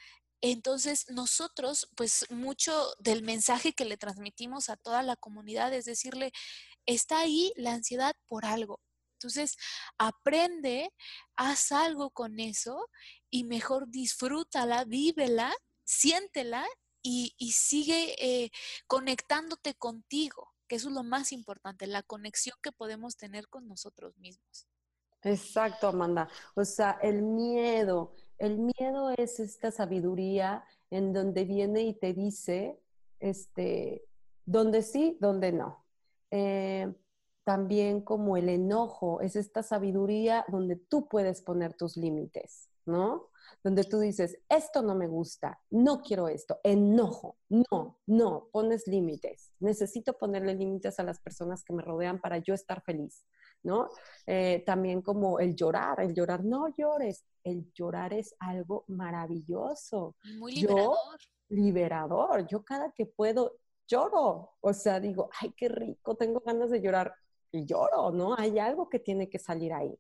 Entonces, 0.41 1.07
nosotros, 1.09 1.89
pues 1.97 2.27
mucho 2.31 2.93
del 2.99 3.23
mensaje 3.23 3.73
que 3.73 3.87
le 3.87 3.97
transmitimos 3.97 4.69
a 4.69 4.77
toda 4.77 5.03
la 5.03 5.17
comunidad 5.17 5.73
es 5.73 5.87
decirle, 5.87 6.33
está 6.87 7.21
ahí 7.21 7.53
la 7.57 7.73
ansiedad 7.73 8.15
por 8.27 8.45
algo. 8.45 8.81
Entonces, 9.15 9.57
aprende, 9.97 10.91
haz 11.37 11.73
algo 11.73 12.11
con 12.11 12.41
eso 12.41 12.91
y 13.31 13.45
mejor 13.45 13.89
disfrútala, 13.89 14.85
vívela, 14.85 15.55
siéntela 15.85 16.67
y, 17.03 17.35
sigue 17.53 18.15
eh, 18.19 18.51
conectándote 18.87 19.75
contigo, 19.75 20.53
que 20.69 20.77
eso 20.77 20.89
es 20.89 20.95
lo 20.95 21.05
más 21.05 21.33
importante, 21.33 21.87
la 21.87 22.03
conexión 22.03 22.57
que 22.63 22.73
podemos 22.73 23.17
tener 23.17 23.49
con 23.49 23.69
nosotros 23.69 24.17
mismos. 24.19 24.67
Exacto, 25.23 25.89
Amanda. 25.89 26.29
O 26.55 26.65
sea, 26.65 26.99
el 27.03 27.23
miedo, 27.23 28.15
el 28.39 28.59
miedo 28.59 29.11
es 29.11 29.41
esta 29.41 29.71
sabiduría 29.71 30.65
en 30.91 31.13
donde 31.13 31.45
viene 31.45 31.83
y 31.83 31.95
te 31.95 32.13
dice, 32.13 32.79
este, 33.21 34.05
donde 34.45 34.83
sí, 34.83 35.17
donde 35.21 35.53
no. 35.53 35.84
Eh, 36.37 36.93
también 37.45 38.01
como 38.01 38.37
el 38.37 38.49
enojo, 38.49 39.21
es 39.21 39.37
esta 39.37 39.63
sabiduría 39.63 40.45
donde 40.49 40.75
tú 40.75 41.07
puedes 41.09 41.43
poner 41.43 41.75
tus 41.75 41.97
límites, 41.97 42.71
¿no? 42.87 43.29
Donde 43.63 43.85
tú 43.85 44.01
dices, 44.01 44.39
esto 44.49 44.83
no 44.83 44.97
me 44.97 45.07
gusta, 45.07 45.61
no 45.71 46.03
quiero 46.03 46.27
esto, 46.27 46.59
enojo, 46.65 47.37
no, 47.49 48.01
no, 48.07 48.49
pones 48.51 48.89
límites. 48.89 49.53
Necesito 49.61 50.19
ponerle 50.19 50.57
límites 50.57 50.99
a 50.99 51.05
las 51.05 51.21
personas 51.21 51.63
que 51.63 51.73
me 51.73 51.83
rodean 51.83 52.21
para 52.21 52.39
yo 52.39 52.53
estar 52.53 52.83
feliz, 52.83 53.25
¿no? 53.63 53.91
Eh, 54.27 54.65
también 54.67 55.03
como 55.03 55.39
el 55.39 55.55
llorar, 55.55 56.01
el 56.01 56.15
llorar, 56.15 56.45
no 56.45 56.67
llores, 56.77 57.25
el 57.45 57.71
llorar 57.75 58.13
es 58.13 58.35
algo 58.41 58.85
maravilloso. 58.89 60.17
Muy 60.39 60.55
liberador. 60.55 60.99
liberador. 61.49 62.47
Yo 62.49 62.65
cada 62.65 62.91
que 62.91 63.07
puedo 63.07 63.53
lloro, 63.87 64.53
o 64.61 64.73
sea, 64.73 65.01
digo, 65.01 65.31
ay, 65.41 65.53
qué 65.57 65.69
rico, 65.69 66.17
tengo 66.17 66.41
ganas 66.41 66.71
de 66.71 66.81
llorar 66.81 67.15
y 67.53 67.65
lloro, 67.67 68.11
¿no? 68.11 68.35
Hay 68.37 68.59
algo 68.59 68.89
que 68.89 68.99
tiene 68.99 69.29
que 69.29 69.39
salir 69.39 69.73
ahí. 69.73 69.99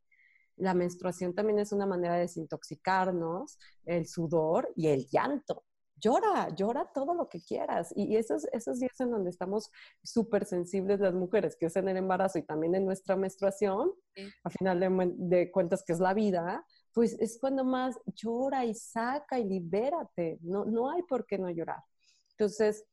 La 0.56 0.74
menstruación 0.74 1.34
también 1.34 1.58
es 1.58 1.72
una 1.72 1.86
manera 1.86 2.14
de 2.14 2.20
desintoxicarnos, 2.20 3.58
el 3.84 4.06
sudor 4.06 4.72
y 4.76 4.88
el 4.88 5.06
llanto 5.08 5.64
llora, 6.04 6.54
llora 6.54 6.90
todo 6.92 7.14
lo 7.14 7.28
que 7.28 7.40
quieras. 7.40 7.92
Y 7.96 8.16
esos, 8.16 8.46
esos 8.52 8.78
días 8.78 8.98
en 9.00 9.10
donde 9.10 9.30
estamos 9.30 9.70
súper 10.02 10.44
sensibles 10.44 11.00
las 11.00 11.14
mujeres, 11.14 11.56
que 11.56 11.66
es 11.66 11.76
en 11.76 11.88
el 11.88 11.96
embarazo 11.96 12.38
y 12.38 12.42
también 12.42 12.74
en 12.74 12.84
nuestra 12.84 13.16
menstruación, 13.16 13.92
a 14.44 14.50
final 14.50 15.14
de, 15.16 15.50
cuentas 15.50 15.82
que 15.84 15.92
es 15.92 16.00
la 16.00 16.14
vida, 16.14 16.64
pues 16.92 17.18
es 17.20 17.38
cuando 17.40 17.64
más 17.64 17.98
llora 18.06 18.64
y 18.64 18.74
saca 18.74 19.38
y 19.38 19.44
libérate. 19.44 20.38
No, 20.42 20.64
no 20.64 20.90
hay 20.90 21.02
por 21.02 21.26
qué 21.26 21.38
no 21.38 21.50
llorar. 21.50 21.82
Entonces, 22.32 22.84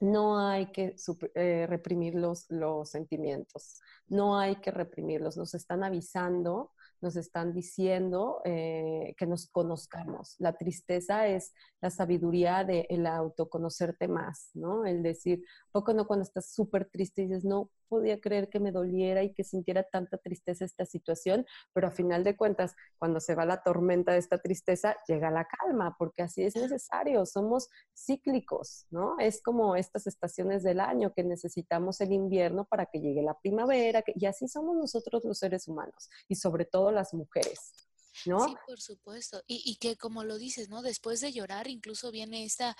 no 0.00 0.38
hay 0.38 0.70
que 0.72 0.94
eh, 1.34 1.66
reprimir 1.68 2.14
los, 2.14 2.46
los 2.50 2.90
sentimientos, 2.90 3.80
no 4.06 4.38
hay 4.38 4.56
que 4.56 4.70
reprimirlos, 4.70 5.36
nos 5.36 5.54
están 5.54 5.84
avisando 5.84 6.72
nos 7.00 7.16
están 7.16 7.52
diciendo 7.52 8.40
eh, 8.44 9.14
que 9.16 9.26
nos 9.26 9.48
conozcamos. 9.48 10.34
La 10.38 10.56
tristeza 10.56 11.26
es 11.26 11.52
la 11.80 11.90
sabiduría 11.90 12.64
de 12.64 12.86
el 12.90 13.06
autoconocerte 13.06 14.08
más, 14.08 14.50
¿no? 14.54 14.84
El 14.84 15.02
decir, 15.02 15.44
poco 15.70 15.92
no 15.92 16.06
cuando 16.06 16.24
estás 16.24 16.52
súper 16.52 16.88
triste 16.90 17.22
y 17.22 17.26
dices, 17.26 17.44
no 17.44 17.70
podía 17.88 18.20
creer 18.20 18.48
que 18.48 18.60
me 18.60 18.72
doliera 18.72 19.22
y 19.22 19.32
que 19.32 19.44
sintiera 19.44 19.82
tanta 19.82 20.18
tristeza 20.18 20.64
esta 20.64 20.84
situación, 20.86 21.46
pero 21.72 21.88
a 21.88 21.90
final 21.90 22.24
de 22.24 22.36
cuentas, 22.36 22.74
cuando 22.98 23.20
se 23.20 23.34
va 23.34 23.44
la 23.46 23.62
tormenta 23.62 24.12
de 24.12 24.18
esta 24.18 24.38
tristeza, 24.38 24.96
llega 25.06 25.30
la 25.30 25.46
calma, 25.46 25.96
porque 25.98 26.22
así 26.22 26.42
es 26.42 26.56
necesario, 26.56 27.24
somos 27.26 27.68
cíclicos, 27.94 28.86
¿no? 28.90 29.18
Es 29.18 29.42
como 29.42 29.76
estas 29.76 30.06
estaciones 30.06 30.62
del 30.62 30.80
año 30.80 31.12
que 31.14 31.24
necesitamos 31.24 32.00
el 32.00 32.12
invierno 32.12 32.64
para 32.64 32.86
que 32.86 33.00
llegue 33.00 33.22
la 33.22 33.38
primavera, 33.38 34.02
y 34.06 34.26
así 34.26 34.48
somos 34.48 34.76
nosotros 34.76 35.24
los 35.24 35.38
seres 35.38 35.68
humanos, 35.68 36.10
y 36.28 36.34
sobre 36.36 36.64
todo 36.64 36.90
las 36.90 37.14
mujeres. 37.14 37.87
¿No? 38.26 38.46
Sí, 38.46 38.54
por 38.66 38.80
supuesto. 38.80 39.42
Y, 39.46 39.76
que 39.76 39.96
como 39.96 40.24
lo 40.24 40.38
dices, 40.38 40.68
¿no? 40.68 40.82
Después 40.82 41.20
de 41.20 41.32
llorar 41.32 41.68
incluso 41.68 42.10
viene 42.10 42.44
esta, 42.44 42.76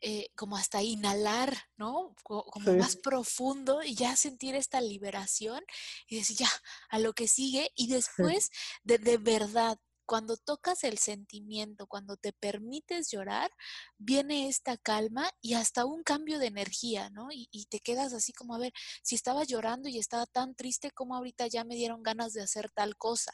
eh, 0.00 0.28
como 0.34 0.56
hasta 0.56 0.82
inhalar, 0.82 1.56
¿no? 1.76 2.14
Como 2.22 2.72
más 2.74 2.96
profundo 2.96 3.82
y 3.82 3.94
ya 3.94 4.16
sentir 4.16 4.54
esta 4.54 4.80
liberación 4.80 5.62
y 6.08 6.16
decir, 6.16 6.36
ya, 6.38 6.50
a 6.88 6.98
lo 6.98 7.12
que 7.12 7.28
sigue. 7.28 7.70
Y 7.74 7.88
después, 7.88 8.50
de, 8.82 8.98
de 8.98 9.18
verdad, 9.18 9.78
cuando 10.10 10.36
tocas 10.36 10.82
el 10.82 10.98
sentimiento, 10.98 11.86
cuando 11.86 12.16
te 12.16 12.32
permites 12.32 13.12
llorar, 13.12 13.48
viene 13.96 14.48
esta 14.48 14.76
calma 14.76 15.30
y 15.40 15.54
hasta 15.54 15.84
un 15.84 16.02
cambio 16.02 16.40
de 16.40 16.48
energía, 16.48 17.10
¿no? 17.10 17.30
Y, 17.30 17.48
y, 17.52 17.66
te 17.66 17.78
quedas 17.78 18.12
así 18.12 18.32
como, 18.32 18.56
a 18.56 18.58
ver, 18.58 18.72
si 19.04 19.14
estaba 19.14 19.44
llorando 19.44 19.88
y 19.88 20.00
estaba 20.00 20.26
tan 20.26 20.56
triste 20.56 20.90
como 20.90 21.14
ahorita 21.14 21.46
ya 21.46 21.62
me 21.62 21.76
dieron 21.76 22.02
ganas 22.02 22.32
de 22.32 22.42
hacer 22.42 22.72
tal 22.72 22.96
cosa. 22.96 23.30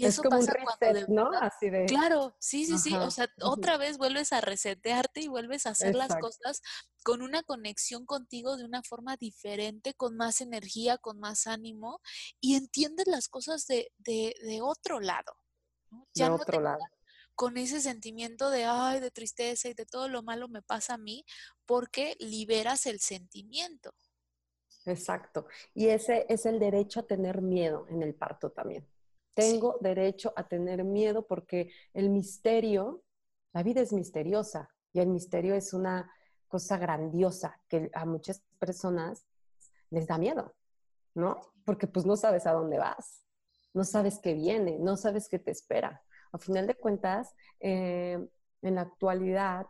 Y 0.00 0.04
eso 0.04 0.22
pasa 0.22 0.54
cuando 0.62 1.06
¿no? 1.08 1.30
Así 1.38 1.70
de... 1.70 1.86
Claro, 1.86 2.36
sí, 2.40 2.66
sí, 2.66 2.78
sí. 2.78 2.94
O 2.96 3.10
sea, 3.10 3.28
otra 3.42 3.76
vez 3.76 3.96
vuelves 3.98 4.32
a 4.32 4.40
resetearte 4.40 5.20
y 5.20 5.28
vuelves 5.28 5.66
a 5.66 5.70
hacer 5.70 5.94
las 5.94 6.16
cosas 6.16 6.60
con 7.04 7.22
una 7.22 7.42
conexión 7.42 8.06
contigo 8.06 8.56
de 8.56 8.64
una 8.64 8.82
forma 8.82 9.16
diferente, 9.16 9.94
con 9.94 10.16
más 10.16 10.40
energía, 10.40 10.98
con 10.98 11.20
más 11.20 11.46
ánimo 11.46 12.00
y 12.40 12.56
entiendes 12.56 13.06
las 13.06 13.28
cosas 13.28 13.66
de, 13.66 13.92
de, 13.98 14.34
de 14.42 14.62
otro 14.62 15.00
lado. 15.00 15.36
Ya 16.14 16.28
de 16.28 16.34
otro 16.34 16.60
lado. 16.60 16.80
Con 17.36 17.56
ese 17.56 17.80
sentimiento 17.80 18.50
de, 18.50 18.64
ay, 18.64 19.00
de 19.00 19.10
tristeza 19.10 19.68
y 19.68 19.74
de 19.74 19.86
todo 19.86 20.08
lo 20.08 20.22
malo 20.22 20.48
me 20.48 20.62
pasa 20.62 20.94
a 20.94 20.98
mí, 20.98 21.24
porque 21.66 22.16
liberas 22.18 22.86
el 22.86 23.00
sentimiento. 23.00 23.94
Exacto. 24.86 25.46
Y 25.72 25.88
ese 25.88 26.26
es 26.28 26.46
el 26.46 26.58
derecho 26.58 27.00
a 27.00 27.06
tener 27.06 27.42
miedo 27.42 27.86
en 27.88 28.02
el 28.02 28.14
parto 28.14 28.50
también. 28.50 28.86
Tengo 29.34 29.78
derecho 29.80 30.32
a 30.36 30.46
tener 30.46 30.84
miedo 30.84 31.26
porque 31.26 31.70
el 31.92 32.08
misterio, 32.08 33.02
la 33.52 33.62
vida 33.62 33.80
es 33.80 33.92
misteriosa 33.92 34.70
y 34.92 35.00
el 35.00 35.08
misterio 35.08 35.54
es 35.54 35.72
una 35.74 36.10
cosa 36.48 36.78
grandiosa 36.78 37.60
que 37.68 37.90
a 37.94 38.06
muchas 38.06 38.42
personas 38.58 39.26
les 39.90 40.06
da 40.06 40.18
miedo, 40.18 40.54
¿no? 41.14 41.40
Porque 41.64 41.88
pues 41.88 42.06
no 42.06 42.16
sabes 42.16 42.46
a 42.46 42.52
dónde 42.52 42.78
vas, 42.78 43.24
no 43.72 43.82
sabes 43.82 44.20
qué 44.20 44.34
viene, 44.34 44.78
no 44.78 44.96
sabes 44.96 45.28
qué 45.28 45.40
te 45.40 45.50
espera. 45.50 46.02
A 46.32 46.38
final 46.38 46.66
de 46.66 46.74
cuentas, 46.76 47.34
eh, 47.60 48.24
en 48.62 48.74
la 48.74 48.82
actualidad 48.82 49.66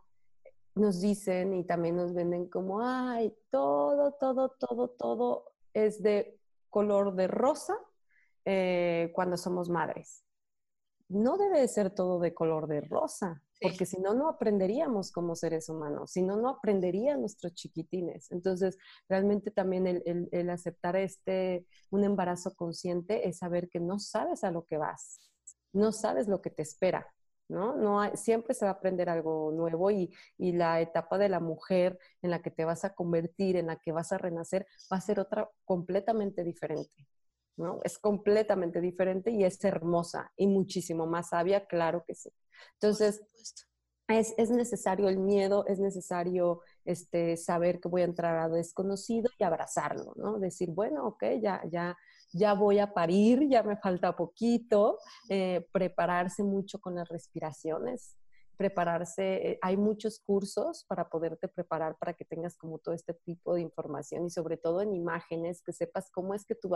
nos 0.75 1.01
dicen 1.01 1.55
y 1.55 1.65
también 1.65 1.97
nos 1.97 2.13
venden 2.13 2.49
como, 2.49 2.81
ay, 2.83 3.35
todo, 3.51 4.13
todo, 4.13 4.51
todo, 4.51 4.89
todo 4.89 5.53
es 5.73 6.03
de 6.03 6.39
color 6.69 7.15
de 7.15 7.29
rosa 7.29 7.79
eh, 8.45 9.11
cuando 9.15 9.37
somos 9.37 9.69
madres. 9.69 10.25
No 11.09 11.37
debe 11.37 11.61
de 11.61 11.69
ser 11.69 11.91
todo 11.91 12.19
de 12.19 12.35
color 12.35 12.67
de 12.67 12.81
rosa, 12.81 13.43
porque 13.61 13.87
si 13.87 14.01
no, 14.01 14.15
no 14.15 14.29
aprenderíamos 14.29 15.11
como 15.13 15.35
seres 15.35 15.69
humanos, 15.69 16.13
si 16.13 16.23
no, 16.23 16.37
no 16.37 16.49
aprenderían 16.49 17.21
nuestros 17.21 17.55
chiquitines. 17.55 18.31
Entonces, 18.31 18.77
realmente 19.09 19.51
también 19.51 19.87
el, 19.87 20.29
el, 20.31 20.51
aceptar 20.51 20.97
este, 20.97 21.67
un 21.91 22.05
embarazo 22.05 22.55
consciente 22.55 23.29
es 23.29 23.39
saber 23.39 23.69
que 23.69 23.81
no 23.81 23.99
sabes 23.99 24.45
a 24.45 24.51
lo 24.51 24.67
que 24.67 24.77
vas, 24.77 25.21
no 25.73 25.93
sabes 25.93 26.29
lo 26.29 26.41
que 26.41 26.51
te 26.51 26.63
espera. 26.63 27.07
¿no? 27.47 27.77
no 27.77 28.01
siempre 28.17 28.55
se 28.55 28.65
va 28.65 28.71
a 28.71 28.75
aprender 28.75 29.11
algo 29.11 29.53
nuevo 29.53 29.91
y, 29.91 30.11
y, 30.39 30.53
la 30.53 30.81
etapa 30.81 31.19
de 31.19 31.29
la 31.29 31.41
mujer 31.41 31.99
en 32.23 32.31
la 32.31 32.41
que 32.41 32.51
te 32.51 32.65
vas 32.65 32.87
a 32.87 32.95
convertir, 32.95 33.57
en 33.57 33.67
la 33.67 33.77
que 33.77 33.93
vas 33.93 34.13
a 34.13 34.19
renacer, 34.19 34.67
va 34.91 34.97
a 34.97 35.03
ser 35.03 35.21
otra 35.21 35.51
completamente 35.67 36.43
diferente. 36.43 37.07
¿No? 37.57 37.81
Es 37.85 37.99
completamente 37.99 38.81
diferente 38.81 39.31
y 39.31 39.45
es 39.45 39.63
hermosa 39.65 40.33
y 40.37 40.47
muchísimo 40.47 41.07
más 41.07 41.31
sabia, 41.31 41.67
claro 41.67 42.05
que 42.07 42.15
sí. 42.15 42.31
Entonces, 42.75 43.23
es, 44.09 44.35
es, 44.37 44.51
necesario 44.51 45.09
el 45.09 45.19
miedo, 45.19 45.65
es 45.67 45.79
necesario 45.79 46.61
este, 46.85 47.37
saber 47.37 47.81
que 47.81 47.89
voy 47.89 48.03
a 48.03 48.07
entrar 48.07 48.37
a 48.37 48.49
desconocido 48.49 49.31
y 49.39 49.45
abrazarlo, 49.45 50.13
¿no? 50.17 50.39
Decir, 50.39 50.71
bueno, 50.71 51.07
ok, 51.07 51.25
ya, 51.41 51.63
ya, 51.71 51.97
ya 52.33 52.53
voy 52.53 52.81
a 52.81 52.93
parir, 52.93 53.49
ya 53.49 53.63
me 53.63 53.77
falta 53.77 54.15
poquito, 54.15 54.99
eh, 55.31 55.67
prepararse 55.73 56.43
mucho 56.43 56.81
con 56.81 56.97
las 56.97 57.09
respiraciones, 57.09 58.17
prepararse, 58.57 59.51
eh, 59.51 59.59
hay 59.63 59.77
muchos 59.77 60.21
cursos 60.21 60.85
para 60.89 61.09
poderte 61.09 61.49
preparar 61.49 61.97
para 61.99 62.15
que 62.15 62.25
tengas 62.25 62.57
como 62.57 62.79
todo 62.79 62.95
este 62.95 63.15
tipo 63.15 63.55
de 63.55 63.63
información 63.63 64.27
y 64.27 64.31
sobre 64.31 64.57
todo 64.57 64.81
en 64.81 64.95
imágenes, 64.95 65.63
que 65.63 65.73
sepas 65.73 66.11
cómo 66.11 66.35
es 66.35 66.45
que 66.45 66.55
tu 66.55 66.71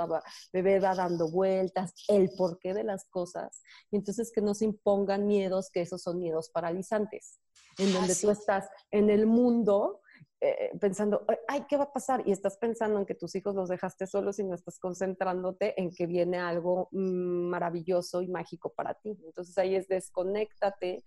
bebé 0.53 0.81
va 0.81 0.95
dando 0.95 1.31
vueltas, 1.31 1.95
el 2.09 2.31
porqué 2.37 2.75
de 2.75 2.85
las 2.85 3.05
cosas, 3.09 3.63
y 3.91 3.97
entonces 3.97 4.33
que 4.33 4.41
no 4.41 4.55
se 4.55 4.65
impongan 4.65 5.27
miedos, 5.27 5.71
que 5.71 5.81
esos 5.81 6.03
son 6.03 6.19
miedos 6.19 6.51
paralizantes, 6.51 7.41
en 7.79 7.93
donde 7.93 8.15
tú 8.15 8.31
estás 8.31 8.69
en 8.91 9.11
el 9.11 9.27
mundo 9.27 10.01
eh, 10.41 10.71
pensando, 10.81 11.25
ay, 11.49 11.65
¿qué 11.69 11.77
va 11.77 11.85
a 11.85 11.93
pasar? 11.93 12.23
Y 12.27 12.33
estás 12.33 12.57
pensando 12.59 12.99
en 12.99 13.07
que 13.07 13.15
tus 13.15 13.35
hijos 13.35 13.55
los 13.55 13.69
dejaste 13.69 14.07
solos 14.07 14.39
y 14.39 14.45
no 14.45 14.55
estás 14.55 14.79
concentrándote 14.79 15.81
en 15.81 15.91
que 15.91 16.07
viene 16.07 16.39
algo 16.39 16.89
mm, 16.93 17.49
maravilloso 17.49 18.23
y 18.23 18.29
mágico 18.29 18.73
para 18.73 18.95
ti. 18.95 19.19
Entonces 19.25 19.57
ahí 19.59 19.75
es 19.75 19.89
desconéctate, 19.89 21.03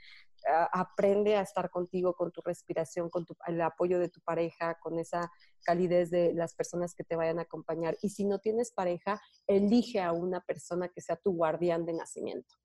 aprende 0.72 1.36
a 1.36 1.42
estar 1.42 1.70
contigo, 1.70 2.14
con 2.14 2.32
tu 2.32 2.42
respiración, 2.42 3.10
con 3.10 3.26
el 3.48 3.62
apoyo 3.62 4.00
de 4.00 4.10
tu 4.10 4.22
pareja, 4.22 4.78
con 4.80 5.00
esa 5.00 5.32
calidez 5.64 6.10
de 6.10 6.34
las 6.34 6.56
personas 6.56 6.96
que 6.96 7.04
te 7.04 7.16
vayan 7.16 7.40
a 7.40 7.44
acompañar. 7.44 7.98
Y 8.02 8.10
si 8.10 8.26
no 8.26 8.40
tienes 8.40 8.72
pareja, 8.72 9.22
elige 9.48 10.02
a 10.02 10.12
una 10.12 10.42
persona 10.42 10.90
que 10.90 11.02
sea 11.02 11.16
tu 11.16 11.34
guardián 11.34 11.86
de 11.86 11.94
nacimiento, 11.94 12.56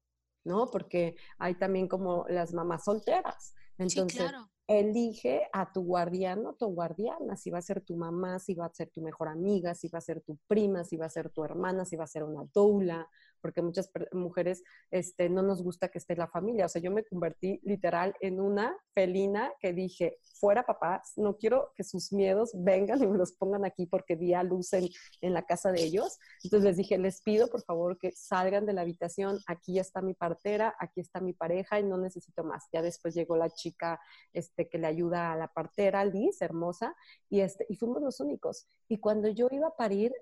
¿no? 0.46 0.70
Porque 0.70 1.16
hay 1.38 1.54
también 1.56 1.88
como 1.88 2.24
las 2.28 2.54
mamás 2.54 2.84
solteras. 2.84 3.54
Entonces, 3.78 4.32
elige 4.66 5.48
a 5.52 5.72
tu 5.72 5.82
guardián 5.82 6.44
o 6.46 6.54
tu 6.54 6.66
guardiana, 6.66 7.36
si 7.36 7.50
va 7.50 7.58
a 7.58 7.62
ser 7.62 7.82
tu 7.82 7.96
mamá, 7.96 8.38
si 8.38 8.54
va 8.54 8.66
a 8.66 8.74
ser 8.74 8.90
tu 8.90 9.00
mejor 9.00 9.28
amiga, 9.28 9.74
si 9.74 9.88
va 9.88 9.98
a 9.98 10.02
ser 10.02 10.22
tu 10.22 10.38
prima, 10.48 10.82
si 10.82 10.96
va 10.96 11.06
a 11.06 11.10
ser 11.10 11.30
tu 11.30 11.44
hermana, 11.44 11.84
si 11.84 11.96
va 11.96 12.04
a 12.04 12.08
ser 12.08 12.24
una 12.24 12.44
doula, 12.52 13.08
porque 13.46 13.62
muchas 13.62 13.88
mujeres 14.10 14.64
este, 14.90 15.28
no 15.28 15.40
nos 15.40 15.62
gusta 15.62 15.86
que 15.86 15.98
esté 15.98 16.16
la 16.16 16.26
familia. 16.26 16.66
O 16.66 16.68
sea, 16.68 16.82
yo 16.82 16.90
me 16.90 17.04
convertí 17.04 17.60
literal 17.62 18.12
en 18.20 18.40
una 18.40 18.76
felina 18.92 19.52
que 19.60 19.72
dije, 19.72 20.18
fuera 20.40 20.66
papás, 20.66 21.12
no 21.14 21.36
quiero 21.36 21.70
que 21.76 21.84
sus 21.84 22.12
miedos 22.12 22.50
vengan 22.54 23.00
y 23.00 23.06
me 23.06 23.16
los 23.16 23.30
pongan 23.34 23.64
aquí 23.64 23.86
porque 23.86 24.16
di 24.16 24.34
a 24.34 24.40
en, 24.40 25.32
la 25.32 25.44
casa 25.44 25.70
de 25.70 25.80
ellos. 25.80 26.18
Entonces 26.42 26.64
les 26.66 26.76
dije, 26.76 26.98
les 26.98 27.22
pido 27.22 27.46
por 27.46 27.62
favor 27.62 27.98
que 27.98 28.10
salgan 28.16 28.66
de 28.66 28.72
la 28.72 28.80
habitación, 28.80 29.38
aquí 29.46 29.78
está 29.78 30.02
mi 30.02 30.14
partera, 30.14 30.74
aquí 30.80 31.00
está 31.00 31.20
mi 31.20 31.32
pareja 31.32 31.78
y 31.78 31.84
no 31.84 31.98
necesito 31.98 32.42
más. 32.42 32.64
Ya 32.72 32.82
después 32.82 33.14
llegó 33.14 33.36
la 33.36 33.50
chica 33.50 34.00
este, 34.32 34.68
que 34.68 34.78
le 34.78 34.88
ayuda 34.88 35.30
a 35.30 35.36
la 35.36 35.46
partera, 35.46 36.04
Liz, 36.04 36.42
hermosa, 36.42 36.96
y, 37.30 37.42
este, 37.42 37.64
y 37.68 37.76
fuimos 37.76 38.02
los 38.02 38.18
únicos. 38.18 38.66
Y 38.88 38.98
cuando 38.98 39.28
yo 39.28 39.46
iba 39.52 39.68
a 39.68 39.76
parir, 39.76 40.12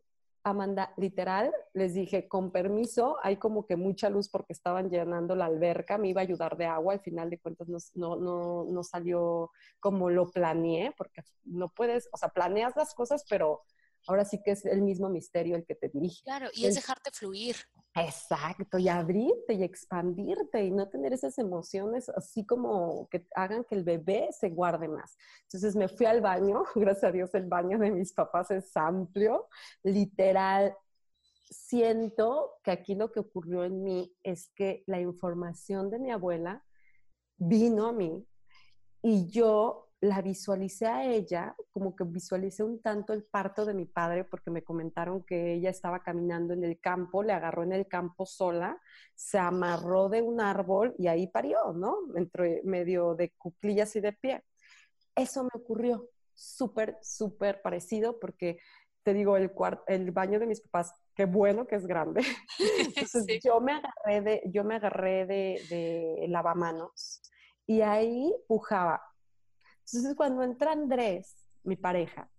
Amanda, 0.47 0.93
literal, 0.99 1.51
les 1.73 1.95
dije, 1.95 2.29
con 2.29 2.53
permiso, 2.53 3.17
hay 3.23 3.39
como 3.39 3.65
que 3.67 3.77
mucha 3.77 4.11
luz 4.11 4.29
porque 4.29 4.53
estaban 4.53 4.91
llenando 4.91 5.35
la 5.35 5.47
alberca, 5.47 5.97
me 5.97 6.09
iba 6.09 6.21
a 6.21 6.25
ayudar 6.25 6.59
de 6.59 6.67
agua, 6.67 6.93
al 6.93 7.01
final 7.01 7.31
de 7.31 7.39
cuentas 7.39 7.67
no, 7.95 8.17
no, 8.17 8.65
no, 8.65 8.83
salió 8.85 9.51
como 9.81 10.11
lo 10.11 10.31
planeé, 10.31 10.93
porque 10.99 11.23
no 11.45 11.71
puedes, 11.71 12.11
o 12.13 12.19
sea, 12.19 12.29
planeas 12.29 12.77
las 12.77 12.95
cosas, 12.95 13.25
pero 13.27 13.63
ahora 14.07 14.25
sí 14.25 14.41
que 14.45 14.53
es 14.53 14.65
el 14.65 14.83
mismo 14.83 15.09
misterio 15.09 15.57
el 15.57 15.65
que 15.65 15.75
te 15.75 15.89
dirige. 15.89 16.23
Claro, 16.25 16.49
y 16.53 16.67
es 16.67 16.75
dejarte 16.75 17.11
fluir. 17.11 17.57
Exacto, 17.97 18.79
y 18.79 18.89
abrirte 18.89 19.55
y 19.55 19.63
expandirte 19.63 20.65
y 20.65 20.71
no 20.71 20.89
tener 20.89 21.13
esas 21.13 21.39
emociones 21.39 22.09
así 22.09 22.45
como 22.45 23.09
que 23.09 23.27
hagan 23.37 23.65
que 23.65 23.77
el 23.77 23.85
bebé 23.85 24.29
se 24.33 24.51
guarde 24.51 24.89
más. 24.89 25.17
Entonces 25.43 25.77
me 25.77 25.89
fui 25.89 26.07
al 26.07 26.21
baño, 26.21 26.65
gracias 26.75 27.05
a 27.05 27.13
Dios 27.13 27.35
el 27.35 27.47
baño 27.47 27.79
de 27.79 27.91
mis 27.91 28.13
papás 28.13 28.51
es 28.51 28.77
amplio, 28.77 29.49
literal. 29.85 30.77
Siento 31.49 32.59
que 32.65 32.73
aquí 32.73 32.97
lo 32.97 33.13
que 33.13 33.21
ocurrió 33.21 33.65
en 33.65 33.83
mí 33.85 34.13
es 34.25 34.51
que 34.57 34.83
la 34.87 35.01
información 35.01 35.89
de 35.91 36.01
mi 36.01 36.11
abuela 36.11 36.65
vino 37.37 37.87
a 37.87 37.93
mí 37.93 38.27
y 39.03 39.29
yo 39.29 39.84
la 40.05 40.21
visualicé 40.21 40.87
a 40.87 41.05
ella, 41.05 41.57
como 41.73 41.97
que 41.97 42.05
visualicé 42.05 42.63
un 42.63 42.83
tanto 42.83 43.15
el 43.15 43.25
parto 43.25 43.65
de 43.65 43.73
mi 43.73 43.87
padre, 43.87 44.25
porque 44.25 44.51
me 44.51 44.63
comentaron 44.63 45.23
que 45.23 45.55
ella 45.55 45.71
estaba 45.71 46.03
caminando 46.03 46.53
en 46.53 46.63
el 46.63 46.79
campo, 46.79 47.23
le 47.23 47.33
agarró 47.33 47.63
en 47.63 47.73
el 47.73 47.89
campo 47.89 48.27
sola, 48.27 48.79
se 49.15 49.39
amarró 49.39 50.11
de 50.11 50.21
un 50.21 50.41
árbol 50.41 50.95
y 50.99 51.07
ahí 51.07 51.27
parió, 51.27 51.73
¿no? 51.73 51.97
Entre 52.17 52.61
medio 52.65 53.15
de 53.15 53.31
cuclillas 53.31 53.97
y 53.97 54.01
de 54.01 54.13
pie. 54.13 54.45
Eso 55.17 55.43
me 55.45 55.51
ocurrió, 55.55 56.11
súper, 56.35 56.99
súper 57.01 57.63
parecido, 57.63 58.21
porque 58.21 58.59
te 59.03 59.15
digo, 59.15 59.39
el, 59.39 59.53
el 59.87 60.11
baño 60.11 60.39
de 60.39 60.47
mis 60.47 60.61
papás, 60.61 60.93
qué 61.15 61.25
bueno 61.25 61.67
que 61.67 61.77
es 61.77 61.87
grande. 61.87 62.21
Entonces 62.97 63.41
yo 63.43 63.59
me 63.61 63.73
agarré 63.73 64.21
de, 64.21 64.43
yo 64.53 64.65
me 64.65 64.75
agarré 64.75 65.25
de, 65.25 65.63
de 65.71 66.27
lavamanos 66.29 67.23
y 67.67 67.81
ahí 67.81 68.35
pujaba 68.47 69.01
entonces, 69.87 70.15
cuando 70.17 70.43
entra 70.43 70.73
Andrés, 70.73 71.37
mi 71.63 71.77
pareja, 71.77 72.31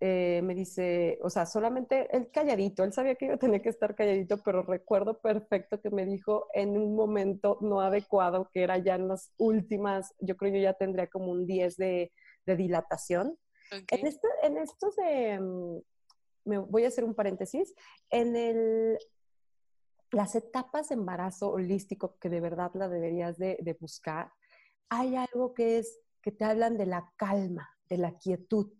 eh, 0.00 0.42
me 0.42 0.54
dice, 0.54 1.18
o 1.22 1.30
sea, 1.30 1.46
solamente 1.46 2.14
él 2.14 2.30
calladito, 2.30 2.84
él 2.84 2.92
sabía 2.92 3.14
que 3.14 3.28
yo 3.28 3.38
tenía 3.38 3.62
que 3.62 3.70
estar 3.70 3.94
calladito, 3.94 4.42
pero 4.42 4.62
recuerdo 4.62 5.20
perfecto 5.20 5.80
que 5.80 5.90
me 5.90 6.04
dijo 6.04 6.48
en 6.52 6.76
un 6.76 6.94
momento 6.94 7.58
no 7.62 7.80
adecuado, 7.80 8.50
que 8.52 8.64
era 8.64 8.76
ya 8.78 8.96
en 8.96 9.08
las 9.08 9.32
últimas, 9.38 10.12
yo 10.18 10.36
creo 10.36 10.52
yo 10.52 10.60
ya 10.60 10.74
tendría 10.74 11.06
como 11.06 11.30
un 11.30 11.46
10 11.46 11.76
de, 11.76 12.12
dilatación. 12.44 13.38
En, 13.70 14.06
este, 14.06 14.28
en 14.42 14.58
estos 14.58 14.94
de, 14.96 15.40
mm, 15.40 15.78
me 16.44 16.58
voy 16.58 16.84
a 16.84 16.88
hacer 16.88 17.04
un 17.04 17.14
paréntesis, 17.14 17.72
en 18.10 18.36
el, 18.36 18.98
las 20.10 20.34
etapas 20.34 20.90
de 20.90 20.96
embarazo 20.96 21.50
holístico 21.50 22.18
que 22.18 22.28
de 22.28 22.40
verdad 22.40 22.72
la 22.74 22.88
deberías 22.88 23.38
de, 23.38 23.56
de 23.60 23.72
buscar, 23.72 24.30
hay 24.90 25.16
algo 25.16 25.54
que 25.54 25.78
es 25.78 26.03
que 26.24 26.32
te 26.32 26.46
hablan 26.46 26.78
de 26.78 26.86
la 26.86 27.12
calma, 27.16 27.68
de 27.90 27.98
la 27.98 28.16
quietud, 28.16 28.72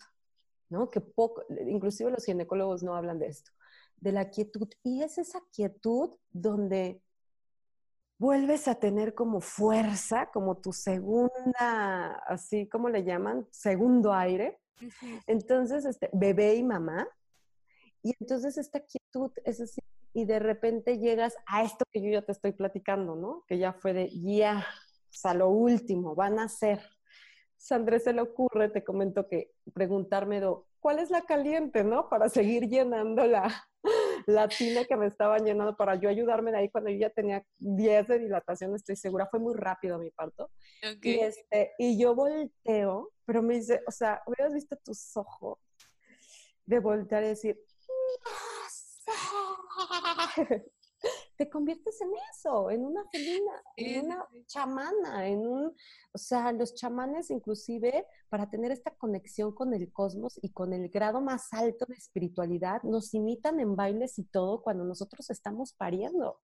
¿no? 0.70 0.90
Que 0.90 1.02
poco, 1.02 1.42
inclusive 1.68 2.10
los 2.10 2.24
ginecólogos 2.24 2.82
no 2.82 2.96
hablan 2.96 3.18
de 3.18 3.26
esto, 3.26 3.50
de 3.98 4.12
la 4.12 4.30
quietud. 4.30 4.66
Y 4.82 5.02
es 5.02 5.18
esa 5.18 5.42
quietud 5.52 6.16
donde 6.30 7.02
vuelves 8.16 8.66
a 8.66 8.76
tener 8.76 9.14
como 9.14 9.42
fuerza, 9.42 10.30
como 10.32 10.56
tu 10.56 10.72
segunda, 10.72 12.14
así 12.26 12.66
como 12.66 12.88
le 12.88 13.04
llaman, 13.04 13.46
segundo 13.50 14.14
aire. 14.14 14.58
Entonces, 15.26 15.84
este, 15.84 16.08
bebé 16.14 16.54
y 16.54 16.62
mamá. 16.62 17.06
Y 18.02 18.14
entonces 18.20 18.56
esta 18.56 18.80
quietud 18.80 19.32
es 19.44 19.60
así, 19.60 19.82
y 20.14 20.24
de 20.24 20.38
repente 20.38 20.98
llegas 20.98 21.36
a 21.46 21.62
esto 21.62 21.84
que 21.92 22.00
yo 22.00 22.10
ya 22.10 22.22
te 22.22 22.32
estoy 22.32 22.52
platicando, 22.52 23.16
¿no? 23.16 23.44
Que 23.46 23.58
ya 23.58 23.74
fue 23.74 23.92
de, 23.92 24.08
ya, 24.08 24.60
o 24.60 25.12
sea, 25.12 25.34
lo 25.34 25.50
último, 25.50 26.14
van 26.14 26.38
a 26.38 26.48
ser. 26.48 26.80
Andrés 27.72 28.04
se 28.04 28.12
le 28.12 28.20
ocurre, 28.20 28.68
te 28.68 28.84
comento 28.84 29.26
que 29.26 29.50
preguntarme, 29.72 30.42
¿cuál 30.80 30.98
es 30.98 31.10
la 31.10 31.22
caliente, 31.22 31.84
no? 31.84 32.08
Para 32.08 32.28
seguir 32.28 32.68
llenando 32.68 33.26
la, 33.26 33.50
la 34.26 34.48
tina 34.48 34.84
que 34.84 34.96
me 34.96 35.06
estaba 35.06 35.38
llenando, 35.38 35.76
para 35.76 35.94
yo 35.94 36.08
ayudarme 36.08 36.50
de 36.50 36.58
ahí 36.58 36.70
cuando 36.70 36.90
yo 36.90 36.98
ya 36.98 37.10
tenía 37.10 37.44
10 37.58 38.08
de 38.08 38.18
dilatación, 38.18 38.74
estoy 38.74 38.96
segura, 38.96 39.26
fue 39.30 39.40
muy 39.40 39.54
rápido 39.54 39.98
mi 39.98 40.10
parto. 40.10 40.50
Y, 41.02 41.20
este, 41.20 41.72
y 41.78 41.98
yo 41.98 42.14
volteo, 42.14 43.12
pero 43.24 43.42
me 43.42 43.54
dice, 43.54 43.82
o 43.86 43.90
sea, 43.90 44.22
hubieras 44.26 44.52
visto 44.52 44.76
tus 44.84 45.16
ojos 45.16 45.58
de 46.66 46.78
voltear 46.78 47.24
y 47.24 47.28
decir, 47.28 47.58
te 51.36 51.48
conviertes 51.48 52.00
en 52.00 52.10
eso, 52.32 52.70
en 52.70 52.84
una 52.84 53.04
felina, 53.10 53.52
en 53.76 54.06
una 54.06 54.28
chamana, 54.46 55.28
en 55.28 55.46
un, 55.46 55.76
o 56.12 56.18
sea, 56.18 56.52
los 56.52 56.74
chamanes 56.74 57.30
inclusive 57.30 58.06
para 58.28 58.48
tener 58.50 58.70
esta 58.70 58.90
conexión 58.92 59.54
con 59.54 59.74
el 59.74 59.92
cosmos 59.92 60.38
y 60.42 60.50
con 60.50 60.72
el 60.72 60.88
grado 60.88 61.20
más 61.20 61.52
alto 61.52 61.86
de 61.86 61.94
espiritualidad, 61.94 62.82
nos 62.82 63.14
imitan 63.14 63.60
en 63.60 63.76
bailes 63.76 64.18
y 64.18 64.24
todo 64.24 64.62
cuando 64.62 64.84
nosotros 64.84 65.30
estamos 65.30 65.72
pariendo. 65.72 66.40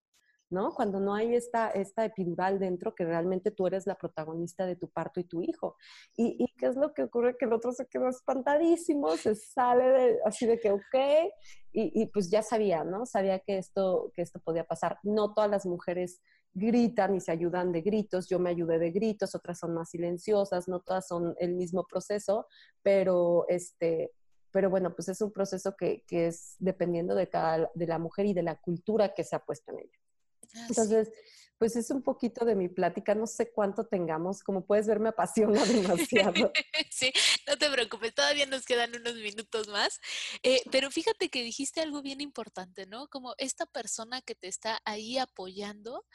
¿No? 0.50 0.74
Cuando 0.74 1.00
no 1.00 1.14
hay 1.14 1.34
esta, 1.34 1.70
esta 1.70 2.04
epidural 2.04 2.58
dentro, 2.58 2.94
que 2.94 3.04
realmente 3.04 3.50
tú 3.50 3.66
eres 3.66 3.86
la 3.86 3.94
protagonista 3.94 4.66
de 4.66 4.76
tu 4.76 4.88
parto 4.88 5.20
y 5.20 5.24
tu 5.24 5.42
hijo. 5.42 5.76
¿Y, 6.16 6.46
qué 6.58 6.66
es 6.66 6.76
lo 6.76 6.92
que 6.92 7.04
ocurre? 7.04 7.36
Que 7.38 7.46
el 7.46 7.52
otro 7.52 7.72
se 7.72 7.86
quedó 7.86 8.08
espantadísimo, 8.08 9.16
se 9.16 9.34
sale 9.34 9.88
de, 9.88 10.18
así 10.24 10.46
de 10.46 10.58
que, 10.58 10.72
ok, 10.72 11.32
y, 11.72 12.06
pues 12.06 12.30
ya 12.30 12.42
sabía, 12.42 12.84
¿no? 12.84 13.06
Sabía 13.06 13.38
que 13.38 13.58
esto, 13.58 14.10
que 14.14 14.22
esto 14.22 14.40
podía 14.40 14.64
pasar. 14.64 14.98
No 15.04 15.32
todas 15.32 15.50
las 15.50 15.66
mujeres 15.66 16.20
gritan 16.52 17.14
y 17.14 17.20
se 17.20 17.30
ayudan 17.30 17.70
de 17.70 17.82
gritos, 17.82 18.28
yo 18.28 18.40
me 18.40 18.50
ayudé 18.50 18.80
de 18.80 18.90
gritos, 18.90 19.36
otras 19.36 19.60
son 19.60 19.74
más 19.74 19.90
silenciosas, 19.90 20.66
no 20.66 20.80
todas 20.80 21.06
son 21.06 21.36
el 21.38 21.54
mismo 21.54 21.86
proceso, 21.88 22.46
pero 22.82 23.44
este, 23.48 24.12
pero 24.50 24.68
bueno, 24.68 24.92
pues 24.94 25.08
es 25.08 25.20
un 25.20 25.32
proceso 25.32 25.76
que, 25.76 26.02
que 26.08 26.26
es 26.26 26.56
dependiendo 26.58 27.14
de 27.14 27.28
cada, 27.28 27.70
de 27.72 27.86
la 27.86 27.98
mujer 27.98 28.26
y 28.26 28.34
de 28.34 28.42
la 28.42 28.56
cultura 28.56 29.14
que 29.14 29.22
se 29.22 29.36
ha 29.36 29.44
puesto 29.44 29.70
en 29.72 29.80
ella. 29.80 29.98
Ah, 30.54 30.66
Entonces, 30.68 31.10
pues 31.60 31.76
es 31.76 31.90
un 31.90 32.02
poquito 32.02 32.46
de 32.46 32.54
mi 32.54 32.70
plática, 32.70 33.14
no 33.14 33.26
sé 33.26 33.52
cuánto 33.52 33.86
tengamos, 33.86 34.42
como 34.42 34.64
puedes 34.64 34.86
ver 34.86 34.98
me 34.98 35.10
apasiona 35.10 35.62
demasiado. 35.66 36.52
sí, 36.90 37.12
no 37.46 37.58
te 37.58 37.70
preocupes, 37.70 38.14
todavía 38.14 38.46
nos 38.46 38.64
quedan 38.64 38.96
unos 38.96 39.14
minutos 39.16 39.68
más, 39.68 40.00
eh, 40.42 40.62
pero 40.70 40.90
fíjate 40.90 41.28
que 41.28 41.42
dijiste 41.42 41.82
algo 41.82 42.00
bien 42.00 42.22
importante, 42.22 42.86
¿no? 42.86 43.08
Como 43.08 43.34
esta 43.36 43.66
persona 43.66 44.22
que 44.22 44.34
te 44.34 44.48
está 44.48 44.80
ahí 44.86 45.18
apoyando 45.18 46.06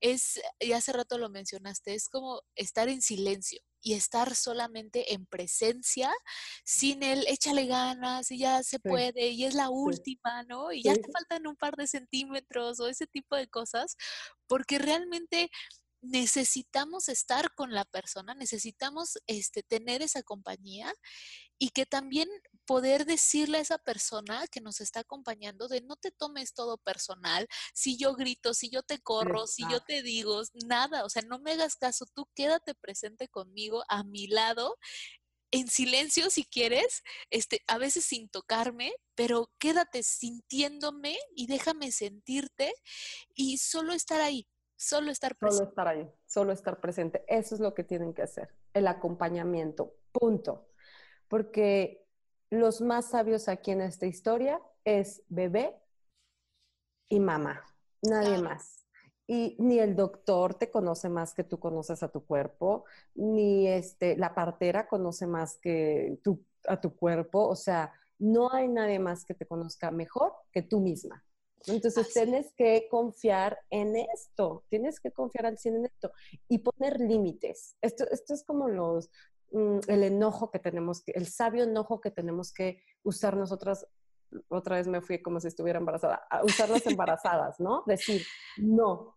es, 0.00 0.42
y 0.60 0.72
hace 0.72 0.92
rato 0.92 1.16
lo 1.16 1.30
mencionaste, 1.30 1.94
es 1.94 2.10
como 2.10 2.42
estar 2.54 2.90
en 2.90 3.00
silencio 3.00 3.62
y 3.82 3.94
estar 3.94 4.34
solamente 4.34 5.12
en 5.12 5.26
presencia 5.26 6.10
sin 6.64 7.02
el 7.02 7.26
échale 7.26 7.66
ganas 7.66 8.30
y 8.30 8.38
ya 8.38 8.62
se 8.62 8.78
puede 8.78 9.28
y 9.28 9.44
es 9.44 9.54
la 9.54 9.70
última, 9.70 10.44
¿no? 10.44 10.72
Y 10.72 10.82
ya 10.82 10.94
te 10.94 11.10
faltan 11.12 11.46
un 11.46 11.56
par 11.56 11.76
de 11.76 11.86
centímetros 11.86 12.80
o 12.80 12.88
ese 12.88 13.06
tipo 13.06 13.36
de 13.36 13.48
cosas, 13.48 13.96
porque 14.46 14.78
realmente 14.78 15.50
necesitamos 16.02 17.08
estar 17.08 17.54
con 17.54 17.72
la 17.72 17.84
persona, 17.84 18.34
necesitamos 18.34 19.18
este, 19.26 19.62
tener 19.62 20.02
esa 20.02 20.22
compañía 20.22 20.92
y 21.58 21.70
que 21.70 21.86
también 21.86 22.28
poder 22.66 23.04
decirle 23.04 23.58
a 23.58 23.60
esa 23.60 23.78
persona 23.78 24.46
que 24.48 24.60
nos 24.60 24.80
está 24.80 25.00
acompañando 25.00 25.68
de 25.68 25.82
no 25.82 25.96
te 25.96 26.10
tomes 26.10 26.54
todo 26.54 26.78
personal, 26.78 27.46
si 27.74 27.96
yo 27.96 28.14
grito, 28.14 28.54
si 28.54 28.70
yo 28.70 28.82
te 28.82 29.00
corro, 29.00 29.46
si 29.46 29.64
yo 29.70 29.80
te 29.80 30.02
digo 30.02 30.42
nada, 30.66 31.04
o 31.04 31.08
sea, 31.08 31.22
no 31.22 31.38
me 31.38 31.52
hagas 31.52 31.76
caso, 31.76 32.06
tú 32.14 32.28
quédate 32.34 32.74
presente 32.74 33.28
conmigo 33.28 33.82
a 33.88 34.04
mi 34.04 34.26
lado 34.26 34.76
en 35.50 35.68
silencio 35.68 36.30
si 36.30 36.44
quieres, 36.44 37.02
este, 37.30 37.60
a 37.66 37.76
veces 37.76 38.04
sin 38.04 38.28
tocarme, 38.30 38.92
pero 39.14 39.50
quédate 39.58 40.02
sintiéndome 40.02 41.18
y 41.36 41.46
déjame 41.46 41.92
sentirte 41.92 42.72
y 43.34 43.58
solo 43.58 43.92
estar 43.92 44.22
ahí, 44.22 44.48
solo 44.76 45.10
estar 45.10 45.36
presente. 45.36 45.58
Solo 45.58 45.68
estar 45.68 45.88
ahí, 45.88 46.10
solo 46.26 46.52
estar 46.52 46.80
presente. 46.80 47.22
Eso 47.28 47.54
es 47.54 47.60
lo 47.60 47.74
que 47.74 47.84
tienen 47.84 48.14
que 48.14 48.22
hacer, 48.22 48.48
el 48.72 48.86
acompañamiento, 48.86 49.94
punto 50.10 50.72
porque 51.32 52.01
los 52.52 52.82
más 52.82 53.06
sabios 53.06 53.48
aquí 53.48 53.70
en 53.70 53.80
esta 53.80 54.04
historia 54.04 54.60
es 54.84 55.22
bebé 55.28 55.74
y 57.08 57.18
mamá. 57.18 57.64
nadie 58.02 58.36
más. 58.38 58.86
Y 59.26 59.56
ni 59.58 59.78
el 59.78 59.96
doctor 59.96 60.54
te 60.54 60.70
conoce 60.70 61.08
más 61.08 61.32
que 61.32 61.44
tú 61.44 61.58
conoces 61.58 62.02
a 62.02 62.10
tu 62.10 62.26
cuerpo, 62.26 62.84
ni 63.14 63.68
este, 63.68 64.18
la 64.18 64.34
partera 64.34 64.86
conoce 64.86 65.26
más 65.26 65.56
que 65.56 66.18
tú 66.22 66.44
a 66.66 66.78
tu 66.78 66.94
cuerpo. 66.94 67.48
O 67.48 67.56
sea, 67.56 67.90
no 68.18 68.52
hay 68.52 68.68
nadie 68.68 68.98
más 68.98 69.24
que 69.24 69.32
te 69.32 69.46
conozca 69.46 69.90
mejor 69.90 70.34
que 70.52 70.60
tú 70.60 70.80
misma. 70.80 71.24
Entonces 71.66 72.12
tienes 72.12 72.52
que 72.54 72.86
confiar 72.90 73.58
en 73.70 73.96
esto, 73.96 74.64
tienes 74.68 75.00
que 75.00 75.12
confiar 75.12 75.46
al 75.46 75.58
100 75.58 75.76
en 75.76 75.86
esto 75.86 76.12
y 76.48 76.58
poner 76.58 77.00
límites. 77.00 77.76
Esto, 77.80 78.04
esto 78.10 78.34
es 78.34 78.44
como 78.44 78.68
los, 78.68 79.10
el 79.52 80.02
enojo 80.02 80.50
que 80.50 80.58
tenemos, 80.58 81.02
el 81.06 81.26
sabio 81.26 81.64
enojo 81.64 82.00
que 82.00 82.10
tenemos 82.10 82.52
que 82.52 82.82
usar 83.02 83.36
nosotras. 83.36 83.86
Otra 84.48 84.76
vez 84.76 84.88
me 84.88 85.02
fui 85.02 85.20
como 85.20 85.40
si 85.40 85.48
estuviera 85.48 85.78
embarazada, 85.78 86.26
a 86.30 86.42
usar 86.42 86.70
las 86.70 86.86
embarazadas, 86.86 87.60
¿no? 87.60 87.82
Decir, 87.86 88.22
no, 88.56 89.16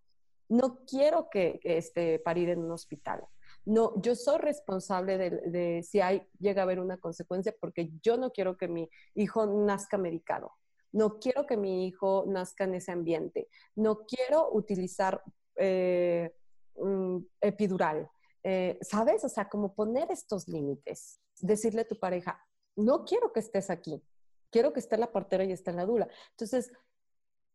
no 0.49 0.83
quiero 0.86 1.29
que, 1.29 1.59
esté 1.63 2.19
parir 2.19 2.49
en 2.49 2.59
un 2.59 2.71
hospital. 2.71 3.25
No, 3.63 3.93
yo 4.01 4.15
soy 4.15 4.39
responsable 4.39 5.17
de, 5.17 5.81
si 5.83 6.01
hay, 6.01 6.27
llega 6.38 6.61
a 6.61 6.65
haber 6.65 6.79
una 6.79 6.97
consecuencia 6.97 7.55
porque 7.59 7.91
yo 8.03 8.17
no 8.17 8.31
quiero 8.31 8.57
que 8.57 8.67
mi 8.67 8.89
hijo 9.15 9.45
nazca 9.45 9.97
medicado 9.97 10.53
no 10.95 11.19
quiero 11.19 11.45
que 11.45 11.57
mi 11.57 11.88
hijo 11.88 12.23
nazca 12.25 12.63
en 12.63 12.75
ese 12.75 12.93
ambiente, 12.93 13.49
no 13.75 14.05
quiero 14.05 14.49
utilizar 14.53 15.21
eh, 15.57 16.33
epidural, 17.41 18.09
eh, 18.47 18.77
¿sabes? 18.81 19.23
O 19.23 19.29
sea, 19.29 19.49
como 19.49 19.73
poner 19.73 20.11
estos 20.11 20.47
límites, 20.47 21.19
decirle 21.41 21.81
a 21.81 21.87
tu 21.87 21.99
pareja, 21.99 22.39
no 22.75 23.03
quiero 23.03 23.33
que 23.33 23.39
estés 23.39 23.71
aquí, 23.71 24.03
quiero 24.51 24.71
que 24.71 24.79
esté 24.79 24.97
la 24.97 25.11
partera 25.11 25.43
y 25.43 25.51
esté 25.51 25.71
en 25.71 25.77
la 25.77 25.85
dula. 25.87 26.07
Entonces, 26.29 26.71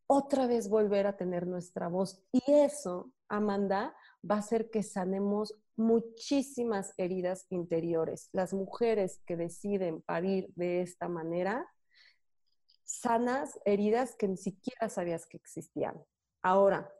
otra 0.09 0.49
vez 0.49 0.69
volver 0.69 1.07
a 1.07 1.17
tener 1.17 1.47
nuestra 1.47 1.87
voz. 1.87 2.21
Y 2.33 2.43
eso, 2.51 3.13
Amanda, 3.29 3.95
va 4.29 4.35
a 4.35 4.39
hacer 4.41 4.69
que 4.69 4.83
sanemos 4.83 5.55
muchísimas 5.77 6.93
heridas 6.97 7.47
interiores. 7.51 8.29
Las 8.33 8.53
mujeres 8.53 9.23
que 9.27 9.37
deciden 9.37 10.03
parir 10.03 10.53
de 10.57 10.83
esta 10.83 11.09
manera 11.09 11.71
sanas 12.83 13.61
heridas 13.65 14.17
que 14.17 14.27
ni 14.27 14.37
siquiera 14.37 14.89
sabías 14.89 15.25
que 15.25 15.37
existían. 15.37 16.05
Ahora, 16.43 16.93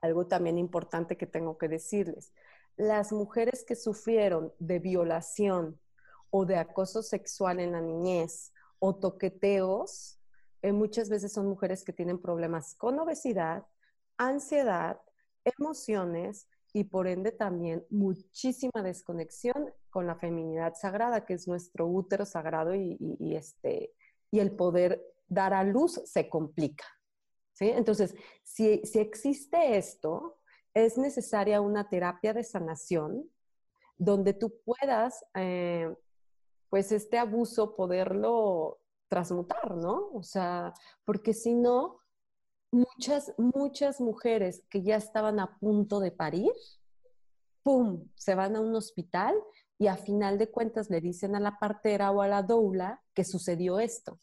algo 0.00 0.28
también 0.28 0.58
importante 0.58 1.16
que 1.16 1.26
tengo 1.26 1.58
que 1.58 1.66
decirles. 1.66 2.32
Las 2.76 3.12
mujeres 3.12 3.64
que 3.64 3.76
sufrieron 3.76 4.52
de 4.58 4.78
violación 4.78 5.80
o 6.30 6.44
de 6.44 6.56
acoso 6.56 7.02
sexual 7.02 7.60
en 7.60 7.72
la 7.72 7.80
niñez 7.80 8.52
o 8.78 8.96
toqueteos, 8.96 10.18
eh, 10.62 10.72
muchas 10.72 11.08
veces 11.08 11.32
son 11.32 11.46
mujeres 11.46 11.84
que 11.84 11.92
tienen 11.92 12.20
problemas 12.20 12.74
con 12.74 12.98
obesidad, 12.98 13.64
ansiedad, 14.18 15.00
emociones 15.44 16.48
y 16.72 16.84
por 16.84 17.06
ende 17.06 17.32
también 17.32 17.86
muchísima 17.88 18.82
desconexión 18.82 19.72
con 19.88 20.06
la 20.06 20.16
feminidad 20.16 20.74
sagrada, 20.74 21.24
que 21.24 21.34
es 21.34 21.48
nuestro 21.48 21.86
útero 21.86 22.26
sagrado 22.26 22.74
y, 22.74 22.98
este, 23.34 23.94
y 24.30 24.40
el 24.40 24.52
poder 24.52 25.02
dar 25.26 25.54
a 25.54 25.64
luz 25.64 26.02
se 26.04 26.28
complica. 26.28 26.84
Entonces, 27.58 28.14
si, 28.42 28.82
existe 28.94 29.78
esto, 29.78 30.38
es 30.76 30.98
necesaria 30.98 31.62
una 31.62 31.88
terapia 31.88 32.34
de 32.34 32.44
sanación 32.44 33.30
donde 33.96 34.34
tú 34.34 34.60
puedas, 34.62 35.24
eh, 35.34 35.88
pues, 36.68 36.92
este 36.92 37.16
abuso 37.16 37.74
poderlo 37.74 38.78
transmutar, 39.08 39.74
¿no? 39.74 40.10
O 40.12 40.22
sea, 40.22 40.74
porque 41.06 41.32
si 41.32 41.54
no, 41.54 42.00
muchas, 42.70 43.32
muchas 43.38 44.02
mujeres 44.02 44.64
que 44.68 44.82
ya 44.82 44.96
estaban 44.96 45.40
a 45.40 45.58
punto 45.58 45.98
de 45.98 46.10
parir, 46.10 46.52
¡pum!, 47.62 48.10
se 48.14 48.34
van 48.34 48.54
a 48.54 48.60
un 48.60 48.74
hospital 48.74 49.34
y 49.78 49.86
a 49.86 49.96
final 49.96 50.36
de 50.36 50.50
cuentas 50.50 50.90
le 50.90 51.00
dicen 51.00 51.34
a 51.36 51.40
la 51.40 51.58
partera 51.58 52.10
o 52.10 52.20
a 52.20 52.28
la 52.28 52.42
doula 52.42 53.02
que 53.14 53.24
sucedió 53.24 53.80
esto 53.80 54.20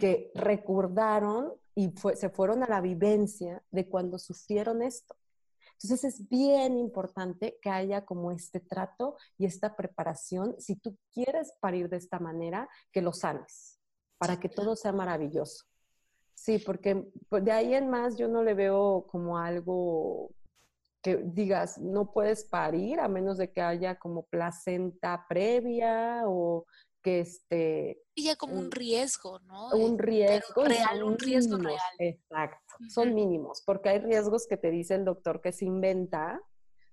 que 0.00 0.30
recordaron 0.34 1.52
y 1.74 1.92
se 2.14 2.28
fueron 2.30 2.62
a 2.62 2.68
la 2.68 2.80
vivencia 2.80 3.62
de 3.70 3.88
cuando 3.88 4.18
sufrieron 4.18 4.82
esto. 4.82 5.16
Entonces 5.82 6.04
es 6.04 6.28
bien 6.28 6.76
importante 6.76 7.58
que 7.62 7.70
haya 7.70 8.04
como 8.04 8.32
este 8.32 8.60
trato 8.60 9.16
y 9.38 9.46
esta 9.46 9.76
preparación, 9.76 10.54
si 10.58 10.76
tú 10.76 10.98
quieres 11.12 11.54
parir 11.60 11.88
de 11.88 11.96
esta 11.96 12.18
manera, 12.18 12.68
que 12.92 13.00
lo 13.00 13.12
sanes, 13.14 13.80
para 14.18 14.38
que 14.38 14.50
todo 14.50 14.76
sea 14.76 14.92
maravilloso. 14.92 15.64
Sí, 16.34 16.58
porque 16.58 17.10
pues, 17.28 17.44
de 17.44 17.52
ahí 17.52 17.74
en 17.74 17.88
más 17.88 18.16
yo 18.16 18.28
no 18.28 18.42
le 18.42 18.54
veo 18.54 19.06
como 19.10 19.38
algo 19.38 20.30
que 21.02 21.16
digas, 21.16 21.78
no 21.78 22.12
puedes 22.12 22.44
parir 22.44 23.00
a 23.00 23.08
menos 23.08 23.38
de 23.38 23.50
que 23.50 23.62
haya 23.62 23.98
como 23.98 24.24
placenta 24.24 25.24
previa 25.28 26.22
o 26.26 26.66
que 27.02 27.20
este... 27.20 28.02
Y 28.14 28.24
ya 28.24 28.36
como 28.36 28.54
un 28.54 28.70
riesgo, 28.70 29.38
¿no? 29.40 29.70
Un 29.70 29.98
riesgo. 29.98 30.64
real, 30.64 31.02
un 31.02 31.18
riesgo 31.18 31.56
real. 31.56 31.78
Exacto, 31.98 32.76
son 32.88 33.14
mínimos, 33.14 33.62
porque 33.64 33.88
hay 33.88 33.98
riesgos 33.98 34.46
que 34.46 34.56
te 34.56 34.70
dice 34.70 34.94
el 34.94 35.04
doctor 35.04 35.40
que 35.40 35.52
se 35.52 35.64
inventa, 35.64 36.40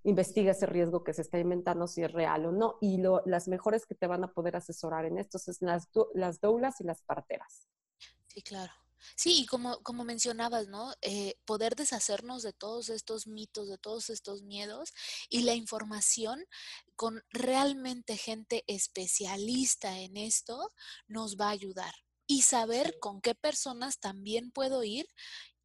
investiga 0.03 0.51
ese 0.51 0.65
riesgo 0.65 1.03
que 1.03 1.13
se 1.13 1.21
está 1.21 1.39
inventando 1.39 1.87
si 1.87 2.03
es 2.03 2.11
real 2.11 2.45
o 2.45 2.51
no, 2.51 2.77
y 2.81 2.97
lo, 2.97 3.21
las 3.25 3.47
mejores 3.47 3.85
que 3.85 3.95
te 3.95 4.07
van 4.07 4.23
a 4.23 4.33
poder 4.33 4.55
asesorar 4.55 5.05
en 5.05 5.17
esto 5.17 5.39
son 5.39 5.55
las, 5.61 5.89
las 6.13 6.39
doulas 6.39 6.79
y 6.81 6.83
las 6.83 7.01
parteras. 7.01 7.67
Sí, 8.27 8.41
claro. 8.41 8.71
Sí, 9.15 9.41
y 9.41 9.45
como, 9.45 9.81
como 9.83 10.03
mencionabas, 10.03 10.67
¿no? 10.67 10.93
Eh, 11.01 11.35
poder 11.45 11.75
deshacernos 11.75 12.43
de 12.43 12.53
todos 12.53 12.89
estos 12.89 13.27
mitos, 13.27 13.67
de 13.67 13.77
todos 13.77 14.09
estos 14.09 14.43
miedos 14.43 14.93
y 15.29 15.41
la 15.41 15.53
información 15.55 16.43
con 16.95 17.21
realmente 17.29 18.17
gente 18.17 18.63
especialista 18.67 19.99
en 19.99 20.17
esto 20.17 20.71
nos 21.07 21.37
va 21.37 21.47
a 21.47 21.51
ayudar. 21.51 21.93
Y 22.29 22.41
saber 22.41 22.97
con 22.99 23.21
qué 23.21 23.35
personas 23.35 23.99
también 23.99 24.51
puedo 24.51 24.83
ir 24.83 25.07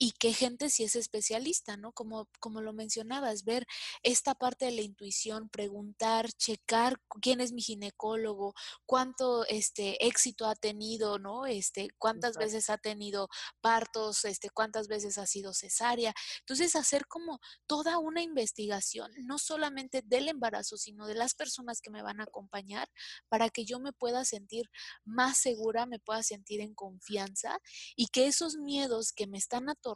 y 0.03 0.11
qué 0.19 0.33
gente 0.33 0.69
si 0.69 0.83
es 0.83 0.97
especialista, 0.97 1.77
¿no? 1.77 1.93
Como, 1.93 2.29
como 2.41 2.61
lo 2.61 2.73
mencionabas, 2.73 3.45
ver 3.45 3.69
esta 4.03 4.35
parte 4.35 4.65
de 4.65 4.73
la 4.73 4.81
intuición, 4.81 5.49
preguntar, 5.49 6.33
checar 6.33 6.97
quién 7.21 7.41
es 7.41 7.53
mi 7.53 7.63
ginecólogo, 7.63 8.53
cuánto 8.85 9.47
este, 9.47 10.05
éxito 10.05 10.49
ha 10.49 10.57
tenido, 10.57 11.21
¿no? 11.21 11.47
Este, 11.47 11.89
cuántas 11.99 12.37
veces 12.37 12.69
ha 12.69 12.79
tenido 12.79 13.29
partos, 13.61 14.25
este, 14.25 14.51
cuántas 14.51 14.89
veces 14.89 15.19
ha 15.19 15.27
sido 15.27 15.55
cesárea. 15.55 16.13
Entonces, 16.41 16.75
hacer 16.75 17.07
como 17.07 17.39
toda 17.69 17.99
una 17.99 18.23
investigación, 18.23 19.13
no 19.19 19.39
solamente 19.39 20.03
del 20.05 20.27
embarazo, 20.27 20.79
sino 20.79 21.07
de 21.07 21.15
las 21.15 21.35
personas 21.35 21.81
que 21.81 21.93
me 21.93 22.03
van 22.03 22.19
a 22.19 22.25
acompañar, 22.25 22.89
para 23.29 23.51
que 23.51 23.65
yo 23.65 23.79
me 23.79 23.93
pueda 23.93 24.25
sentir 24.25 24.69
más 25.05 25.39
segura, 25.39 25.87
me 25.87 26.01
pueda 26.01 26.25
sentir 26.25 26.61
en 26.61 26.75
confianza 26.75 27.61
y 27.95 28.09
que 28.09 28.27
esos 28.27 28.57
miedos 28.57 29.13
que 29.13 29.29
me 29.29 29.39
están 29.39 29.69
atorando 29.69 29.92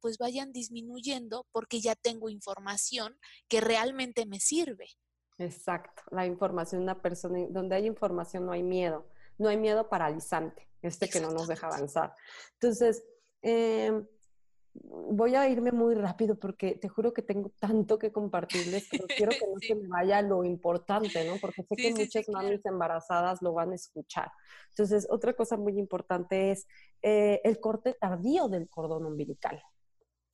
pues 0.00 0.18
vayan 0.18 0.52
disminuyendo 0.52 1.46
porque 1.52 1.80
ya 1.80 1.94
tengo 1.94 2.28
información 2.28 3.18
que 3.48 3.60
realmente 3.60 4.26
me 4.26 4.40
sirve. 4.40 4.86
Exacto, 5.38 6.02
la 6.10 6.26
información, 6.26 6.82
una 6.82 7.00
persona, 7.00 7.46
donde 7.50 7.76
hay 7.76 7.86
información 7.86 8.46
no 8.46 8.52
hay 8.52 8.62
miedo, 8.62 9.08
no 9.38 9.48
hay 9.48 9.56
miedo 9.56 9.88
paralizante, 9.88 10.68
este 10.82 11.08
que 11.08 11.20
no 11.20 11.30
nos 11.30 11.48
deja 11.48 11.66
avanzar. 11.66 12.14
Entonces, 12.54 13.04
em, 13.40 14.06
voy 14.74 15.34
a 15.34 15.48
irme 15.48 15.72
muy 15.72 15.94
rápido 15.94 16.38
porque 16.38 16.76
te 16.76 16.88
juro 16.88 17.12
que 17.12 17.22
tengo 17.22 17.50
tanto 17.60 17.98
que 17.98 18.12
compartirles, 18.12 18.88
pero 18.90 19.06
quiero 19.16 19.32
que 19.32 19.46
no 19.46 19.58
se 19.60 19.74
me 19.74 19.88
vaya 19.88 20.22
lo 20.22 20.44
importante, 20.44 21.24
¿no? 21.26 21.36
Porque 21.40 21.62
sé 21.62 21.76
que 21.76 21.94
muchas 21.94 22.28
mamis 22.28 22.64
embarazadas 22.64 23.42
lo 23.42 23.52
van 23.52 23.72
a 23.72 23.74
escuchar. 23.74 24.30
Entonces, 24.70 25.06
otra 25.10 25.34
cosa 25.34 25.56
muy 25.56 25.78
importante 25.78 26.52
es 26.52 26.66
eh, 27.02 27.40
el 27.44 27.60
corte 27.60 27.94
tardío 27.94 28.48
del 28.48 28.68
cordón 28.68 29.06
umbilical. 29.06 29.62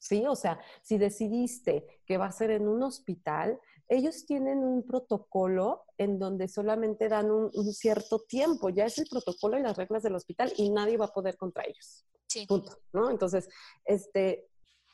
¿Sí? 0.01 0.25
O 0.27 0.37
sea, 0.37 0.61
si 0.83 0.97
decidiste 0.97 2.03
que 2.07 2.19
va 2.19 2.27
a 2.27 2.33
ser 2.33 2.53
en 2.53 2.69
un 2.69 2.85
hospital, 2.85 3.59
ellos 3.89 4.27
tienen 4.27 4.59
un 4.59 4.87
protocolo 4.87 5.85
en 5.97 6.19
donde 6.19 6.49
solamente 6.49 7.09
dan 7.09 7.31
un, 7.31 7.51
un 7.53 7.73
cierto 7.73 8.21
tiempo, 8.21 8.69
ya 8.69 8.87
es 8.87 8.99
el 8.99 9.07
protocolo 9.09 9.59
y 9.59 9.63
las 9.63 9.77
reglas 9.77 10.03
del 10.03 10.15
hospital 10.15 10.53
y 10.57 10.71
nadie 10.71 10.97
va 10.97 11.07
a 11.07 11.13
poder 11.13 11.37
contra 11.37 11.65
ellos. 11.65 12.05
Punto, 12.47 12.79
¿no? 12.93 13.11
Entonces, 13.11 13.49
este, 13.85 14.49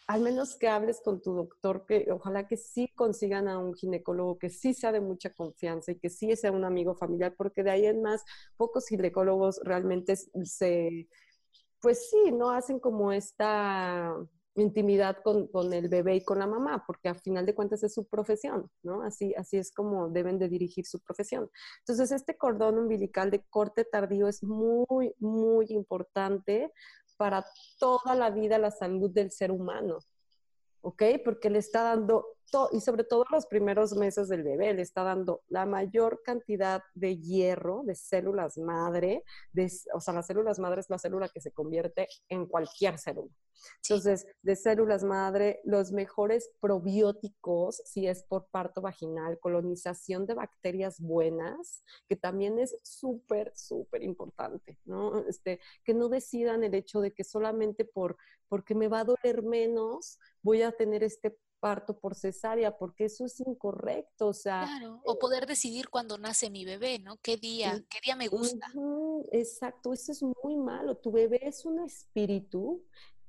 al 0.07 0.21
menos 0.21 0.57
que 0.57 0.69
hables 0.69 1.01
con 1.03 1.21
tu 1.23 1.35
doctor, 1.35 1.87
que 1.87 2.07
ojalá 2.13 2.47
que 2.47 2.57
sí 2.57 2.89
consigan 2.95 3.49
a 3.49 3.59
un 3.59 3.75
ginecólogo 3.75 4.39
que 4.39 4.51
sí 4.51 4.75
sea 4.75 4.93
de 4.93 5.01
mucha 5.01 5.31
confianza 5.31 5.93
y 5.93 5.99
que 5.99 6.11
sí 6.11 6.35
sea 6.37 6.53
un 6.53 6.65
amigo 6.65 6.95
familiar, 6.95 7.35
porque 7.37 7.63
de 7.63 7.71
ahí 7.71 7.87
en 7.87 8.03
más, 8.03 8.25
pocos 8.57 8.87
ginecólogos 8.87 9.61
realmente 9.65 10.15
se, 10.17 11.09
pues 11.81 12.11
sí, 12.11 12.33
no 12.33 12.51
hacen 12.51 12.79
como 12.79 13.13
esta 13.13 14.15
intimidad 14.57 15.19
con, 15.23 15.49
con, 15.49 15.73
el 15.73 15.89
bebé 15.89 16.17
y 16.17 16.25
con 16.25 16.39
la 16.39 16.47
mamá, 16.47 16.85
porque 16.87 17.09
al 17.09 17.19
final 17.19 17.47
de 17.47 17.55
cuentas 17.55 17.83
es 17.83 17.95
su 17.95 18.07
profesión, 18.07 18.71
¿no? 18.83 19.03
Así, 19.03 19.35
así 19.35 19.57
es 19.57 19.73
como 19.73 20.09
deben 20.09 20.39
de 20.39 20.49
dirigir 20.49 20.87
su 20.87 21.01
profesión. 21.01 21.51
Entonces, 21.81 22.13
este 22.13 22.37
cordón 22.37 22.79
umbilical 22.79 23.31
de 23.31 23.45
corte 23.51 23.85
tardío 23.85 24.29
es 24.29 24.43
muy, 24.43 25.15
muy 25.19 25.67
importante 25.71 26.73
para 27.17 27.45
toda 27.79 28.15
la 28.15 28.31
vida 28.31 28.59
la 28.59 28.71
salud 28.71 29.11
del 29.11 29.31
ser 29.31 29.51
humano. 29.51 29.99
¿ok? 30.85 31.03
Porque 31.25 31.49
le 31.49 31.59
está 31.59 31.83
dando, 31.83 32.37
y 32.73 32.81
sobre 32.81 33.05
todo 33.05 33.25
los 33.31 33.47
primeros 33.47 33.95
meses 33.95 34.29
del 34.29 34.43
bebé, 34.43 34.75
le 34.75 34.83
está 34.83 35.03
dando 35.03 35.43
la 35.49 35.65
mayor 35.65 36.21
cantidad 36.23 36.83
de 36.95 37.17
hierro, 37.17 37.83
de 37.85 37.95
células 37.95 38.59
madre, 38.59 39.25
de, 39.53 39.73
o 39.95 40.01
sea, 40.01 40.13
las 40.13 40.27
células 40.27 40.59
madre 40.59 40.81
es 40.83 40.91
la 40.91 40.99
célula 40.99 41.31
que 41.31 41.41
se 41.41 41.53
convierte 41.53 42.07
en 42.29 42.47
cualquier 42.47 42.99
célula. 42.99 43.33
Entonces, 43.83 44.27
de 44.43 44.57
células 44.57 45.05
madre, 45.05 45.61
los 45.65 45.93
mejores 45.93 46.51
probióticos, 46.61 47.83
si 47.85 48.07
es 48.07 48.23
por 48.23 48.47
parto 48.47 48.81
vaginal, 48.81 49.39
colonización 49.41 50.27
de 50.27 50.35
bacterias 50.35 51.01
buenas, 51.01 51.85
que 52.09 52.17
también 52.17 52.59
es 52.59 52.77
súper, 52.83 53.53
súper 53.55 54.03
importante, 54.03 54.79
¿no? 54.85 55.27
Este, 55.27 55.61
que 55.85 55.95
no 55.95 56.09
decidan 56.09 56.65
el 56.65 56.75
hecho 56.75 57.01
de 57.01 57.13
que 57.13 57.25
solamente 57.25 57.85
por, 57.85 58.17
porque 58.49 58.75
me 58.75 58.89
va 58.89 59.01
a 59.01 59.05
doler 59.05 59.43
menos, 59.43 60.19
voy 60.43 60.63
a 60.63 60.73
tener 60.73 61.03
este 61.03 61.37
parto 61.65 61.99
por 61.99 62.15
cesárea, 62.15 62.77
porque 62.77 63.07
eso 63.07 63.25
es 63.25 63.41
incorrecto, 63.41 64.29
o 64.29 64.35
sea. 64.35 64.65
Claro, 64.67 65.01
o 65.03 65.19
poder 65.19 65.47
decidir 65.47 65.89
cuándo 65.89 66.19
nace 66.19 66.51
mi 66.51 66.67
bebé, 66.67 66.99
¿no? 66.99 67.17
¿Qué 67.23 67.39
día? 67.39 67.83
¿Qué 67.89 68.01
día 68.05 68.17
me 68.17 68.29
gusta? 68.29 68.71
exacto, 69.33 69.95
eso 69.95 70.13
es 70.13 70.23
muy 70.23 70.57
malo. 70.59 70.99
Tu 70.99 71.11
bebé 71.11 71.41
es 71.41 71.65
un 71.65 71.83
espíritu 71.83 72.85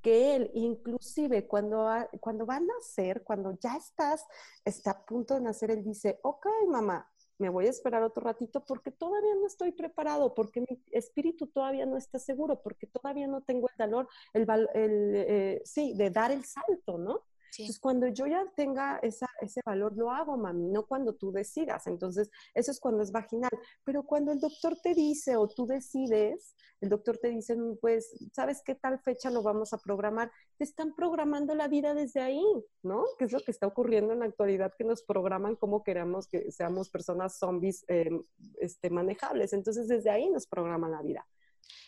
que 0.05 0.35
él, 0.35 0.51
inclusive 0.53 1.47
cuando, 1.47 1.89
cuando 2.19 2.45
va 2.45 2.57
a 2.57 2.59
nacer, 2.59 3.23
cuando 3.23 3.57
ya 3.59 3.75
estás, 3.75 4.23
está 4.63 4.91
a 4.91 5.03
punto 5.03 5.33
de 5.33 5.41
nacer, 5.41 5.71
él 5.71 5.83
dice, 5.83 6.19
ok, 6.21 6.45
mamá, 6.67 7.11
me 7.39 7.49
voy 7.49 7.65
a 7.65 7.71
esperar 7.71 8.03
otro 8.03 8.23
ratito 8.23 8.63
porque 8.63 8.91
todavía 8.91 9.33
no 9.33 9.47
estoy 9.47 9.71
preparado, 9.71 10.35
porque 10.35 10.61
mi 10.61 10.79
espíritu 10.91 11.47
todavía 11.47 11.87
no 11.87 11.97
está 11.97 12.19
seguro, 12.19 12.61
porque 12.61 12.85
todavía 12.85 13.25
no 13.25 13.41
tengo 13.41 13.67
el 13.67 13.75
valor, 13.77 14.07
el, 14.33 14.47
el 14.75 15.15
eh, 15.15 15.61
sí, 15.65 15.95
de 15.95 16.11
dar 16.11 16.31
el 16.31 16.45
salto, 16.45 16.99
¿no? 16.99 17.23
Entonces, 17.57 17.79
cuando 17.79 18.07
yo 18.07 18.27
ya 18.27 18.45
tenga 18.55 18.99
ese 19.01 19.61
valor, 19.65 19.95
lo 19.95 20.11
hago, 20.11 20.37
mami, 20.37 20.67
no 20.67 20.85
cuando 20.85 21.15
tú 21.15 21.31
decidas. 21.31 21.87
Entonces, 21.87 22.29
eso 22.53 22.71
es 22.71 22.79
cuando 22.79 23.03
es 23.03 23.11
vaginal. 23.11 23.51
Pero 23.83 24.03
cuando 24.03 24.31
el 24.31 24.39
doctor 24.39 24.77
te 24.81 24.93
dice 24.93 25.35
o 25.37 25.47
tú 25.47 25.65
decides, 25.65 26.55
el 26.81 26.89
doctor 26.89 27.17
te 27.17 27.29
dice, 27.29 27.55
mm, 27.55 27.77
pues, 27.81 28.13
¿sabes 28.33 28.61
qué 28.65 28.75
tal 28.75 28.99
fecha 28.99 29.29
lo 29.29 29.41
vamos 29.41 29.73
a 29.73 29.77
programar? 29.77 30.31
Te 30.57 30.63
están 30.63 30.93
programando 30.95 31.55
la 31.55 31.67
vida 31.67 31.93
desde 31.93 32.21
ahí, 32.21 32.43
¿no? 32.83 33.03
Que 33.17 33.25
es 33.25 33.31
lo 33.31 33.39
que 33.39 33.51
está 33.51 33.67
ocurriendo 33.67 34.13
en 34.13 34.19
la 34.19 34.25
actualidad, 34.25 34.73
que 34.77 34.83
nos 34.83 35.03
programan 35.03 35.55
como 35.55 35.83
queramos 35.83 36.27
que 36.27 36.51
seamos 36.51 36.89
personas 36.89 37.37
zombies 37.37 37.85
em, 37.87 38.23
este, 38.59 38.89
manejables. 38.89 39.53
Entonces, 39.53 39.87
desde 39.87 40.09
ahí 40.09 40.29
nos 40.29 40.47
programan 40.47 40.91
la 40.91 41.01
vida. 41.01 41.25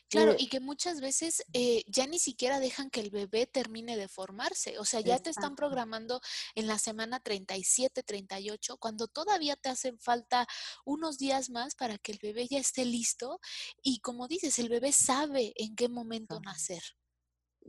Claro, 0.09 0.35
y 0.37 0.47
que 0.47 0.61
muchas 0.61 1.01
veces 1.01 1.43
eh, 1.51 1.83
ya 1.87 2.07
ni 2.07 2.17
siquiera 2.17 2.61
dejan 2.61 2.89
que 2.89 3.01
el 3.01 3.09
bebé 3.09 3.45
termine 3.45 3.97
de 3.97 4.07
formarse. 4.07 4.79
O 4.79 4.85
sea, 4.85 5.01
ya 5.01 5.19
te 5.19 5.29
están 5.29 5.55
programando 5.55 6.21
en 6.55 6.67
la 6.67 6.79
semana 6.79 7.19
37, 7.19 8.03
38, 8.03 8.77
cuando 8.77 9.07
todavía 9.07 9.57
te 9.57 9.67
hacen 9.67 9.99
falta 9.99 10.47
unos 10.85 11.17
días 11.17 11.49
más 11.49 11.75
para 11.75 11.97
que 11.97 12.13
el 12.13 12.19
bebé 12.21 12.47
ya 12.47 12.59
esté 12.59 12.85
listo. 12.85 13.41
Y 13.83 13.99
como 13.99 14.29
dices, 14.29 14.59
el 14.59 14.69
bebé 14.69 14.93
sabe 14.93 15.53
en 15.57 15.75
qué 15.75 15.89
momento 15.89 16.39
nacer. 16.39 16.81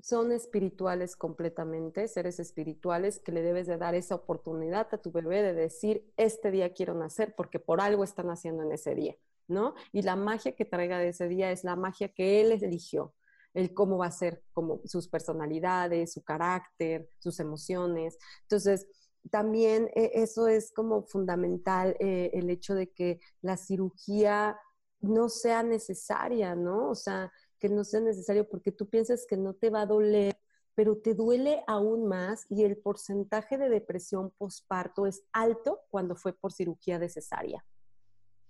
Son 0.00 0.30
espirituales 0.30 1.16
completamente, 1.16 2.06
seres 2.06 2.38
espirituales 2.38 3.18
que 3.18 3.32
le 3.32 3.42
debes 3.42 3.66
de 3.66 3.78
dar 3.78 3.96
esa 3.96 4.14
oportunidad 4.14 4.86
a 4.92 4.98
tu 4.98 5.10
bebé 5.10 5.42
de 5.42 5.54
decir, 5.54 6.04
este 6.16 6.52
día 6.52 6.72
quiero 6.72 6.94
nacer, 6.94 7.34
porque 7.34 7.58
por 7.58 7.80
algo 7.80 8.04
están 8.04 8.30
haciendo 8.30 8.62
en 8.62 8.70
ese 8.70 8.94
día. 8.94 9.16
¿No? 9.48 9.74
Y 9.92 10.02
la 10.02 10.16
magia 10.16 10.54
que 10.54 10.64
traiga 10.64 10.98
de 10.98 11.08
ese 11.08 11.26
día 11.28 11.50
es 11.50 11.64
la 11.64 11.76
magia 11.76 12.10
que 12.10 12.40
él 12.40 12.52
eligió, 12.52 13.14
el 13.54 13.74
cómo 13.74 13.98
va 13.98 14.06
a 14.06 14.12
ser, 14.12 14.44
como 14.52 14.80
sus 14.84 15.08
personalidades, 15.08 16.12
su 16.12 16.22
carácter, 16.22 17.08
sus 17.18 17.40
emociones. 17.40 18.18
Entonces, 18.42 18.86
también 19.30 19.90
eh, 19.94 20.12
eso 20.14 20.46
es 20.48 20.70
como 20.72 21.02
fundamental, 21.02 21.96
eh, 21.98 22.30
el 22.34 22.50
hecho 22.50 22.74
de 22.74 22.90
que 22.92 23.20
la 23.40 23.56
cirugía 23.56 24.58
no 25.00 25.28
sea 25.28 25.62
necesaria, 25.62 26.54
¿no? 26.54 26.90
O 26.90 26.94
sea, 26.94 27.32
que 27.58 27.68
no 27.68 27.84
sea 27.84 28.00
necesario 28.00 28.48
porque 28.48 28.72
tú 28.72 28.88
piensas 28.88 29.26
que 29.26 29.36
no 29.36 29.54
te 29.54 29.70
va 29.70 29.82
a 29.82 29.86
doler, 29.86 30.38
pero 30.74 30.96
te 30.98 31.14
duele 31.14 31.62
aún 31.66 32.06
más 32.06 32.46
y 32.48 32.64
el 32.64 32.76
porcentaje 32.76 33.58
de 33.58 33.68
depresión 33.68 34.30
postparto 34.38 35.06
es 35.06 35.22
alto 35.32 35.80
cuando 35.90 36.14
fue 36.14 36.32
por 36.32 36.52
cirugía 36.52 36.98
de 36.98 37.08
cesárea 37.08 37.64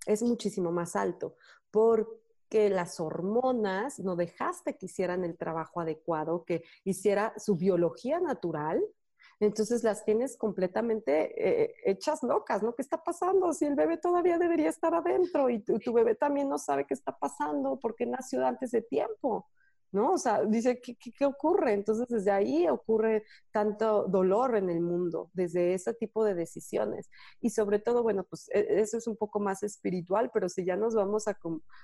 es 0.08 0.22
muchísimo 0.22 0.72
más 0.72 0.96
alto 0.96 1.36
porque 1.70 2.70
las 2.70 2.98
hormonas 2.98 4.00
no 4.00 4.16
dejaste 4.16 4.76
que 4.76 4.86
hicieran 4.86 5.22
el 5.22 5.36
trabajo 5.36 5.80
adecuado, 5.80 6.44
que 6.44 6.64
hiciera 6.82 7.34
su 7.36 7.56
biología 7.56 8.18
natural. 8.18 8.82
Entonces 9.38 9.84
las 9.84 10.04
tienes 10.04 10.36
completamente 10.36 11.12
eh, 11.36 11.74
hechas 11.84 12.22
locas, 12.22 12.62
¿no? 12.62 12.74
¿Qué 12.74 12.82
está 12.82 13.04
pasando? 13.04 13.52
Si 13.52 13.66
el 13.66 13.76
bebé 13.76 13.98
todavía 13.98 14.38
debería 14.38 14.70
estar 14.70 14.94
adentro 14.94 15.50
y 15.50 15.60
tu, 15.60 15.78
tu 15.78 15.92
bebé 15.92 16.14
también 16.14 16.48
no 16.48 16.58
sabe 16.58 16.86
qué 16.86 16.94
está 16.94 17.16
pasando 17.16 17.78
porque 17.78 18.06
nació 18.06 18.44
antes 18.44 18.72
de 18.72 18.82
tiempo. 18.82 19.46
¿No? 19.92 20.12
O 20.12 20.18
sea, 20.18 20.44
dice, 20.44 20.80
¿qué, 20.80 20.96
¿qué, 20.96 21.24
ocurre? 21.24 21.72
Entonces, 21.72 22.06
desde 22.08 22.30
ahí 22.30 22.68
ocurre 22.68 23.24
tanto 23.50 24.06
dolor 24.08 24.56
en 24.56 24.70
el 24.70 24.80
mundo, 24.80 25.30
desde 25.32 25.74
ese 25.74 25.94
tipo 25.94 26.24
de 26.24 26.34
decisiones. 26.34 27.10
Y 27.40 27.50
sobre 27.50 27.78
todo, 27.78 28.02
bueno, 28.02 28.24
pues 28.24 28.48
e, 28.52 28.80
eso 28.80 28.98
es 28.98 29.06
un 29.06 29.16
poco 29.16 29.40
más 29.40 29.62
espiritual, 29.62 30.30
pero 30.32 30.48
si 30.48 30.64
ya 30.64 30.76
nos 30.76 30.94
vamos 30.94 31.24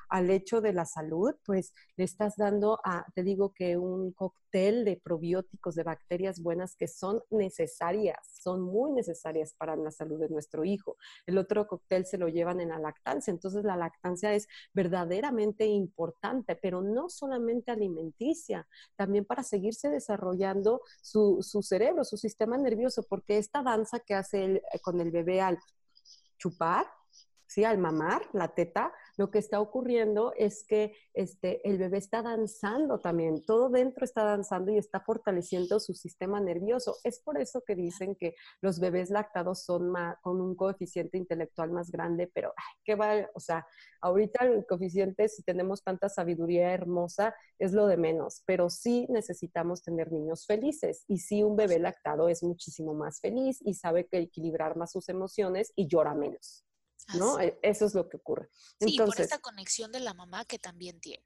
al 0.09 0.31
hecho 0.31 0.61
de 0.61 0.73
la 0.73 0.85
salud, 0.85 1.35
pues 1.45 1.73
le 1.97 2.05
estás 2.05 2.37
dando 2.37 2.81
a, 2.85 3.07
te 3.15 3.23
digo 3.23 3.53
que 3.53 3.77
un 3.77 4.13
cóctel 4.13 4.85
de 4.85 5.01
probióticos, 5.03 5.75
de 5.75 5.83
bacterias 5.83 6.41
buenas 6.41 6.77
que 6.77 6.87
son 6.87 7.23
necesarias, 7.31 8.19
son 8.41 8.63
muy 8.63 8.93
necesarias 8.93 9.55
para 9.59 9.75
la 9.77 9.91
salud 9.91 10.21
de 10.21 10.29
nuestro 10.29 10.65
hijo. 10.65 10.97
El 11.27 11.39
otro 11.39 11.67
cóctel 11.67 12.07
se 12.07 12.19
lo 12.19 12.29
llevan 12.29 12.61
en 12.61 12.69
la 12.69 12.79
lactancia, 12.79 13.33
entonces 13.33 13.65
la 13.65 13.77
lactancia 13.77 14.33
es 14.35 14.47
verdaderamente 14.73 15.67
importante, 15.67 16.57
pero 16.57 16.83
no 16.83 17.09
solamente 17.09 17.73
alimentar, 17.73 17.94
también 18.97 19.25
para 19.25 19.43
seguirse 19.43 19.89
desarrollando 19.89 20.81
su, 21.03 21.39
su 21.43 21.63
cerebro, 21.63 22.05
su 22.05 22.17
sistema 22.17 22.57
nervioso, 22.57 23.05
porque 23.09 23.39
esta 23.39 23.63
danza 23.63 24.01
que 24.01 24.15
hace 24.15 24.45
eh, 24.45 24.63
con 24.83 25.01
el 25.01 25.11
bebé 25.11 25.41
al 25.41 25.59
chupar, 26.39 26.87
¿sí? 27.55 27.63
al 27.65 27.79
mamar 27.79 28.23
la 28.33 28.53
teta, 28.53 28.93
lo 29.17 29.31
que 29.31 29.39
está 29.39 29.61
ocurriendo 29.61 30.33
es 30.37 30.65
que 30.67 30.97
este, 31.13 31.67
el 31.69 31.79
bebé 31.79 31.99
está 31.99 32.21
danzando 32.21 32.99
también, 32.99 33.45
todo 33.47 33.69
dentro 33.69 34.05
está 34.05 34.25
danzando 34.25 34.73
y 34.73 34.79
está 34.79 35.01
fortaleciendo 35.01 35.79
su 35.79 35.95
sistema 35.95 36.41
nervioso. 36.41 36.97
Es 37.05 37.21
por 37.21 37.41
eso 37.41 37.63
que 37.65 37.77
dicen 37.77 38.17
que 38.17 38.35
los 38.61 38.81
bebés 38.81 39.11
lactados 39.11 39.65
son 39.65 39.89
más, 39.91 40.17
con 40.21 40.41
un 40.41 40.57
coeficiente 40.57 41.17
intelectual 41.17 41.71
más 41.71 41.93
grande, 41.93 42.29
pero 42.35 42.53
¿qué 42.85 42.97
va? 42.97 43.31
O 43.35 43.41
sea, 43.41 43.65
ahorita 44.01 44.45
el 44.45 44.67
coeficiente, 44.67 45.29
si 45.29 45.45
tenemos 45.45 45.85
tanta 45.85 46.09
sabiduría 46.09 46.73
hermosa, 46.73 47.37
es 47.61 47.73
lo 47.73 47.87
de 47.87 47.97
menos, 47.97 48.43
pero 48.47 48.69
sí 48.69 49.07
necesitamos 49.11 49.83
tener 49.83 50.11
niños 50.11 50.45
felices 50.45 51.05
y 51.07 51.19
sí 51.19 51.45
un 51.45 51.55
bebé 51.55 51.79
lactado 51.79 52.29
es 52.29 52.43
muchísimo 52.43 52.95
más 52.95 53.21
feliz 53.21 53.61
y 53.65 53.75
sabe 53.75 54.07
que 54.07 54.19
equilibrar 54.19 54.77
más 54.77 54.91
sus 54.91 55.09
emociones 55.09 55.73
y 55.77 55.87
llora 55.87 56.15
menos. 56.15 56.65
¿No? 57.19 57.39
E, 57.41 57.59
eso 57.63 57.87
es 57.87 57.95
lo 57.95 58.09
que 58.09 58.17
ocurre. 58.17 58.49
Sí, 58.81 58.99
por 58.99 59.21
esta 59.21 59.39
conexión 59.39 59.93
de 59.93 60.01
la 60.01 60.15
mamá 60.15 60.45
que 60.45 60.59
también 60.59 61.01
tiene. 61.01 61.25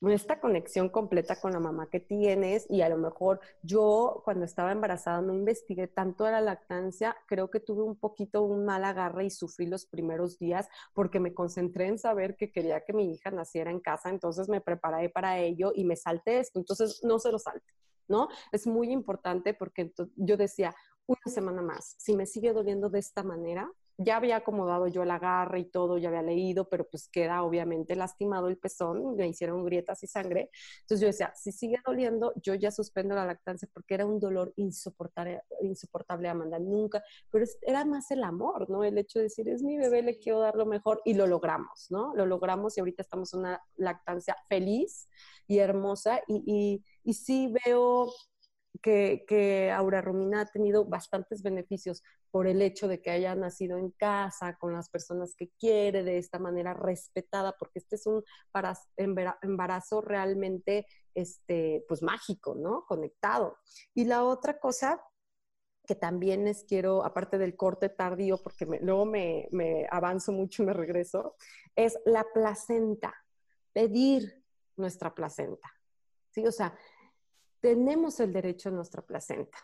Esta 0.00 0.38
conexión 0.38 0.90
completa 0.90 1.40
con 1.40 1.52
la 1.52 1.58
mamá 1.58 1.88
que 1.90 1.98
tienes 1.98 2.66
y 2.70 2.82
a 2.82 2.88
lo 2.88 2.98
mejor 2.98 3.40
yo 3.62 4.22
cuando 4.24 4.44
estaba 4.44 4.70
embarazada 4.70 5.20
no 5.22 5.34
investigué 5.34 5.88
tanto 5.88 6.22
de 6.22 6.30
la 6.30 6.40
lactancia, 6.40 7.16
creo 7.26 7.50
que 7.50 7.58
tuve 7.58 7.82
un 7.82 7.96
poquito 7.96 8.42
un 8.42 8.64
mal 8.64 8.84
agarre 8.84 9.24
y 9.24 9.30
sufrí 9.30 9.66
los 9.66 9.86
primeros 9.86 10.38
días 10.38 10.68
porque 10.94 11.18
me 11.18 11.34
concentré 11.34 11.88
en 11.88 11.98
saber 11.98 12.36
que 12.36 12.52
quería 12.52 12.84
que 12.84 12.92
mi 12.92 13.12
hija 13.12 13.32
naciera 13.32 13.72
en 13.72 13.80
casa, 13.80 14.08
entonces 14.08 14.48
me 14.48 14.60
preparé 14.60 15.10
para 15.10 15.40
ello 15.40 15.72
y 15.74 15.84
me 15.84 15.96
salté 15.96 16.38
esto, 16.38 16.60
entonces 16.60 17.00
no 17.02 17.18
se 17.18 17.32
lo 17.32 17.40
salte. 17.40 17.66
¿No? 18.06 18.28
Es 18.52 18.66
muy 18.66 18.90
importante 18.90 19.52
porque 19.52 19.92
yo 20.16 20.38
decía, 20.38 20.74
una 21.06 21.20
semana 21.26 21.60
más, 21.60 21.94
si 21.98 22.16
me 22.16 22.24
sigue 22.24 22.54
doliendo 22.54 22.88
de 22.88 23.00
esta 23.00 23.22
manera, 23.22 23.70
ya 23.98 24.16
había 24.16 24.36
acomodado 24.36 24.86
yo 24.86 25.02
el 25.02 25.10
agarre 25.10 25.58
y 25.60 25.64
todo, 25.64 25.98
ya 25.98 26.08
había 26.08 26.22
leído, 26.22 26.68
pero 26.68 26.88
pues 26.88 27.08
queda 27.08 27.42
obviamente 27.42 27.96
lastimado 27.96 28.48
el 28.48 28.56
pezón, 28.56 29.16
me 29.16 29.26
hicieron 29.28 29.64
grietas 29.64 30.02
y 30.04 30.06
sangre. 30.06 30.50
Entonces 30.82 31.00
yo 31.00 31.06
decía, 31.08 31.32
si 31.34 31.50
sigue 31.50 31.78
doliendo, 31.84 32.32
yo 32.36 32.54
ya 32.54 32.70
suspendo 32.70 33.16
la 33.16 33.26
lactancia 33.26 33.68
porque 33.72 33.94
era 33.94 34.06
un 34.06 34.20
dolor 34.20 34.52
insoportable, 34.56 35.42
insoportable 35.62 36.28
Amanda, 36.28 36.58
nunca, 36.60 37.02
pero 37.30 37.44
era 37.62 37.84
más 37.84 38.10
el 38.12 38.22
amor, 38.22 38.70
¿no? 38.70 38.84
El 38.84 38.98
hecho 38.98 39.18
de 39.18 39.24
decir, 39.24 39.48
es 39.48 39.62
mi 39.62 39.76
bebé, 39.76 40.02
le 40.02 40.18
quiero 40.18 40.38
dar 40.40 40.54
lo 40.54 40.66
mejor 40.66 41.02
y 41.04 41.14
lo 41.14 41.26
logramos, 41.26 41.88
¿no? 41.90 42.14
Lo 42.14 42.24
logramos 42.24 42.76
y 42.76 42.80
ahorita 42.80 43.02
estamos 43.02 43.34
en 43.34 43.40
una 43.40 43.62
lactancia 43.76 44.36
feliz 44.48 45.08
y 45.48 45.58
hermosa 45.58 46.20
y, 46.28 46.44
y, 46.46 46.84
y 47.02 47.14
sí 47.14 47.52
veo 47.64 48.12
que, 48.82 49.72
Aura 49.74 50.00
Romina 50.00 50.42
ha 50.42 50.46
tenido 50.46 50.84
bastantes 50.84 51.42
beneficios 51.42 52.02
por 52.30 52.46
el 52.46 52.62
hecho 52.62 52.88
de 52.88 53.00
que 53.00 53.10
haya 53.10 53.34
nacido 53.34 53.78
en 53.78 53.90
casa, 53.90 54.56
con 54.58 54.72
las 54.72 54.88
personas 54.88 55.34
que 55.34 55.50
quiere, 55.58 56.04
de 56.04 56.18
esta 56.18 56.38
manera 56.38 56.74
respetada, 56.74 57.56
porque 57.58 57.80
este 57.80 57.96
es 57.96 58.06
un 58.06 58.22
embarazo 59.42 60.00
realmente 60.00 60.86
este, 61.14 61.84
pues 61.88 62.02
mágico, 62.02 62.54
¿no? 62.54 62.84
Conectado. 62.86 63.58
Y 63.94 64.04
la 64.04 64.24
otra 64.24 64.58
cosa 64.58 65.02
que 65.86 65.94
también 65.94 66.44
les 66.44 66.64
quiero, 66.64 67.02
aparte 67.02 67.38
del 67.38 67.56
corte 67.56 67.88
tardío, 67.88 68.36
porque 68.42 68.66
luego 68.82 69.06
me, 69.06 69.48
me 69.50 69.86
avanzo 69.90 70.32
mucho 70.32 70.62
y 70.62 70.66
me 70.66 70.74
regreso, 70.74 71.34
es 71.74 71.98
la 72.04 72.26
placenta, 72.34 73.14
pedir 73.72 74.44
nuestra 74.76 75.14
placenta. 75.14 75.72
¿Sí? 76.30 76.46
O 76.46 76.52
sea, 76.52 76.76
tenemos 77.60 78.20
el 78.20 78.32
derecho 78.32 78.68
a 78.68 78.72
nuestra 78.72 79.02
placenta. 79.02 79.58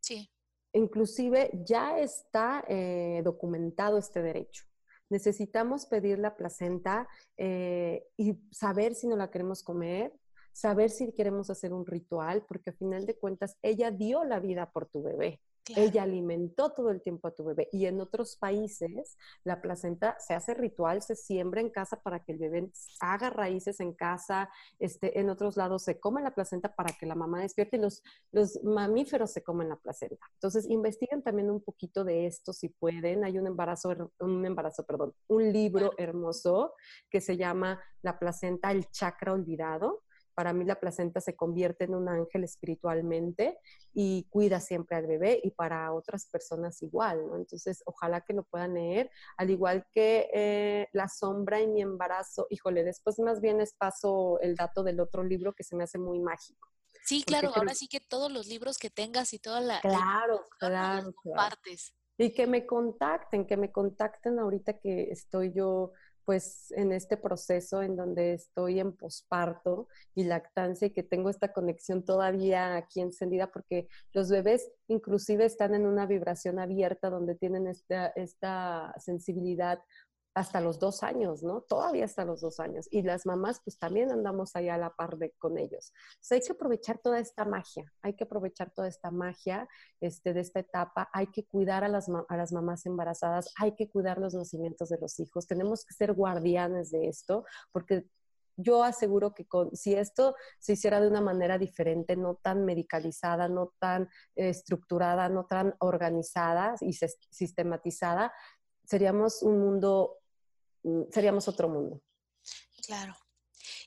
Sí. 0.00 0.28
Inclusive 0.72 1.50
ya 1.64 1.98
está 1.98 2.64
eh, 2.68 3.20
documentado 3.24 3.98
este 3.98 4.22
derecho. 4.22 4.64
Necesitamos 5.10 5.86
pedir 5.86 6.18
la 6.18 6.36
placenta 6.36 7.06
eh, 7.36 8.06
y 8.16 8.38
saber 8.50 8.94
si 8.94 9.06
no 9.06 9.16
la 9.16 9.30
queremos 9.30 9.62
comer, 9.62 10.12
saber 10.52 10.90
si 10.90 11.12
queremos 11.12 11.50
hacer 11.50 11.72
un 11.72 11.86
ritual, 11.86 12.44
porque 12.46 12.70
a 12.70 12.74
final 12.74 13.04
de 13.04 13.18
cuentas 13.18 13.58
ella 13.62 13.90
dio 13.90 14.24
la 14.24 14.40
vida 14.40 14.70
por 14.70 14.86
tu 14.86 15.02
bebé. 15.02 15.40
Ella 15.68 16.02
alimentó 16.02 16.70
todo 16.72 16.90
el 16.90 17.00
tiempo 17.02 17.28
a 17.28 17.34
tu 17.34 17.44
bebé. 17.44 17.68
Y 17.72 17.86
en 17.86 18.00
otros 18.00 18.36
países, 18.36 19.16
la 19.44 19.60
placenta 19.62 20.16
se 20.18 20.34
hace 20.34 20.54
ritual, 20.54 21.02
se 21.02 21.14
siembra 21.14 21.60
en 21.60 21.70
casa 21.70 22.02
para 22.02 22.24
que 22.24 22.32
el 22.32 22.38
bebé 22.38 22.70
haga 23.00 23.30
raíces 23.30 23.80
en 23.80 23.92
casa. 23.92 24.50
Este, 24.78 25.20
en 25.20 25.30
otros 25.30 25.56
lados 25.56 25.82
se 25.84 26.00
come 26.00 26.22
la 26.22 26.34
placenta 26.34 26.74
para 26.74 26.92
que 26.98 27.06
la 27.06 27.14
mamá 27.14 27.40
despierte 27.40 27.76
y 27.76 27.80
los, 27.80 28.02
los 28.32 28.62
mamíferos 28.64 29.30
se 29.30 29.42
comen 29.42 29.68
la 29.68 29.76
placenta. 29.76 30.26
Entonces, 30.34 30.68
investiguen 30.68 31.22
también 31.22 31.50
un 31.50 31.62
poquito 31.62 32.04
de 32.04 32.26
esto 32.26 32.52
si 32.52 32.68
pueden. 32.68 33.24
Hay 33.24 33.38
un 33.38 33.46
embarazo, 33.46 34.12
un 34.18 34.44
embarazo, 34.44 34.84
perdón, 34.84 35.14
un 35.28 35.52
libro 35.52 35.92
hermoso 35.96 36.74
que 37.08 37.20
se 37.20 37.36
llama 37.36 37.80
La 38.02 38.18
placenta, 38.18 38.72
el 38.72 38.90
chakra 38.90 39.32
olvidado 39.32 40.02
para 40.34 40.52
mí 40.52 40.64
la 40.64 40.80
placenta 40.80 41.20
se 41.20 41.36
convierte 41.36 41.84
en 41.84 41.94
un 41.94 42.08
ángel 42.08 42.44
espiritualmente 42.44 43.58
y 43.94 44.24
cuida 44.30 44.60
siempre 44.60 44.96
al 44.96 45.06
bebé 45.06 45.40
y 45.42 45.50
para 45.50 45.92
otras 45.92 46.26
personas 46.26 46.82
igual, 46.82 47.26
¿no? 47.26 47.36
Entonces, 47.36 47.82
ojalá 47.86 48.22
que 48.22 48.32
lo 48.32 48.44
puedan 48.44 48.74
leer, 48.74 49.10
al 49.36 49.50
igual 49.50 49.86
que 49.92 50.28
eh, 50.32 50.88
La 50.92 51.08
sombra 51.08 51.60
en 51.60 51.72
mi 51.72 51.82
embarazo. 51.82 52.46
Híjole, 52.50 52.84
después 52.84 53.18
más 53.18 53.40
bien 53.40 53.58
les 53.58 53.74
paso 53.74 54.38
el 54.40 54.54
dato 54.54 54.82
del 54.82 55.00
otro 55.00 55.22
libro 55.22 55.52
que 55.52 55.64
se 55.64 55.76
me 55.76 55.84
hace 55.84 55.98
muy 55.98 56.20
mágico. 56.20 56.68
Sí, 57.04 57.24
claro, 57.24 57.50
ahora 57.54 57.74
sí 57.74 57.88
que 57.88 58.00
todos 58.00 58.30
los 58.30 58.46
libros 58.46 58.78
que 58.78 58.88
tengas 58.88 59.32
y 59.32 59.38
toda 59.38 59.60
la... 59.60 59.80
Claro. 59.80 60.46
Y 62.16 62.32
que 62.32 62.46
me 62.46 62.66
contacten, 62.66 63.46
que 63.46 63.56
me 63.56 63.72
contacten 63.72 64.38
ahorita 64.38 64.78
que 64.78 65.10
estoy 65.10 65.52
yo 65.52 65.92
pues 66.24 66.72
en 66.72 66.92
este 66.92 67.16
proceso 67.16 67.82
en 67.82 67.96
donde 67.96 68.34
estoy 68.34 68.80
en 68.80 68.92
posparto 68.92 69.88
y 70.14 70.24
lactancia 70.24 70.86
y 70.86 70.90
que 70.90 71.02
tengo 71.02 71.30
esta 71.30 71.52
conexión 71.52 72.04
todavía 72.04 72.76
aquí 72.76 73.00
encendida 73.00 73.50
porque 73.50 73.88
los 74.12 74.30
bebés 74.30 74.70
inclusive 74.88 75.44
están 75.44 75.74
en 75.74 75.86
una 75.86 76.06
vibración 76.06 76.58
abierta 76.58 77.10
donde 77.10 77.34
tienen 77.34 77.66
esta, 77.66 78.08
esta 78.08 78.94
sensibilidad 78.98 79.80
hasta 80.34 80.60
los 80.60 80.78
dos 80.78 81.02
años, 81.02 81.42
¿no? 81.42 81.60
Todavía 81.62 82.04
hasta 82.04 82.24
los 82.24 82.40
dos 82.40 82.58
años. 82.60 82.88
Y 82.90 83.02
las 83.02 83.26
mamás, 83.26 83.60
pues 83.64 83.78
también 83.78 84.10
andamos 84.10 84.56
ahí 84.56 84.68
a 84.68 84.78
la 84.78 84.90
par 84.90 85.18
de 85.18 85.32
con 85.32 85.58
ellos. 85.58 85.92
hay 86.30 86.40
que 86.40 86.52
aprovechar 86.52 86.98
toda 86.98 87.18
esta 87.18 87.44
magia, 87.44 87.92
hay 88.02 88.14
que 88.14 88.24
aprovechar 88.24 88.70
toda 88.72 88.88
esta 88.88 89.10
magia 89.10 89.68
este, 90.00 90.32
de 90.32 90.40
esta 90.40 90.60
etapa, 90.60 91.10
hay 91.12 91.26
que 91.26 91.44
cuidar 91.44 91.84
a 91.84 91.88
las, 91.88 92.08
a 92.28 92.36
las 92.36 92.52
mamás 92.52 92.86
embarazadas, 92.86 93.52
hay 93.58 93.74
que 93.74 93.90
cuidar 93.90 94.18
los 94.18 94.34
nacimientos 94.34 94.88
de 94.88 94.98
los 94.98 95.18
hijos, 95.20 95.46
tenemos 95.46 95.84
que 95.84 95.94
ser 95.94 96.14
guardianes 96.14 96.90
de 96.90 97.08
esto, 97.08 97.44
porque 97.70 98.06
yo 98.56 98.84
aseguro 98.84 99.34
que 99.34 99.46
con, 99.46 99.74
si 99.74 99.94
esto 99.94 100.34
se 100.58 100.74
hiciera 100.74 101.00
de 101.00 101.08
una 101.08 101.20
manera 101.20 101.58
diferente, 101.58 102.16
no 102.16 102.36
tan 102.36 102.64
medicalizada, 102.64 103.48
no 103.48 103.72
tan 103.78 104.08
estructurada, 104.34 105.28
no 105.28 105.46
tan 105.46 105.74
organizada 105.78 106.74
y 106.80 106.92
sistematizada, 106.92 108.32
seríamos 108.84 109.42
un 109.42 109.58
mundo 109.60 110.18
seríamos 111.10 111.48
otro 111.48 111.68
mundo. 111.68 112.00
Claro. 112.86 113.14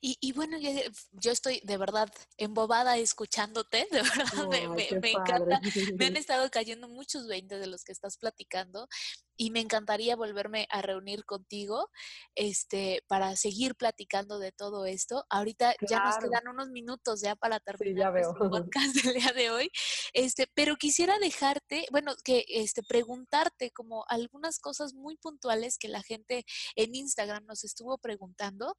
Y, 0.02 0.32
bueno, 0.34 0.58
yo 1.12 1.32
estoy 1.32 1.62
de 1.64 1.78
verdad 1.78 2.12
embobada 2.38 2.98
escuchándote, 2.98 3.88
de 3.92 4.02
verdad 4.02 4.48
me, 4.50 5.12
encanta. 5.12 5.62
Me 5.98 6.06
han 6.08 6.18
estado 6.18 6.50
cayendo 6.50 6.88
muchos 6.88 7.28
20 7.28 7.58
de 7.58 7.68
los 7.68 7.84
que 7.84 7.92
estás 7.92 8.18
platicando 8.18 8.88
y 9.38 9.52
me 9.52 9.60
encantaría 9.60 10.16
volverme 10.16 10.68
a 10.70 10.82
reunir 10.82 11.26
contigo 11.26 11.90
este, 12.36 13.04
para 13.08 13.36
seguir 13.36 13.76
platicando 13.76 14.40
de 14.40 14.52
todo 14.52 14.86
esto. 14.86 15.26
Ahorita 15.30 15.76
ya 15.88 16.04
nos 16.04 16.18
quedan 16.18 16.48
unos 16.48 16.70
minutos 16.70 17.22
ya 17.22 17.36
para 17.36 17.60
terminar 17.60 18.14
sí, 18.16 18.22
ya 18.22 18.34
podcast 18.50 18.96
del 18.96 19.16
día 19.16 19.34
de 19.34 19.50
hoy, 19.50 19.70
este, 20.14 20.48
pero 20.54 20.76
quisiera 20.78 21.20
dejarte, 21.20 21.86
bueno, 21.92 22.14
que 22.24 22.46
este, 22.48 22.82
preguntarte 22.84 23.72
como 23.72 24.06
algunas 24.08 24.60
cosas 24.60 24.94
muy 24.94 25.18
puntuales 25.18 25.78
que 25.78 25.88
la 25.88 26.02
gente 26.02 26.46
en 26.76 26.96
Instagram 26.96 27.46
nos 27.46 27.64
estuvo 27.64 27.98
preguntando 27.98 28.76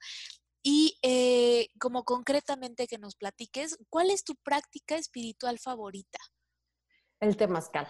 y 0.68 0.98
eh, 1.02 1.68
como 1.78 2.02
concretamente 2.02 2.88
que 2.88 2.98
nos 2.98 3.14
platiques, 3.14 3.78
¿cuál 3.88 4.10
es 4.10 4.24
tu 4.24 4.34
práctica 4.34 4.96
espiritual 4.96 5.60
favorita? 5.60 6.18
El 7.20 7.36
temazcal. 7.36 7.86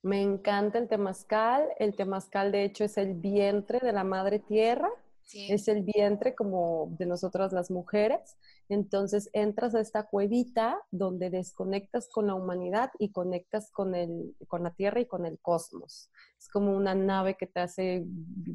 Me 0.00 0.22
encanta 0.22 0.78
el 0.78 0.88
temazcal. 0.88 1.68
El 1.78 1.94
temazcal, 1.94 2.50
de 2.50 2.64
hecho, 2.64 2.84
es 2.84 2.96
el 2.96 3.12
vientre 3.12 3.78
de 3.80 3.92
la 3.92 4.04
madre 4.04 4.38
tierra. 4.38 4.88
Es 5.34 5.68
el 5.68 5.82
vientre 5.82 6.34
como 6.34 6.88
de 6.98 7.04
nosotras 7.04 7.52
las 7.52 7.70
mujeres. 7.70 8.38
Entonces 8.70 9.28
entras 9.34 9.74
a 9.74 9.80
esta 9.80 10.04
cuevita 10.04 10.80
donde 10.90 11.28
desconectas 11.28 12.08
con 12.08 12.28
la 12.28 12.34
humanidad 12.34 12.90
y 12.98 13.12
conectas 13.12 13.70
con, 13.70 13.94
el, 13.94 14.34
con 14.46 14.62
la 14.62 14.70
tierra 14.72 15.00
y 15.00 15.06
con 15.06 15.26
el 15.26 15.38
cosmos. 15.40 16.10
Es 16.38 16.48
como 16.48 16.74
una 16.74 16.94
nave 16.94 17.36
que 17.36 17.46
te 17.46 17.60
hace 17.60 18.06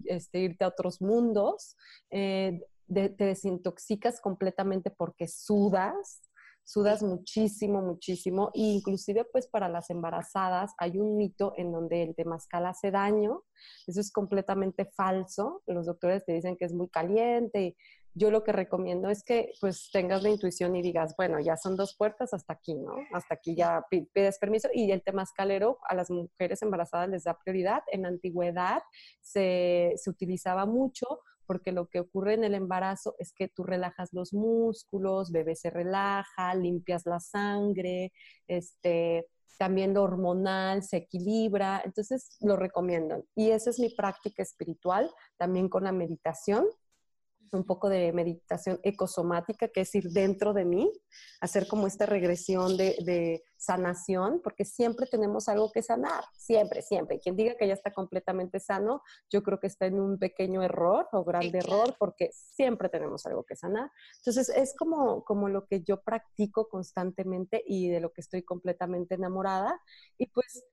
este, 0.06 0.40
irte 0.40 0.64
a 0.64 0.70
otros 0.70 1.00
mundos. 1.00 1.76
Eh, 2.10 2.60
te 2.88 3.26
desintoxicas 3.26 4.22
completamente 4.22 4.92
porque 4.92 5.28
sudas, 5.28 6.22
sudas 6.64 7.04
muchísimo, 7.04 7.82
muchísimo, 7.82 8.52
e 8.54 8.62
inclusive 8.62 9.26
pues 9.26 9.48
para 9.48 9.70
las 9.70 9.90
embarazadas 9.90 10.74
hay 10.78 10.98
un 10.98 11.18
mito 11.18 11.54
en 11.58 11.72
donde 11.72 12.04
el 12.04 12.16
temazcal 12.16 12.66
hace 12.66 12.92
daño, 12.92 13.44
eso 13.88 14.00
es 14.00 14.12
completamente 14.12 14.86
falso, 14.86 15.62
los 15.66 15.86
doctores 15.86 16.26
te 16.26 16.34
dicen 16.34 16.56
que 16.58 16.66
es 16.66 16.74
muy 16.74 16.90
caliente, 16.90 17.76
yo 18.16 18.30
lo 18.30 18.44
que 18.44 18.52
recomiendo 18.52 19.10
es 19.10 19.24
que 19.24 19.54
pues 19.60 19.90
tengas 19.92 20.22
la 20.22 20.30
intuición 20.30 20.76
y 20.76 20.82
digas, 20.82 21.16
bueno, 21.18 21.40
ya 21.40 21.58
son 21.58 21.76
dos 21.76 21.96
puertas 21.98 22.34
hasta 22.34 22.54
aquí, 22.54 22.76
¿no? 22.76 22.96
Hasta 23.12 23.34
aquí 23.34 23.56
ya 23.56 23.84
pides 23.90 24.38
permiso 24.38 24.70
y 24.72 24.92
el 24.92 25.02
temazcalero 25.02 25.80
a 25.90 25.96
las 25.96 26.12
mujeres 26.12 26.62
embarazadas 26.62 27.10
les 27.10 27.24
da 27.24 27.38
prioridad. 27.40 27.82
En 27.92 28.04
la 28.04 28.10
antigüedad 28.10 28.84
se, 29.20 29.94
se 29.96 30.10
utilizaba 30.10 30.68
mucho 30.68 31.22
porque 31.46 31.72
lo 31.72 31.88
que 31.88 32.00
ocurre 32.00 32.34
en 32.34 32.44
el 32.44 32.56
embarazo 32.56 33.16
es 33.20 33.34
que 33.34 33.48
tú 33.48 33.64
relajas 33.64 34.10
los 34.14 34.34
músculos, 34.34 35.32
bebé 35.32 35.56
se 35.56 35.70
relaja, 35.70 36.56
limpias 36.56 37.06
la 37.06 37.20
sangre, 37.20 38.12
este, 38.48 39.28
también 39.58 39.94
lo 39.94 40.04
hormonal 40.04 40.84
se 40.84 40.98
equilibra, 40.98 41.82
entonces 41.86 42.38
lo 42.42 42.56
recomiendo. 42.56 43.26
Y 43.36 43.52
esa 43.52 43.70
es 43.70 43.80
mi 43.80 43.90
práctica 43.90 44.44
espiritual, 44.44 45.10
también 45.38 45.70
con 45.70 45.84
la 45.84 45.92
meditación 45.92 46.66
un 47.54 47.66
poco 47.66 47.90
de 47.90 48.12
meditación 48.12 48.80
ecosomática, 48.84 49.68
que 49.68 49.82
es 49.82 49.96
ir 49.96 50.10
dentro 50.10 50.54
de 50.54 50.66
mí, 50.66 50.92
hacer 51.42 51.68
como 51.68 51.88
esta 51.88 52.06
regresión 52.06 52.78
de, 52.78 53.44
sanación, 53.58 54.42
porque 54.44 54.66
siempre 54.66 55.06
tenemos 55.06 55.48
algo 55.48 55.72
que 55.72 55.82
sanar, 55.82 56.26
siempre, 56.36 56.82
siempre. 56.82 57.20
Quien 57.20 57.38
diga 57.38 57.56
que 57.56 57.66
ya 57.66 57.74
está 57.74 57.94
completamente 57.94 58.60
sano, 58.60 59.02
yo 59.30 59.42
creo 59.42 59.58
que 59.58 59.68
está 59.68 59.86
en 59.86 60.02
un 60.02 60.20
pequeño 60.20 60.62
error 60.62 61.08
o 61.14 61.24
grande 61.24 61.60
error, 61.60 61.96
porque 61.98 62.32
siempre 62.34 62.90
tenemos 62.90 63.26
algo 63.26 63.46
que 63.46 63.56
sanar. 63.56 63.90
Entonces, 64.18 64.50
es 64.50 64.76
como, 64.76 65.24
como 65.24 65.48
lo 65.48 65.66
que 65.66 65.82
yo 65.82 66.02
practico 66.02 66.68
constantemente 66.68 67.64
y 67.66 67.88
de 67.88 68.02
lo 68.02 68.12
que 68.12 68.20
estoy 68.20 68.44
completamente 68.44 69.16
enamorada. 69.16 69.80
Y 70.18 70.26
pues 70.28 70.66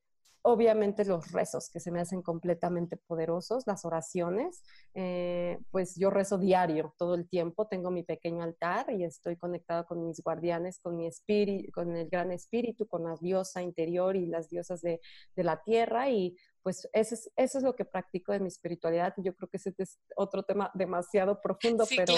Obviamente 0.42 1.04
los 1.04 1.32
rezos 1.32 1.68
que 1.70 1.80
se 1.80 1.90
me 1.90 2.00
hacen 2.00 2.22
completamente 2.22 2.96
poderosos, 2.96 3.66
las 3.66 3.84
oraciones, 3.84 4.62
eh, 4.94 5.58
pues 5.70 5.96
yo 5.96 6.10
rezo 6.10 6.38
diario, 6.38 6.94
todo 6.98 7.14
el 7.14 7.28
tiempo, 7.28 7.66
tengo 7.66 7.90
mi 7.90 8.02
pequeño 8.02 8.42
altar 8.42 8.90
y 8.90 9.04
estoy 9.04 9.36
conectada 9.36 9.84
con 9.84 10.02
mis 10.06 10.22
guardianes, 10.22 10.78
con 10.80 10.96
mi 10.96 11.06
espíritu, 11.06 11.70
con 11.72 11.94
el 11.94 12.08
gran 12.08 12.32
espíritu, 12.32 12.86
con 12.86 13.04
la 13.04 13.16
diosa 13.20 13.62
interior 13.62 14.16
y 14.16 14.26
las 14.26 14.48
diosas 14.48 14.80
de, 14.80 15.00
de 15.36 15.44
la 15.44 15.62
tierra 15.62 16.08
y 16.08 16.36
pues 16.62 16.88
eso 16.92 17.14
es, 17.14 17.30
eso 17.36 17.58
es 17.58 17.64
lo 17.64 17.74
que 17.74 17.84
practico 17.84 18.32
de 18.32 18.40
mi 18.40 18.48
espiritualidad. 18.48 19.14
Yo 19.18 19.34
creo 19.34 19.48
que 19.48 19.56
ese 19.56 19.74
es 19.78 19.98
otro 20.16 20.42
tema 20.42 20.70
demasiado 20.74 21.40
profundo, 21.40 21.86
pero, 21.88 22.14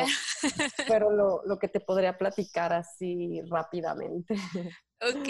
pero 0.88 1.10
lo, 1.10 1.42
lo, 1.44 1.58
que 1.58 1.68
te 1.68 1.80
podría 1.80 2.18
platicar 2.18 2.72
así 2.72 3.40
rápidamente. 3.48 4.34
Ok. 5.02 5.28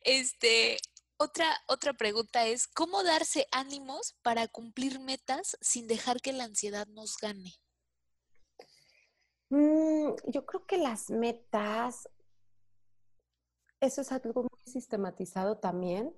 Este, 0.00 0.78
otra, 1.16 1.46
otra 1.68 1.92
pregunta 1.94 2.46
es, 2.46 2.66
¿cómo 2.66 3.02
darse 3.02 3.46
ánimos 3.52 4.16
para 4.22 4.48
cumplir 4.48 5.00
metas 5.00 5.56
sin 5.60 5.86
dejar 5.86 6.20
que 6.20 6.32
la 6.32 6.44
ansiedad 6.44 6.86
nos 6.88 7.16
gane? 7.16 7.52
Mm, 9.50 10.14
yo 10.26 10.44
creo 10.46 10.66
que 10.66 10.78
las 10.78 11.10
metas, 11.10 12.08
eso 13.80 14.00
es 14.00 14.12
algo 14.12 14.42
muy 14.42 14.72
sistematizado 14.72 15.58
también, 15.58 16.12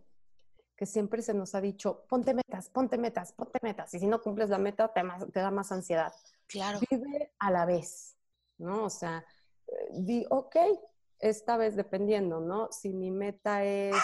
que 0.76 0.86
siempre 0.86 1.22
se 1.22 1.34
nos 1.34 1.54
ha 1.54 1.60
dicho, 1.60 2.04
ponte 2.08 2.34
metas, 2.34 2.68
ponte 2.68 2.98
metas, 2.98 3.32
ponte 3.32 3.58
metas, 3.62 3.92
y 3.94 3.98
si 3.98 4.06
no 4.06 4.20
cumples 4.22 4.50
la 4.50 4.58
meta 4.58 4.92
te, 4.92 5.02
te 5.32 5.40
da 5.40 5.50
más 5.50 5.72
ansiedad. 5.72 6.12
Claro. 6.46 6.80
Vive 6.90 7.32
a 7.38 7.50
la 7.50 7.64
vez, 7.64 8.16
¿no? 8.58 8.84
O 8.84 8.90
sea, 8.90 9.24
eh, 9.66 9.88
di, 9.90 10.26
ok, 10.30 10.56
esta 11.18 11.56
vez 11.56 11.76
dependiendo, 11.76 12.40
¿no? 12.40 12.70
Si 12.72 12.92
mi 12.92 13.10
meta 13.10 13.64
es 13.64 13.96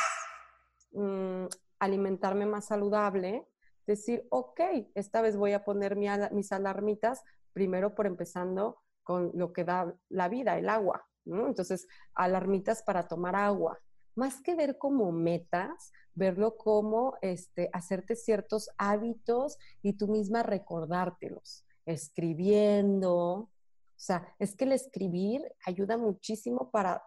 mm, 0.92 1.46
alimentarme 1.78 2.46
más 2.46 2.66
saludable, 2.66 3.46
decir, 3.86 4.26
ok, 4.30 4.60
esta 4.94 5.20
vez 5.20 5.36
voy 5.36 5.52
a 5.52 5.64
poner 5.64 5.96
mis 5.96 6.52
alarmitas, 6.52 7.22
primero 7.52 7.94
por 7.94 8.06
empezando 8.06 8.78
con 9.02 9.32
lo 9.34 9.52
que 9.52 9.64
da 9.64 9.94
la 10.08 10.28
vida, 10.28 10.58
el 10.58 10.68
agua, 10.68 11.04
¿no? 11.24 11.46
Entonces, 11.46 11.88
alarmitas 12.14 12.82
para 12.82 13.08
tomar 13.08 13.34
agua. 13.36 13.78
Más 14.14 14.40
que 14.42 14.54
ver 14.54 14.78
como 14.78 15.10
metas, 15.10 15.92
verlo 16.14 16.56
como 16.56 17.16
este, 17.22 17.70
hacerte 17.72 18.14
ciertos 18.14 18.70
hábitos 18.76 19.58
y 19.82 19.94
tú 19.94 20.08
misma 20.08 20.42
recordártelos, 20.42 21.64
escribiendo. 21.86 23.14
O 23.14 23.50
sea, 23.96 24.34
es 24.38 24.54
que 24.54 24.64
el 24.64 24.72
escribir 24.72 25.42
ayuda 25.66 25.96
muchísimo 25.96 26.70
para, 26.70 27.02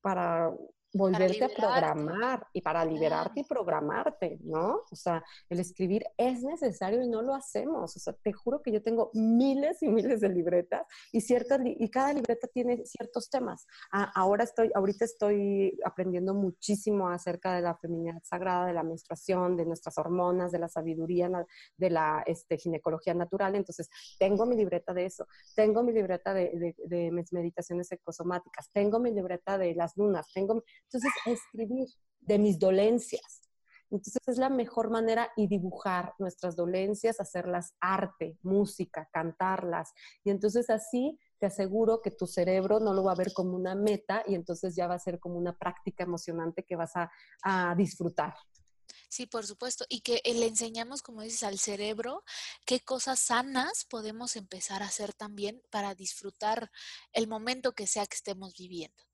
para 0.00 0.52
volverte 0.92 1.44
a 1.44 1.48
programar 1.48 2.46
y 2.52 2.60
para 2.60 2.84
liberarte 2.84 3.40
y 3.40 3.44
programarte, 3.44 4.38
¿no? 4.42 4.82
O 4.90 4.96
sea, 4.96 5.24
el 5.48 5.60
escribir 5.60 6.04
es 6.16 6.42
necesario 6.42 7.02
y 7.02 7.08
no 7.08 7.22
lo 7.22 7.34
hacemos. 7.34 7.96
O 7.96 7.98
sea, 7.98 8.12
te 8.12 8.32
juro 8.32 8.62
que 8.62 8.72
yo 8.72 8.82
tengo 8.82 9.10
miles 9.14 9.82
y 9.82 9.88
miles 9.88 10.20
de 10.20 10.28
libretas 10.28 10.86
y 11.10 11.20
ciertas 11.20 11.60
y 11.64 11.88
cada 11.90 12.12
libreta 12.12 12.46
tiene 12.48 12.84
ciertos 12.84 13.30
temas. 13.30 13.66
ahora 13.90 14.44
estoy, 14.44 14.70
ahorita 14.74 15.04
estoy 15.04 15.78
aprendiendo 15.84 16.34
muchísimo 16.34 17.08
acerca 17.08 17.54
de 17.54 17.62
la 17.62 17.76
feminidad 17.76 18.20
sagrada, 18.22 18.66
de 18.66 18.74
la 18.74 18.82
menstruación, 18.82 19.56
de 19.56 19.64
nuestras 19.64 19.96
hormonas, 19.98 20.52
de 20.52 20.58
la 20.58 20.68
sabiduría, 20.68 21.30
de 21.76 21.90
la 21.90 22.22
este, 22.26 22.58
ginecología 22.58 23.14
natural. 23.14 23.54
Entonces, 23.54 23.88
tengo 24.18 24.46
mi 24.46 24.56
libreta 24.56 24.92
de 24.92 25.06
eso, 25.06 25.26
tengo 25.54 25.82
mi 25.82 25.92
libreta 25.92 26.34
de, 26.34 26.50
de, 26.54 26.74
de 26.86 27.24
meditaciones 27.30 27.90
ecosomáticas, 27.92 28.70
tengo 28.72 28.98
mi 28.98 29.12
libreta 29.12 29.58
de 29.58 29.74
las 29.74 29.96
lunas, 29.96 30.26
tengo 30.32 30.62
entonces, 30.84 31.12
escribir 31.26 31.88
de 32.20 32.38
mis 32.38 32.58
dolencias. 32.58 33.42
Entonces 33.92 34.22
es 34.26 34.38
la 34.38 34.48
mejor 34.48 34.90
manera 34.90 35.30
y 35.36 35.46
dibujar 35.48 36.14
nuestras 36.18 36.56
dolencias, 36.56 37.20
hacerlas 37.20 37.74
arte, 37.78 38.38
música, 38.42 39.06
cantarlas. 39.12 39.92
Y 40.24 40.30
entonces 40.30 40.70
así 40.70 41.18
te 41.38 41.46
aseguro 41.46 42.00
que 42.00 42.10
tu 42.10 42.26
cerebro 42.26 42.80
no 42.80 42.94
lo 42.94 43.04
va 43.04 43.12
a 43.12 43.16
ver 43.16 43.34
como 43.34 43.54
una 43.54 43.74
meta 43.74 44.22
y 44.26 44.34
entonces 44.34 44.74
ya 44.74 44.86
va 44.86 44.94
a 44.94 44.98
ser 44.98 45.20
como 45.20 45.36
una 45.36 45.58
práctica 45.58 46.04
emocionante 46.04 46.64
que 46.64 46.76
vas 46.76 46.92
a, 46.96 47.74
disfrutar. 47.76 48.34
Sí, 49.10 49.26
por 49.26 49.44
supuesto. 49.44 49.84
Y 49.90 50.00
que 50.00 50.22
le 50.24 50.46
enseñamos, 50.46 51.02
como 51.02 51.20
dices, 51.20 51.42
al 51.42 51.58
cerebro 51.58 52.24
qué 52.64 52.80
cosas 52.80 53.18
sanas 53.18 53.84
podemos 53.90 54.36
empezar 54.36 54.82
a 54.82 54.86
hacer 54.86 55.12
también 55.12 55.62
para 55.70 55.94
disfrutar 55.94 56.70
el 57.12 57.28
momento 57.28 57.72
que 57.72 57.86
sea 57.86 58.06
que 58.06 58.16
estemos 58.16 58.54
viviendo. 58.56 59.11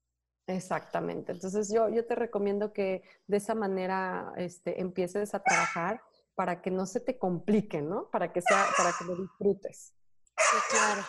Exactamente. 0.48 1.32
Entonces 1.32 1.70
yo, 1.70 1.90
yo 1.90 2.06
te 2.06 2.14
recomiendo 2.14 2.72
que 2.72 3.02
de 3.26 3.36
esa 3.36 3.54
manera 3.54 4.32
este, 4.38 4.80
empieces 4.80 5.34
a 5.34 5.42
trabajar 5.42 6.02
para 6.34 6.62
que 6.62 6.70
no 6.70 6.86
se 6.86 7.00
te 7.00 7.18
complique, 7.18 7.82
¿no? 7.82 8.10
Para 8.10 8.32
que 8.32 8.40
sea, 8.40 8.66
para 8.76 8.94
que 8.98 9.04
lo 9.04 9.14
disfrutes. 9.14 9.92
Sí, 10.38 10.56
claro. 10.70 11.02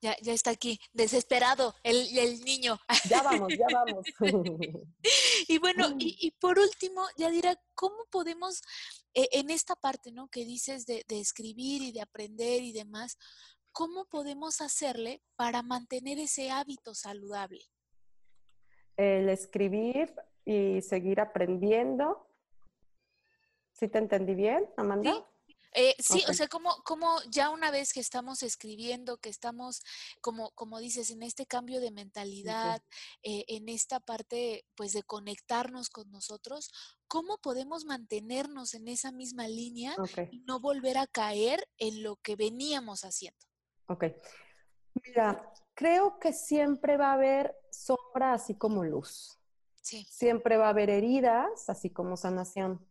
Ya, 0.00 0.16
ya 0.22 0.32
está 0.32 0.52
aquí, 0.52 0.80
desesperado, 0.92 1.74
el, 1.82 2.16
el 2.16 2.40
niño. 2.44 2.78
Ya 3.10 3.22
vamos, 3.22 3.52
ya 3.58 3.66
vamos. 3.74 4.06
y 5.48 5.58
bueno, 5.58 5.88
y, 5.98 6.16
y, 6.20 6.30
por 6.30 6.58
último, 6.58 7.04
ya 7.18 7.28
dirá, 7.28 7.60
¿cómo 7.74 8.06
podemos, 8.10 8.62
eh, 9.12 9.28
en 9.32 9.50
esta 9.50 9.74
parte, 9.74 10.12
¿no? 10.12 10.28
Que 10.28 10.46
dices 10.46 10.86
de, 10.86 11.04
de 11.08 11.20
escribir 11.20 11.82
y 11.82 11.92
de 11.92 12.00
aprender 12.00 12.62
y 12.62 12.72
demás, 12.72 13.18
¿cómo 13.72 14.06
podemos 14.06 14.62
hacerle 14.62 15.22
para 15.36 15.62
mantener 15.62 16.18
ese 16.20 16.50
hábito 16.50 16.94
saludable? 16.94 17.68
El 18.98 19.30
escribir 19.30 20.12
y 20.44 20.82
seguir 20.82 21.20
aprendiendo. 21.20 22.26
¿Sí 23.72 23.88
te 23.88 23.98
entendí 23.98 24.34
bien, 24.34 24.68
Amanda? 24.76 25.12
Sí. 25.12 25.24
Eh, 25.74 25.94
sí, 25.98 26.24
o 26.28 26.32
sea, 26.32 26.48
como, 26.48 26.82
como 26.82 27.20
ya 27.30 27.50
una 27.50 27.70
vez 27.70 27.92
que 27.92 28.00
estamos 28.00 28.42
escribiendo, 28.42 29.18
que 29.18 29.28
estamos, 29.28 29.82
como, 30.20 30.50
como 30.52 30.80
dices, 30.80 31.10
en 31.10 31.22
este 31.22 31.46
cambio 31.46 31.80
de 31.80 31.90
mentalidad, 31.90 32.82
eh, 33.22 33.44
en 33.48 33.68
esta 33.68 34.00
parte, 34.00 34.64
pues, 34.74 34.92
de 34.92 35.02
conectarnos 35.02 35.90
con 35.90 36.10
nosotros, 36.10 36.72
¿cómo 37.06 37.38
podemos 37.38 37.84
mantenernos 37.84 38.74
en 38.74 38.88
esa 38.88 39.12
misma 39.12 39.46
línea 39.46 39.94
y 40.32 40.40
no 40.40 40.58
volver 40.58 40.98
a 40.98 41.06
caer 41.06 41.68
en 41.76 42.02
lo 42.02 42.16
que 42.16 42.34
veníamos 42.34 43.04
haciendo? 43.04 43.38
Ok. 43.86 44.04
Mira, 45.06 45.52
creo 45.74 46.18
que 46.18 46.32
siempre 46.32 46.96
va 46.96 47.10
a 47.10 47.14
haber 47.14 47.54
sombra 47.78 48.32
así 48.32 48.54
como 48.54 48.84
luz. 48.84 49.38
Sí. 49.80 50.04
Siempre 50.10 50.56
va 50.56 50.66
a 50.66 50.70
haber 50.70 50.90
heridas 50.90 51.68
así 51.68 51.90
como 51.90 52.16
sanación. 52.16 52.84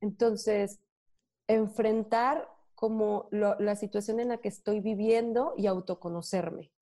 Entonces, 0.00 0.80
enfrentar 1.46 2.48
como 2.74 3.28
la 3.30 3.76
situación 3.76 4.20
en 4.20 4.28
la 4.28 4.38
que 4.38 4.48
estoy 4.48 4.80
viviendo 4.80 5.54
y 5.56 5.66
autoconocerme. 5.66 6.72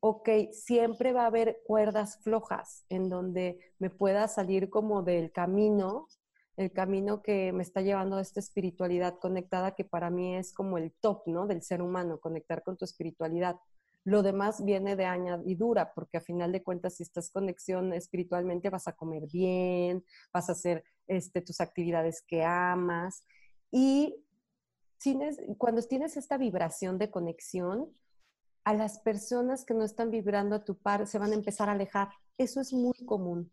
Ok, 0.00 0.28
siempre 0.52 1.12
va 1.12 1.24
a 1.24 1.26
haber 1.26 1.60
cuerdas 1.66 2.18
flojas 2.22 2.84
en 2.88 3.08
donde 3.10 3.60
me 3.78 3.90
pueda 3.90 4.26
salir 4.26 4.70
como 4.70 5.02
del 5.02 5.30
camino, 5.30 6.08
el 6.56 6.72
camino 6.72 7.22
que 7.22 7.52
me 7.52 7.62
está 7.62 7.82
llevando 7.82 8.16
a 8.16 8.22
esta 8.22 8.40
espiritualidad 8.40 9.18
conectada, 9.18 9.74
que 9.76 9.84
para 9.84 10.10
mí 10.10 10.36
es 10.36 10.52
como 10.52 10.78
el 10.78 10.92
top, 11.00 11.26
¿no? 11.26 11.46
Del 11.46 11.62
ser 11.62 11.82
humano, 11.82 12.18
conectar 12.18 12.64
con 12.64 12.76
tu 12.76 12.84
espiritualidad. 12.86 13.56
Lo 14.04 14.22
demás 14.22 14.64
viene 14.64 14.96
de 14.96 15.04
añadidura, 15.04 15.92
porque 15.94 16.18
a 16.18 16.22
final 16.22 16.52
de 16.52 16.62
cuentas, 16.62 16.96
si 16.96 17.02
estás 17.02 17.30
conexión 17.30 17.92
espiritualmente, 17.92 18.70
vas 18.70 18.88
a 18.88 18.92
comer 18.92 19.26
bien, 19.30 20.04
vas 20.32 20.48
a 20.48 20.52
hacer 20.52 20.84
este, 21.06 21.42
tus 21.42 21.60
actividades 21.60 22.22
que 22.26 22.44
amas. 22.44 23.24
Y 23.70 24.24
tienes, 24.98 25.38
cuando 25.58 25.82
tienes 25.82 26.16
esta 26.16 26.38
vibración 26.38 26.98
de 26.98 27.10
conexión, 27.10 27.94
a 28.64 28.74
las 28.74 28.98
personas 29.00 29.64
que 29.64 29.74
no 29.74 29.84
están 29.84 30.10
vibrando 30.10 30.54
a 30.54 30.64
tu 30.64 30.76
par 30.76 31.06
se 31.06 31.18
van 31.18 31.32
a 31.32 31.34
empezar 31.34 31.68
a 31.68 31.72
alejar. 31.72 32.08
Eso 32.38 32.60
es 32.60 32.72
muy 32.72 33.04
común. 33.06 33.50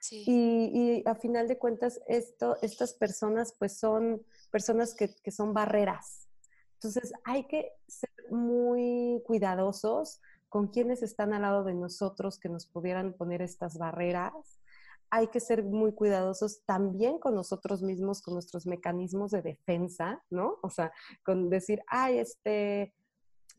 Sí. 0.00 0.24
Y, 0.26 0.70
y, 0.72 1.02
a 1.04 1.14
final 1.14 1.48
de 1.48 1.58
cuentas, 1.58 2.00
esto, 2.06 2.56
estas 2.62 2.94
personas 2.94 3.54
pues 3.58 3.78
son 3.78 4.22
personas 4.50 4.94
que, 4.94 5.14
que 5.16 5.30
son 5.30 5.52
barreras. 5.52 6.25
Entonces 6.86 7.12
hay 7.24 7.44
que 7.44 7.72
ser 7.88 8.10
muy 8.30 9.22
cuidadosos 9.26 10.20
con 10.48 10.68
quienes 10.68 11.02
están 11.02 11.32
al 11.32 11.42
lado 11.42 11.64
de 11.64 11.74
nosotros 11.74 12.38
que 12.38 12.48
nos 12.48 12.66
pudieran 12.66 13.12
poner 13.12 13.42
estas 13.42 13.76
barreras. 13.78 14.32
Hay 15.10 15.28
que 15.28 15.40
ser 15.40 15.64
muy 15.64 15.92
cuidadosos 15.92 16.62
también 16.64 17.18
con 17.18 17.34
nosotros 17.34 17.82
mismos, 17.82 18.22
con 18.22 18.34
nuestros 18.34 18.66
mecanismos 18.66 19.30
de 19.30 19.42
defensa, 19.42 20.22
¿no? 20.30 20.58
O 20.62 20.70
sea, 20.70 20.92
con 21.24 21.50
decir, 21.50 21.82
ay, 21.88 22.18
este, 22.18 22.94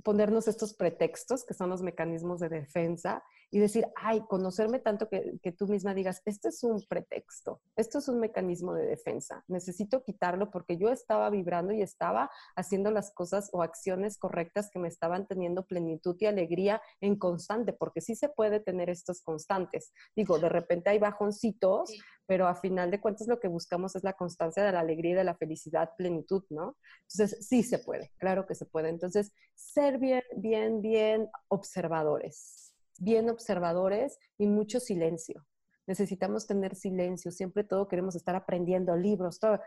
ponernos 0.04 0.48
estos 0.48 0.74
pretextos 0.74 1.46
que 1.46 1.54
son 1.54 1.70
los 1.70 1.82
mecanismos 1.82 2.40
de 2.40 2.50
defensa 2.50 3.24
y 3.50 3.60
decir, 3.60 3.88
ay, 3.96 4.22
conocerme 4.28 4.80
tanto 4.80 5.08
que, 5.08 5.40
que, 5.42 5.52
tú 5.52 5.68
misma 5.68 5.94
digas, 5.94 6.22
esto 6.26 6.50
es 6.50 6.64
un 6.64 6.84
pretexto, 6.88 7.62
esto 7.76 8.00
es 8.00 8.08
un 8.10 8.20
mecanismo 8.20 8.74
de 8.74 8.86
defensa, 8.86 9.44
necesito 9.48 10.04
quitarlo 10.04 10.52
porque 10.52 10.78
yo 10.78 10.90
estaba 10.90 11.30
vibrando 11.30 11.74
y 11.74 11.82
estaba 11.82 12.30
haciendo 12.56 12.92
las 12.92 13.14
cosas 13.14 13.50
o 13.54 13.64
acciones 13.64 14.18
correctas 14.18 14.70
que 14.70 14.80
me 14.80 14.88
estaban 14.88 15.28
teniendo 15.28 15.66
plenitud 15.66 16.18
y 16.20 16.26
alegría 16.26 16.82
en 17.00 17.18
constante, 17.18 17.74
porque 17.74 18.02
sí 18.02 18.16
se 18.16 18.30
puede 18.30 18.60
tener 18.60 18.90
estos 18.90 19.22
constantes. 19.22 19.94
Digo, 20.16 20.40
de 20.40 20.50
repente 20.50 20.90
hay 20.90 21.00
bajoncitos, 21.00 21.92
pero 22.26 22.48
a 22.48 22.56
final 22.56 22.92
de 22.92 23.00
cuentas 23.00 23.28
lo 23.28 23.40
que 23.40 23.48
buscamos 23.48 23.96
es 23.96 24.04
la 24.04 24.14
constancia 24.14 24.64
de 24.64 24.74
la 24.74 24.82
alegría 24.82 25.12
y 25.12 25.16
de 25.16 25.24
la 25.24 25.36
felicidad, 25.36 25.92
plenitud, 25.98 26.44
¿no? 26.50 26.76
Entonces, 27.10 27.48
sí 27.48 27.64
se 27.64 27.80
puede, 27.80 28.12
claro 28.18 28.46
que 28.46 28.56
se 28.56 28.66
puede. 28.66 28.90
Entonces, 28.90 29.32
ser 29.56 29.98
bien, 29.98 30.24
bien, 30.36 30.82
bien 30.82 31.30
observadores 31.48 32.67
bien 33.00 33.30
observadores 33.30 34.20
y 34.38 34.48
mucho 34.48 34.80
silencio. 34.80 35.46
Necesitamos 35.88 36.48
tener 36.48 36.76
silencio, 36.76 37.32
siempre 37.32 37.64
todo 37.64 37.88
queremos 37.88 38.16
estar 38.16 38.36
aprendiendo, 38.36 38.96
libros, 38.96 39.40
todo. 39.40 39.60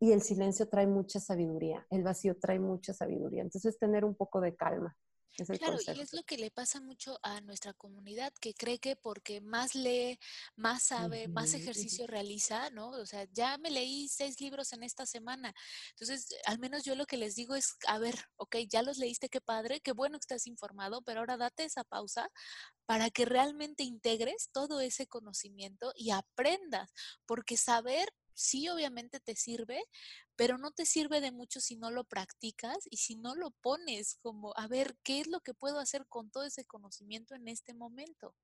y 0.00 0.12
el 0.12 0.22
silencio 0.22 0.68
trae 0.68 0.86
mucha 0.86 1.20
sabiduría, 1.20 1.86
el 1.90 2.02
vacío 2.02 2.36
trae 2.38 2.58
mucha 2.58 2.92
sabiduría. 2.92 3.42
Entonces, 3.42 3.78
tener 3.78 4.04
un 4.04 4.14
poco 4.14 4.40
de 4.40 4.54
calma. 4.56 4.96
Es 5.38 5.48
el 5.50 5.60
Claro, 5.60 5.78
consejo. 5.78 5.94
y 5.94 6.00
es 6.00 6.12
lo 6.12 6.24
que 6.24 6.36
le 6.36 6.50
pasa 6.50 6.80
mucho 6.80 7.18
a 7.22 7.40
nuestra 7.40 7.72
comunidad, 7.74 8.32
que 8.40 8.54
cree 8.54 8.78
que 8.80 8.96
porque 8.96 9.40
más 9.40 9.74
lee, 9.76 10.18
más 10.56 10.82
sabe, 10.84 11.28
más 11.28 11.54
ejercicio 11.54 12.06
realiza, 12.08 12.70
¿no? 12.70 12.90
O 12.90 13.06
sea, 13.06 13.26
ya 13.32 13.56
me 13.56 13.70
leí 13.70 14.08
seis 14.08 14.40
libros 14.40 14.72
en 14.72 14.82
esta 14.82 15.06
semana. 15.06 15.54
Entonces, 15.90 16.28
al 16.46 16.58
menos 16.58 16.82
yo 16.84 16.96
lo 16.96 17.06
que 17.06 17.16
les 17.16 17.36
digo 17.36 17.54
es, 17.54 17.76
a 17.86 17.98
ver, 17.98 18.16
ok, 18.36 18.56
ya 18.68 18.82
los 18.82 18.98
leíste, 18.98 19.28
qué 19.28 19.40
padre, 19.40 19.80
qué 19.80 19.92
bueno 19.92 20.18
que 20.18 20.24
estás 20.24 20.46
informado, 20.48 21.02
pero 21.02 21.20
ahora 21.20 21.36
date 21.36 21.64
esa 21.64 21.84
pausa 21.84 22.28
para 22.86 23.10
que 23.10 23.24
realmente 23.24 23.82
integres 23.84 24.50
todo 24.52 24.80
ese 24.80 25.06
conocimiento 25.06 25.92
y 25.96 26.10
aprendas, 26.10 26.92
porque 27.26 27.56
saber 27.56 28.08
sí 28.34 28.68
obviamente 28.68 29.20
te 29.20 29.36
sirve, 29.36 29.82
pero 30.36 30.58
no 30.58 30.70
te 30.72 30.86
sirve 30.86 31.20
de 31.20 31.32
mucho 31.32 31.60
si 31.60 31.76
no 31.76 31.90
lo 31.90 32.04
practicas 32.04 32.78
y 32.90 32.98
si 32.98 33.16
no 33.16 33.34
lo 33.34 33.50
pones 33.50 34.16
como, 34.16 34.52
a 34.56 34.66
ver, 34.68 34.96
¿qué 35.02 35.20
es 35.20 35.28
lo 35.28 35.40
que 35.40 35.54
puedo 35.54 35.78
hacer 35.78 36.06
con 36.08 36.30
todo 36.30 36.44
ese 36.44 36.64
conocimiento 36.64 37.34
en 37.34 37.48
este 37.48 37.74
momento? 37.74 38.34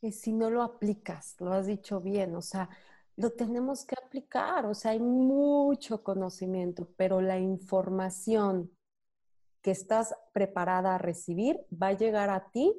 Y 0.00 0.12
si 0.12 0.32
no 0.32 0.50
lo 0.50 0.62
aplicas, 0.62 1.36
lo 1.40 1.52
has 1.52 1.66
dicho 1.66 2.00
bien, 2.00 2.34
o 2.36 2.42
sea, 2.42 2.68
lo 3.16 3.30
tenemos 3.32 3.84
que 3.84 3.94
aplicar, 3.94 4.66
o 4.66 4.74
sea, 4.74 4.90
hay 4.90 5.00
mucho 5.00 6.02
conocimiento, 6.02 6.92
pero 6.96 7.20
la 7.20 7.38
información 7.38 8.76
que 9.62 9.70
estás 9.70 10.14
preparada 10.32 10.94
a 10.94 10.98
recibir 10.98 11.58
va 11.72 11.88
a 11.88 11.96
llegar 11.96 12.28
a 12.28 12.50
ti 12.50 12.74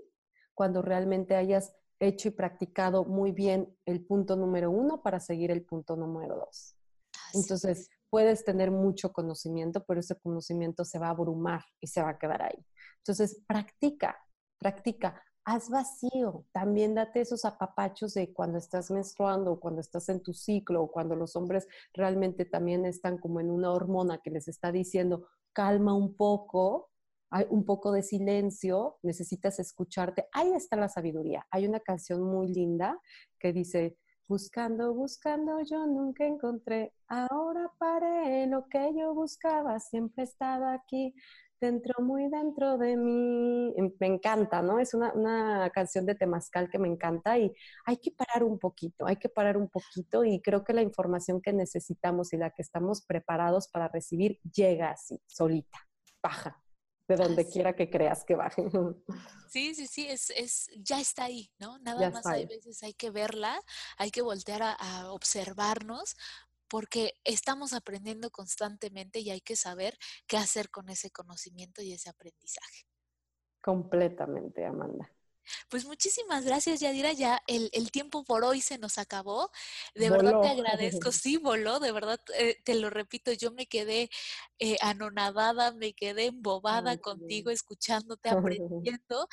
cuando 0.53 0.81
realmente 0.81 1.35
hayas 1.35 1.73
hecho 1.99 2.29
y 2.29 2.31
practicado 2.31 3.05
muy 3.05 3.31
bien 3.31 3.75
el 3.85 4.05
punto 4.05 4.35
número 4.35 4.71
uno 4.71 5.01
para 5.01 5.19
seguir 5.19 5.51
el 5.51 5.63
punto 5.63 5.95
número 5.95 6.35
dos. 6.35 6.75
Así 7.29 7.37
Entonces, 7.39 7.79
es. 7.79 7.89
puedes 8.09 8.43
tener 8.43 8.71
mucho 8.71 9.11
conocimiento, 9.13 9.83
pero 9.85 9.99
ese 9.99 10.15
conocimiento 10.19 10.85
se 10.85 10.99
va 10.99 11.07
a 11.07 11.11
abrumar 11.11 11.63
y 11.79 11.87
se 11.87 12.01
va 12.01 12.09
a 12.09 12.19
quedar 12.19 12.41
ahí. 12.41 12.65
Entonces, 12.99 13.41
practica, 13.47 14.17
practica, 14.59 15.21
haz 15.45 15.69
vacío. 15.69 16.45
También 16.51 16.95
date 16.95 17.21
esos 17.21 17.45
apapachos 17.45 18.13
de 18.15 18.33
cuando 18.33 18.57
estás 18.57 18.91
menstruando 18.91 19.53
o 19.53 19.59
cuando 19.59 19.81
estás 19.81 20.09
en 20.09 20.21
tu 20.21 20.33
ciclo 20.33 20.83
o 20.83 20.91
cuando 20.91 21.15
los 21.15 21.35
hombres 21.35 21.67
realmente 21.93 22.45
también 22.45 22.85
están 22.85 23.17
como 23.17 23.39
en 23.39 23.51
una 23.51 23.71
hormona 23.71 24.19
que 24.21 24.31
les 24.31 24.47
está 24.47 24.71
diciendo, 24.71 25.27
calma 25.53 25.93
un 25.93 26.15
poco, 26.15 26.89
hay 27.29 27.45
un 27.49 27.65
poco 27.65 27.91
de 27.91 28.03
silencio, 28.03 28.97
necesitas 29.03 29.59
escucharte. 29.59 30.27
Ahí 30.31 30.53
está 30.53 30.75
la 30.75 30.89
sabiduría. 30.89 31.45
Hay 31.51 31.67
una 31.67 31.79
canción 31.79 32.21
muy 32.23 32.47
linda 32.47 32.99
que 33.39 33.53
dice, 33.53 33.97
buscando, 34.27 34.93
buscando, 34.93 35.61
yo 35.61 35.85
nunca 35.87 36.25
encontré. 36.25 36.93
Ahora 37.07 37.71
paré, 37.77 38.47
lo 38.47 38.67
que 38.67 38.91
yo 38.97 39.13
buscaba 39.13 39.79
siempre 39.79 40.23
estaba 40.23 40.73
aquí, 40.73 41.13
dentro, 41.59 42.03
muy 42.03 42.29
dentro 42.29 42.77
de 42.77 42.97
mí. 42.97 43.73
Me 43.99 44.07
encanta, 44.07 44.61
¿no? 44.61 44.79
Es 44.79 44.93
una, 44.93 45.13
una 45.13 45.69
canción 45.71 46.05
de 46.05 46.15
Temazcal 46.15 46.69
que 46.69 46.79
me 46.79 46.87
encanta 46.87 47.37
y 47.37 47.53
hay 47.85 47.97
que 47.97 48.11
parar 48.11 48.43
un 48.43 48.59
poquito, 48.59 49.05
hay 49.05 49.17
que 49.17 49.29
parar 49.29 49.57
un 49.57 49.69
poquito 49.69 50.23
y 50.23 50.41
creo 50.41 50.63
que 50.63 50.73
la 50.73 50.81
información 50.81 51.41
que 51.41 51.53
necesitamos 51.53 52.33
y 52.33 52.37
la 52.37 52.51
que 52.51 52.61
estamos 52.61 53.05
preparados 53.05 53.67
para 53.67 53.87
recibir 53.87 54.39
llega 54.43 54.91
así, 54.91 55.21
solita, 55.27 55.79
baja 56.21 56.64
de 57.07 57.15
donde 57.15 57.47
quiera 57.47 57.75
que 57.75 57.89
creas 57.89 58.23
que 58.23 58.35
baje. 58.35 58.63
Sí, 59.47 59.75
sí, 59.75 59.87
sí, 59.87 60.07
es, 60.07 60.31
es, 60.31 60.69
ya 60.77 60.99
está 60.99 61.25
ahí, 61.25 61.51
¿no? 61.59 61.77
Nada 61.79 62.01
Ya 62.01 62.09
más 62.09 62.25
hay 62.25 62.45
veces 62.45 62.81
hay 62.83 62.93
que 62.93 63.09
verla, 63.09 63.61
hay 63.97 64.11
que 64.11 64.21
voltear 64.21 64.63
a, 64.63 64.73
a 64.73 65.11
observarnos, 65.11 66.15
porque 66.67 67.13
estamos 67.23 67.73
aprendiendo 67.73 68.31
constantemente 68.31 69.19
y 69.19 69.29
hay 69.29 69.41
que 69.41 69.55
saber 69.55 69.97
qué 70.27 70.37
hacer 70.37 70.69
con 70.69 70.89
ese 70.89 71.11
conocimiento 71.11 71.81
y 71.81 71.93
ese 71.93 72.09
aprendizaje. 72.09 72.85
Completamente, 73.61 74.65
Amanda. 74.65 75.09
Pues 75.69 75.85
muchísimas 75.85 76.45
gracias, 76.45 76.79
Yadira. 76.79 77.13
Ya 77.13 77.41
el, 77.47 77.69
el 77.73 77.91
tiempo 77.91 78.23
por 78.23 78.43
hoy 78.43 78.61
se 78.61 78.77
nos 78.77 78.97
acabó. 78.97 79.51
De 79.95 80.09
verdad 80.09 80.33
te 80.41 80.49
agradezco. 80.49 81.11
Sí, 81.25 81.37
voló, 81.37 81.79
de 81.79 81.91
verdad, 81.91 82.19
eh, 82.37 82.57
te 82.63 82.75
lo 82.75 82.89
repito, 82.89 83.31
yo 83.31 83.51
me 83.51 83.65
quedé 83.67 84.09
eh, 84.59 84.77
anonadada, 84.81 85.71
me 85.71 85.93
quedé 85.93 86.25
embobada 86.27 86.91
Ay, 86.91 86.97
contigo, 86.97 87.49
bien. 87.49 87.55
escuchándote, 87.55 88.29
aprendiendo 88.29 89.27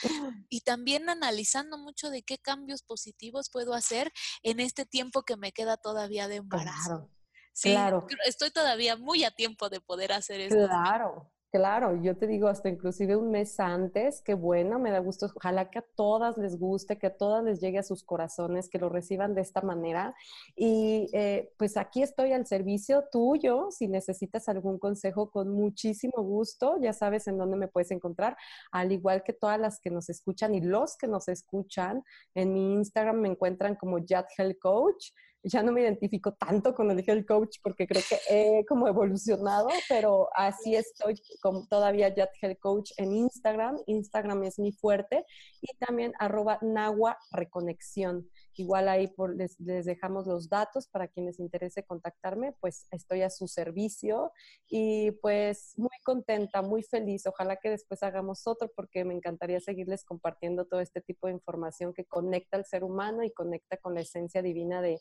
y 0.49 0.61
también 0.61 1.09
analizando 1.09 1.79
mucho 1.79 2.11
de 2.11 2.23
qué 2.23 2.39
cambios 2.39 2.83
positivos 2.83 3.51
puedo 3.51 3.75
hacer 3.75 4.13
en 4.43 4.61
este 4.61 4.85
tiempo 4.87 5.23
que 5.23 5.37
me 5.37 5.53
queda 5.53 5.77
todavía 5.77 6.29
de 6.29 6.37
embarazo. 6.37 6.89
Claro, 6.89 7.11
Sí, 7.53 7.75
claro. 7.75 8.07
estoy 8.25 8.51
todavía 8.51 8.97
muy 8.97 9.25
a 9.25 9.31
tiempo 9.31 9.69
de 9.69 9.81
poder 9.81 10.13
hacer 10.13 10.41
esto. 10.41 10.57
Claro, 10.57 11.32
claro. 11.53 12.03
Yo 12.03 12.17
te 12.17 12.27
digo, 12.27 12.49
hasta 12.49 12.69
inclusive 12.69 13.15
un 13.15 13.31
mes 13.31 13.61
antes, 13.61 14.23
qué 14.23 14.35
bueno, 14.35 14.79
me 14.79 14.91
da 14.91 14.99
gusto. 14.99 15.27
Ojalá 15.37 15.71
que 15.71 15.79
a 15.79 15.85
todas 15.95 16.39
les 16.39 16.59
guste, 16.59 16.99
que 16.99 17.07
a 17.09 17.17
todas 17.17 17.45
les 17.45 17.61
llegue 17.61 17.79
a 17.79 17.83
sus 17.83 18.03
corazones, 18.03 18.69
que 18.71 18.79
lo 18.79 18.89
reciban 18.89 19.35
de 19.35 19.43
esta 19.43 19.61
manera. 19.61 20.15
Y 20.57 21.09
eh, 21.13 21.53
pues 21.59 21.77
aquí 21.77 22.03
estoy 22.03 22.33
al 22.33 22.47
servicio 22.47 23.05
tuyo. 23.13 23.69
Si 23.71 23.87
necesitas 23.87 24.49
algún 24.49 24.79
consejo, 24.79 25.31
con 25.31 25.51
muchísimo 25.51 26.23
gusto, 26.23 26.79
ya 26.81 26.95
sabes 26.95 27.29
en 27.29 27.39
dónde 27.39 27.57
me 27.57 27.69
puedes 27.69 27.91
encontrar. 27.91 28.37
Al 28.73 28.91
igual 28.91 29.23
que 29.23 29.35
todas 29.35 29.61
las 29.61 29.79
que 29.79 29.91
nos 29.91 30.09
escuchan 30.09 30.55
y 30.55 30.63
los 30.63 30.97
que 30.97 31.07
nos 31.07 31.29
escuchan, 31.29 32.03
en 32.35 32.55
mi 32.55 32.75
Instagram 32.75 33.21
me 33.21 33.29
encuentran 33.29 33.77
como 33.77 33.99
Yat 33.99 34.27
Health 34.39 34.59
Coach 34.59 35.11
ya 35.45 35.63
no 35.63 35.73
me 35.73 35.83
identifico 35.83 36.35
tanto 36.35 36.75
con 36.75 36.91
el 36.91 37.05
health 37.07 37.27
coach 37.27 37.59
porque 37.63 37.87
creo 37.87 38.03
que 38.09 38.19
he 38.29 38.65
como 38.67 38.87
evolucionado, 38.87 39.69
pero 39.89 40.29
así 40.35 40.77
estoy 40.77 41.21
como 41.41 41.67
todavía 41.67 42.15
Yat 42.15 42.31
Health 42.41 42.59
Coach 42.61 42.93
en 42.97 43.13
Instagram. 43.13 43.79
Instagram 43.87 44.45
es 44.45 44.59
mi 44.59 44.73
fuerte 44.73 45.25
y 45.61 45.69
también 45.79 46.13
arroba 46.19 46.59
Nahua 46.63 47.19
Reconexión. 47.33 48.29
Igual 48.55 48.89
ahí 48.89 49.09
por, 49.09 49.35
les, 49.35 49.59
les, 49.61 49.87
dejamos 49.87 50.27
los 50.27 50.49
datos 50.49 50.87
para 50.89 51.09
quienes 51.09 51.41
interese 51.41 51.85
contactarme, 51.85 52.53
pues 52.61 52.87
estoy 52.91 53.23
a 53.23 53.31
su 53.31 53.49
servicio 53.49 54.33
y 54.69 55.13
pues 55.23 55.73
muy 55.77 55.97
contenta, 56.05 56.63
muy 56.63 56.83
feliz. 56.83 57.27
Ojalá 57.27 57.57
que 57.57 57.71
después 57.71 58.03
hagamos 58.03 58.47
otro 58.47 58.71
porque 58.75 59.05
me 59.05 59.15
encantaría 59.15 59.61
seguirles 59.61 60.05
compartiendo 60.05 60.67
todo 60.67 60.81
este 60.81 61.01
tipo 61.01 61.27
de 61.27 61.33
información 61.33 61.95
que 61.95 62.05
conecta 62.05 62.57
al 62.57 62.67
ser 62.67 62.85
humano 62.85 63.23
y 63.25 63.33
conecta 63.33 63.77
con 63.79 63.95
la 63.95 64.01
esencia 64.01 64.43
divina 64.43 64.83
de 64.83 64.99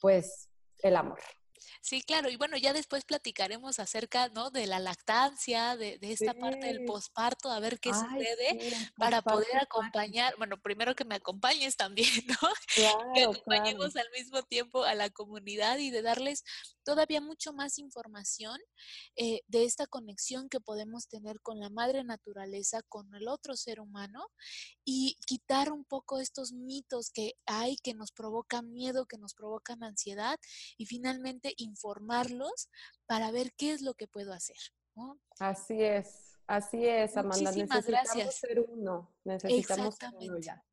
pues 0.00 0.48
el 0.82 0.96
amor. 0.96 1.18
Sí, 1.80 2.02
claro, 2.02 2.30
y 2.30 2.36
bueno, 2.36 2.56
ya 2.56 2.72
después 2.72 3.04
platicaremos 3.04 3.78
acerca, 3.78 4.28
¿no? 4.28 4.50
De 4.50 4.66
la 4.66 4.78
lactancia, 4.80 5.76
de, 5.76 5.98
de 5.98 6.12
esta 6.12 6.32
Sí. 6.32 6.38
parte 6.38 6.66
del 6.68 6.80
posparto, 6.82 7.50
a 7.50 7.60
ver 7.60 7.80
qué 7.80 7.90
Ay, 7.90 7.94
sucede 7.94 8.56
sí, 8.60 8.92
para 8.96 9.22
poder 9.22 9.56
acompañar, 9.58 10.34
bueno, 10.38 10.60
primero 10.60 10.94
que 10.94 11.04
me 11.04 11.16
acompañes 11.16 11.76
también, 11.76 12.08
¿no? 12.42 12.48
que 13.12 13.24
claro. 13.24 13.24
acompañemos 13.24 13.96
al 13.96 14.10
mismo 14.16 14.42
tiempo 14.42 14.84
a 14.84 14.94
la 14.94 15.10
comunidad 15.10 15.78
y 15.78 15.90
de 15.90 16.02
darles 16.02 16.44
todavía 16.84 17.20
mucho 17.20 17.52
más 17.52 17.78
información 17.78 18.58
eh, 19.16 19.40
de 19.46 19.64
esta 19.64 19.86
conexión 19.86 20.48
que 20.48 20.60
podemos 20.60 21.08
tener 21.08 21.40
con 21.40 21.60
la 21.60 21.70
madre 21.70 22.04
naturaleza, 22.04 22.82
con 22.88 23.14
el 23.14 23.28
otro 23.28 23.56
ser 23.56 23.80
humano 23.80 24.26
y 24.84 25.16
quitar 25.26 25.72
un 25.72 25.84
poco 25.84 26.18
estos 26.20 26.52
mitos 26.52 27.10
que 27.10 27.34
hay 27.46 27.76
que 27.76 27.94
nos 27.94 28.12
provocan 28.12 28.72
miedo, 28.72 29.06
que 29.06 29.18
nos 29.18 29.34
provocan 29.34 29.82
ansiedad 29.84 30.38
y 30.76 30.86
finalmente 30.86 31.51
informarlos 31.56 32.68
para 33.06 33.30
ver 33.30 33.52
qué 33.56 33.72
es 33.72 33.82
lo 33.82 33.94
que 33.94 34.08
puedo 34.08 34.32
hacer. 34.32 34.56
¿no? 34.94 35.18
Así 35.38 35.82
es, 35.82 36.38
así 36.46 36.86
es, 36.86 37.16
Amanda. 37.16 37.50
Muchísimas 37.50 37.76
necesitamos 37.76 37.86
gracias. 37.86 38.34
ser 38.36 38.60
uno, 38.60 39.10
necesitamos 39.24 39.96
ser 39.96 40.10
uno 40.14 40.38
ya. 40.38 40.64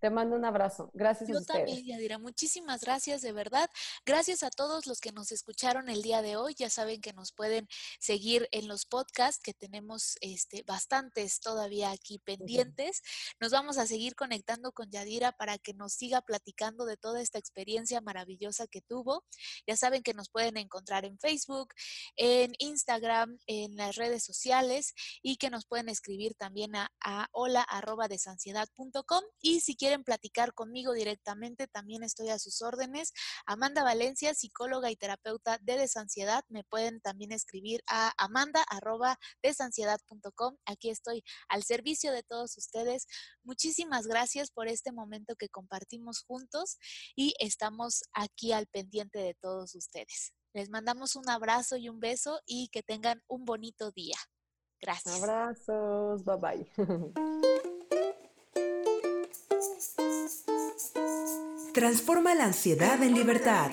Te 0.00 0.10
mando 0.10 0.36
un 0.36 0.44
abrazo. 0.44 0.90
Gracias 0.94 1.28
a 1.28 1.32
Yo 1.32 1.38
ustedes. 1.40 1.66
también, 1.66 1.84
Yadira. 1.84 2.18
Muchísimas 2.18 2.82
gracias, 2.82 3.20
de 3.20 3.32
verdad. 3.32 3.68
Gracias 4.06 4.44
a 4.44 4.50
todos 4.50 4.86
los 4.86 5.00
que 5.00 5.10
nos 5.10 5.32
escucharon 5.32 5.88
el 5.88 6.02
día 6.02 6.22
de 6.22 6.36
hoy. 6.36 6.54
Ya 6.56 6.70
saben 6.70 7.00
que 7.00 7.12
nos 7.12 7.32
pueden 7.32 7.66
seguir 7.98 8.48
en 8.52 8.68
los 8.68 8.86
podcasts, 8.86 9.42
que 9.42 9.54
tenemos 9.54 10.16
este, 10.20 10.62
bastantes 10.62 11.40
todavía 11.40 11.90
aquí 11.90 12.20
pendientes. 12.20 13.02
Nos 13.40 13.50
vamos 13.50 13.76
a 13.76 13.86
seguir 13.86 14.14
conectando 14.14 14.70
con 14.70 14.88
Yadira 14.90 15.32
para 15.32 15.58
que 15.58 15.74
nos 15.74 15.94
siga 15.94 16.20
platicando 16.20 16.84
de 16.84 16.96
toda 16.96 17.20
esta 17.20 17.38
experiencia 17.38 18.00
maravillosa 18.00 18.68
que 18.68 18.80
tuvo. 18.80 19.24
Ya 19.66 19.76
saben 19.76 20.04
que 20.04 20.14
nos 20.14 20.28
pueden 20.28 20.58
encontrar 20.58 21.06
en 21.06 21.18
Facebook, 21.18 21.74
en 22.16 22.52
Instagram, 22.58 23.36
en 23.48 23.74
las 23.76 23.96
redes 23.96 24.22
sociales 24.22 24.94
y 25.22 25.38
que 25.38 25.50
nos 25.50 25.66
pueden 25.66 25.88
escribir 25.88 26.36
también 26.36 26.76
a, 26.76 26.92
a 27.00 27.28
hola 27.32 27.62
arroba 27.62 28.06
desansiedad.com. 28.06 29.24
Y 29.40 29.60
si 29.60 29.74
quieren 29.74 29.87
quieren 29.88 30.04
platicar 30.04 30.52
conmigo 30.52 30.92
directamente, 30.92 31.66
también 31.66 32.02
estoy 32.02 32.28
a 32.28 32.38
sus 32.38 32.60
órdenes. 32.60 33.14
Amanda 33.46 33.82
Valencia, 33.82 34.34
psicóloga 34.34 34.90
y 34.90 34.96
terapeuta 34.96 35.56
de 35.62 35.78
desansiedad, 35.78 36.44
me 36.50 36.62
pueden 36.62 37.00
también 37.00 37.32
escribir 37.32 37.80
a 37.86 38.12
amanda.desansiedad.com. 38.18 40.58
Aquí 40.66 40.90
estoy 40.90 41.24
al 41.48 41.64
servicio 41.64 42.12
de 42.12 42.22
todos 42.22 42.58
ustedes. 42.58 43.06
Muchísimas 43.44 44.06
gracias 44.06 44.50
por 44.50 44.68
este 44.68 44.92
momento 44.92 45.36
que 45.36 45.48
compartimos 45.48 46.20
juntos 46.20 46.76
y 47.16 47.32
estamos 47.38 48.02
aquí 48.12 48.52
al 48.52 48.66
pendiente 48.66 49.20
de 49.20 49.32
todos 49.40 49.74
ustedes. 49.74 50.34
Les 50.52 50.68
mandamos 50.68 51.16
un 51.16 51.30
abrazo 51.30 51.78
y 51.78 51.88
un 51.88 51.98
beso 51.98 52.42
y 52.44 52.68
que 52.68 52.82
tengan 52.82 53.22
un 53.26 53.46
bonito 53.46 53.90
día. 53.90 54.18
Gracias. 54.82 55.22
Abrazos, 55.22 56.22
bye 56.26 56.36
bye. 56.36 56.70
Transforma 61.78 62.34
la 62.34 62.46
ansiedad 62.46 63.00
en 63.04 63.14
libertad. 63.14 63.70